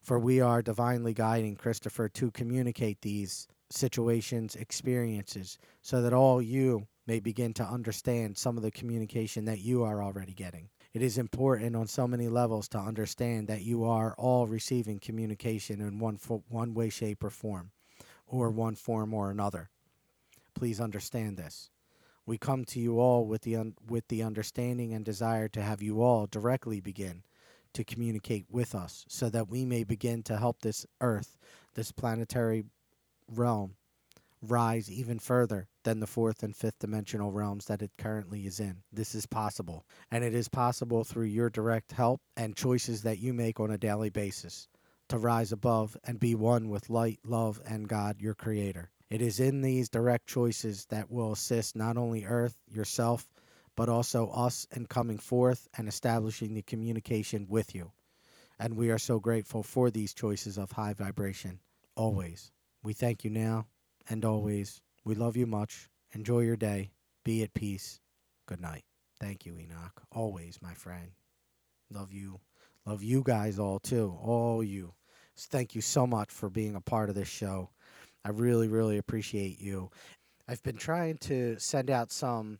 For 0.02 0.18
we 0.18 0.40
are 0.40 0.62
divinely 0.62 1.12
guiding 1.12 1.56
Christopher 1.56 2.08
to 2.10 2.30
communicate 2.30 3.02
these 3.02 3.46
situations, 3.70 4.56
experiences, 4.56 5.58
so 5.82 6.02
that 6.02 6.12
all 6.12 6.40
you 6.40 6.86
may 7.06 7.20
begin 7.20 7.54
to 7.54 7.64
understand 7.64 8.36
some 8.36 8.56
of 8.56 8.62
the 8.62 8.70
communication 8.70 9.44
that 9.46 9.60
you 9.60 9.82
are 9.82 10.02
already 10.02 10.32
getting. 10.32 10.68
It 10.92 11.02
is 11.02 11.18
important 11.18 11.76
on 11.76 11.86
so 11.86 12.06
many 12.06 12.28
levels 12.28 12.68
to 12.68 12.78
understand 12.78 13.48
that 13.48 13.62
you 13.62 13.84
are 13.84 14.14
all 14.16 14.46
receiving 14.46 14.98
communication 14.98 15.80
in 15.80 15.98
one, 15.98 16.16
fo- 16.16 16.44
one 16.48 16.74
way, 16.74 16.88
shape, 16.88 17.22
or 17.22 17.30
form, 17.30 17.70
or 18.26 18.50
one 18.50 18.74
form 18.74 19.12
or 19.12 19.30
another. 19.30 19.70
Please 20.54 20.80
understand 20.80 21.36
this. 21.36 21.70
We 22.26 22.36
come 22.36 22.64
to 22.66 22.80
you 22.80 22.98
all 23.00 23.26
with 23.26 23.42
the, 23.42 23.56
un- 23.56 23.74
with 23.86 24.08
the 24.08 24.22
understanding 24.22 24.92
and 24.92 25.04
desire 25.04 25.48
to 25.48 25.62
have 25.62 25.82
you 25.82 26.02
all 26.02 26.26
directly 26.26 26.80
begin 26.80 27.22
to 27.74 27.84
communicate 27.84 28.46
with 28.50 28.74
us 28.74 29.04
so 29.08 29.28
that 29.30 29.48
we 29.48 29.64
may 29.64 29.84
begin 29.84 30.22
to 30.24 30.36
help 30.36 30.60
this 30.60 30.86
earth, 31.00 31.36
this 31.74 31.92
planetary 31.92 32.64
realm 33.28 33.74
rise 34.42 34.90
even 34.90 35.18
further 35.18 35.66
than 35.82 36.00
the 36.00 36.06
fourth 36.06 36.42
and 36.42 36.54
fifth 36.54 36.78
dimensional 36.78 37.32
realms 37.32 37.66
that 37.66 37.82
it 37.82 37.90
currently 37.98 38.46
is 38.46 38.60
in. 38.60 38.76
This 38.92 39.14
is 39.14 39.26
possible. 39.26 39.84
And 40.10 40.22
it 40.22 40.34
is 40.34 40.48
possible 40.48 41.04
through 41.04 41.26
your 41.26 41.50
direct 41.50 41.92
help 41.92 42.20
and 42.36 42.54
choices 42.54 43.02
that 43.02 43.18
you 43.18 43.32
make 43.32 43.58
on 43.58 43.70
a 43.70 43.78
daily 43.78 44.10
basis 44.10 44.68
to 45.08 45.18
rise 45.18 45.52
above 45.52 45.96
and 46.04 46.20
be 46.20 46.34
one 46.34 46.68
with 46.68 46.90
light, 46.90 47.18
love, 47.24 47.60
and 47.66 47.88
God, 47.88 48.20
your 48.20 48.34
Creator. 48.34 48.90
It 49.10 49.22
is 49.22 49.40
in 49.40 49.62
these 49.62 49.88
direct 49.88 50.26
choices 50.26 50.84
that 50.90 51.10
will 51.10 51.32
assist 51.32 51.74
not 51.74 51.96
only 51.96 52.24
Earth, 52.24 52.56
yourself, 52.70 53.26
but 53.78 53.88
also 53.88 54.28
us 54.30 54.66
in 54.74 54.84
coming 54.84 55.18
forth 55.18 55.68
and 55.76 55.86
establishing 55.86 56.52
the 56.52 56.62
communication 56.62 57.46
with 57.48 57.76
you. 57.76 57.92
And 58.58 58.76
we 58.76 58.90
are 58.90 58.98
so 58.98 59.20
grateful 59.20 59.62
for 59.62 59.88
these 59.88 60.12
choices 60.12 60.58
of 60.58 60.72
high 60.72 60.94
vibration, 60.94 61.60
always. 61.94 62.50
We 62.82 62.92
thank 62.92 63.22
you 63.22 63.30
now 63.30 63.66
and 64.10 64.24
always. 64.24 64.80
We 65.04 65.14
love 65.14 65.36
you 65.36 65.46
much. 65.46 65.88
Enjoy 66.12 66.40
your 66.40 66.56
day. 66.56 66.90
Be 67.24 67.44
at 67.44 67.54
peace. 67.54 68.00
Good 68.46 68.60
night. 68.60 68.82
Thank 69.20 69.46
you, 69.46 69.56
Enoch. 69.56 70.02
Always, 70.10 70.58
my 70.60 70.74
friend. 70.74 71.12
Love 71.88 72.12
you. 72.12 72.40
Love 72.84 73.04
you 73.04 73.22
guys 73.22 73.60
all 73.60 73.78
too. 73.78 74.18
All 74.20 74.64
you. 74.64 74.92
Thank 75.36 75.76
you 75.76 75.82
so 75.82 76.04
much 76.04 76.32
for 76.32 76.50
being 76.50 76.74
a 76.74 76.80
part 76.80 77.10
of 77.10 77.14
this 77.14 77.28
show. 77.28 77.70
I 78.24 78.30
really, 78.30 78.66
really 78.66 78.98
appreciate 78.98 79.60
you. 79.60 79.90
I've 80.48 80.64
been 80.64 80.78
trying 80.78 81.18
to 81.18 81.60
send 81.60 81.90
out 81.90 82.10
some 82.10 82.58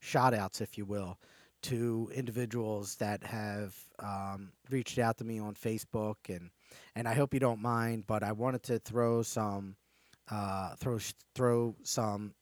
shout 0.00 0.34
outs, 0.34 0.60
if 0.60 0.76
you 0.76 0.84
will, 0.84 1.18
to 1.62 2.10
individuals 2.14 2.96
that 2.96 3.22
have 3.22 3.74
um, 3.98 4.52
reached 4.70 4.98
out 4.98 5.18
to 5.18 5.24
me 5.24 5.38
on 5.38 5.54
Facebook 5.54 6.16
and 6.28 6.50
and 6.94 7.08
I 7.08 7.14
hope 7.14 7.34
you 7.34 7.40
don't 7.40 7.60
mind, 7.60 8.04
but 8.06 8.22
I 8.22 8.32
wanted 8.32 8.62
to 8.64 8.78
throw 8.78 9.22
some 9.22 9.76
uh, 10.30 10.74
throw 10.76 10.98
throw 11.34 11.74
some 11.82 12.34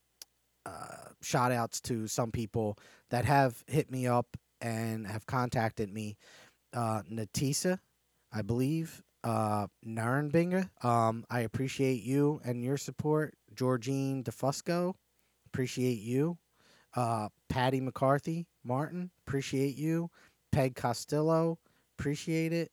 uh, 0.67 1.11
shout 1.23 1.53
outs 1.53 1.81
to 1.83 2.07
some 2.07 2.31
people 2.31 2.79
that 3.11 3.25
have 3.25 3.63
hit 3.67 3.91
me 3.91 4.07
up 4.07 4.37
and 4.61 5.07
have 5.07 5.27
contacted 5.27 5.93
me. 5.93 6.17
Uh, 6.75 7.03
Natisa, 7.11 7.79
I 8.33 8.43
believe, 8.43 9.03
uh, 9.25 9.69
Narenbinger. 9.87 10.69
Um, 10.85 11.25
I 11.31 11.41
appreciate 11.41 12.03
you 12.03 12.41
and 12.45 12.63
your 12.63 12.77
support. 12.77 13.35
Georgine 13.55 14.23
DeFusco, 14.23 14.95
appreciate 15.47 15.99
you. 15.99 16.37
Uh, 16.95 17.29
Patty 17.49 17.81
McCarthy, 17.81 18.47
Martin, 18.65 19.11
appreciate 19.27 19.77
you. 19.77 20.11
Peg 20.53 20.75
Costello, 20.75 21.59
appreciate 21.99 22.53
it. 22.53 22.73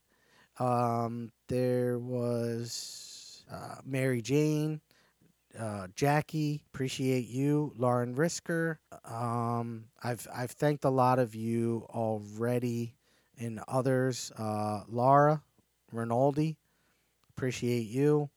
Um, 0.59 1.32
there 1.47 1.99
was 1.99 3.43
uh, 3.51 3.76
Mary 3.86 4.22
Jane, 4.22 4.80
uh, 5.59 5.88
Jackie, 5.95 6.61
appreciate 6.74 7.28
you. 7.28 7.74
Lauren 7.78 8.16
Risker, 8.16 8.78
um, 9.03 9.86
I've 10.01 10.28
I've 10.34 10.51
thanked 10.51 10.86
a 10.86 10.89
lot 10.89 11.20
of 11.20 11.36
you 11.36 11.86
already, 11.89 12.95
and 13.38 13.59
others. 13.68 14.32
Uh, 14.38 14.84
Laura, 14.88 15.41
Rinaldi, 15.91 16.57
appreciate 17.30 17.88
you, 17.88 18.30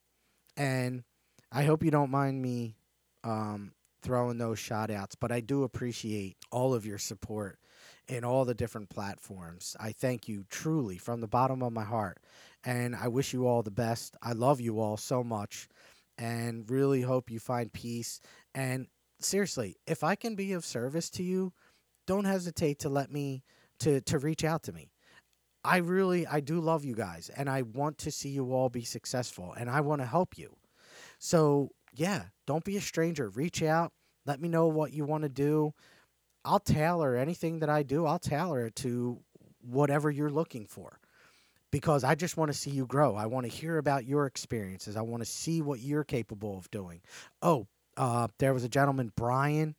and 0.56 1.04
I 1.52 1.62
hope 1.62 1.84
you 1.84 1.90
don't 1.90 2.10
mind 2.10 2.42
me 2.42 2.76
um, 3.24 3.72
throwing 4.02 4.38
those 4.38 4.58
shout 4.58 4.90
outs, 4.90 5.14
but 5.14 5.32
I 5.32 5.40
do 5.40 5.64
appreciate 5.64 6.36
all 6.50 6.74
of 6.74 6.86
your 6.86 6.98
support 6.98 7.58
in 8.08 8.24
all 8.24 8.44
the 8.44 8.54
different 8.54 8.88
platforms. 8.88 9.76
I 9.78 9.92
thank 9.92 10.28
you 10.28 10.44
truly 10.48 10.98
from 10.98 11.20
the 11.20 11.28
bottom 11.28 11.62
of 11.62 11.72
my 11.72 11.84
heart. 11.84 12.18
And 12.64 12.96
I 12.96 13.08
wish 13.08 13.32
you 13.32 13.46
all 13.46 13.62
the 13.62 13.70
best. 13.70 14.16
I 14.22 14.32
love 14.32 14.60
you 14.60 14.80
all 14.80 14.96
so 14.96 15.22
much 15.22 15.68
and 16.16 16.68
really 16.70 17.02
hope 17.02 17.30
you 17.30 17.38
find 17.38 17.72
peace. 17.72 18.20
And 18.54 18.88
seriously, 19.20 19.76
if 19.86 20.02
I 20.02 20.14
can 20.14 20.34
be 20.34 20.52
of 20.52 20.64
service 20.64 21.10
to 21.10 21.22
you, 21.22 21.52
don't 22.06 22.24
hesitate 22.24 22.78
to 22.80 22.88
let 22.88 23.12
me 23.12 23.44
to 23.80 24.00
to 24.00 24.18
reach 24.18 24.42
out 24.42 24.62
to 24.64 24.72
me. 24.72 24.90
I 25.62 25.78
really 25.78 26.26
I 26.26 26.40
do 26.40 26.60
love 26.60 26.84
you 26.84 26.94
guys 26.94 27.30
and 27.36 27.48
I 27.48 27.62
want 27.62 27.98
to 27.98 28.10
see 28.10 28.30
you 28.30 28.52
all 28.52 28.70
be 28.70 28.84
successful 28.84 29.54
and 29.56 29.68
I 29.70 29.82
want 29.82 30.00
to 30.00 30.06
help 30.06 30.38
you. 30.38 30.56
So, 31.18 31.70
yeah, 31.98 32.24
don't 32.46 32.64
be 32.64 32.76
a 32.76 32.80
stranger. 32.80 33.28
Reach 33.28 33.62
out. 33.62 33.92
Let 34.24 34.40
me 34.40 34.48
know 34.48 34.68
what 34.68 34.92
you 34.92 35.04
want 35.04 35.22
to 35.22 35.28
do. 35.28 35.74
I'll 36.44 36.60
tailor 36.60 37.16
anything 37.16 37.58
that 37.58 37.68
I 37.68 37.82
do, 37.82 38.06
I'll 38.06 38.18
tailor 38.18 38.66
it 38.66 38.76
to 38.76 39.20
whatever 39.60 40.10
you're 40.10 40.30
looking 40.30 40.66
for 40.66 40.98
because 41.70 42.04
I 42.04 42.14
just 42.14 42.36
want 42.36 42.50
to 42.50 42.56
see 42.56 42.70
you 42.70 42.86
grow. 42.86 43.16
I 43.16 43.26
want 43.26 43.44
to 43.44 43.52
hear 43.52 43.78
about 43.78 44.06
your 44.06 44.26
experiences. 44.26 44.96
I 44.96 45.02
want 45.02 45.22
to 45.22 45.28
see 45.28 45.60
what 45.60 45.80
you're 45.80 46.04
capable 46.04 46.56
of 46.56 46.70
doing. 46.70 47.00
Oh, 47.42 47.66
uh, 47.96 48.28
there 48.38 48.54
was 48.54 48.64
a 48.64 48.68
gentleman, 48.68 49.12
Brian, 49.16 49.74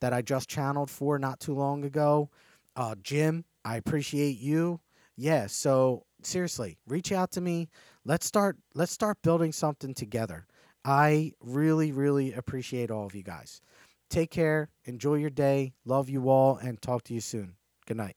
that 0.00 0.12
I 0.12 0.22
just 0.22 0.48
channeled 0.48 0.90
for 0.90 1.18
not 1.18 1.38
too 1.38 1.54
long 1.54 1.84
ago. 1.84 2.30
Uh, 2.74 2.94
Jim, 3.02 3.44
I 3.64 3.76
appreciate 3.76 4.38
you. 4.38 4.80
Yeah, 5.16 5.46
so 5.46 6.04
seriously, 6.22 6.78
reach 6.86 7.12
out 7.12 7.32
to 7.32 7.40
me. 7.40 7.68
Let's 8.04 8.26
start. 8.26 8.56
Let's 8.74 8.92
start 8.92 9.18
building 9.22 9.52
something 9.52 9.94
together. 9.94 10.46
I 10.88 11.32
really, 11.42 11.92
really 11.92 12.32
appreciate 12.32 12.90
all 12.90 13.04
of 13.04 13.14
you 13.14 13.22
guys. 13.22 13.60
Take 14.08 14.30
care. 14.30 14.70
Enjoy 14.86 15.16
your 15.16 15.28
day. 15.28 15.74
Love 15.84 16.08
you 16.08 16.30
all, 16.30 16.56
and 16.56 16.80
talk 16.80 17.02
to 17.04 17.14
you 17.14 17.20
soon. 17.20 17.56
Good 17.86 17.98
night. 17.98 18.16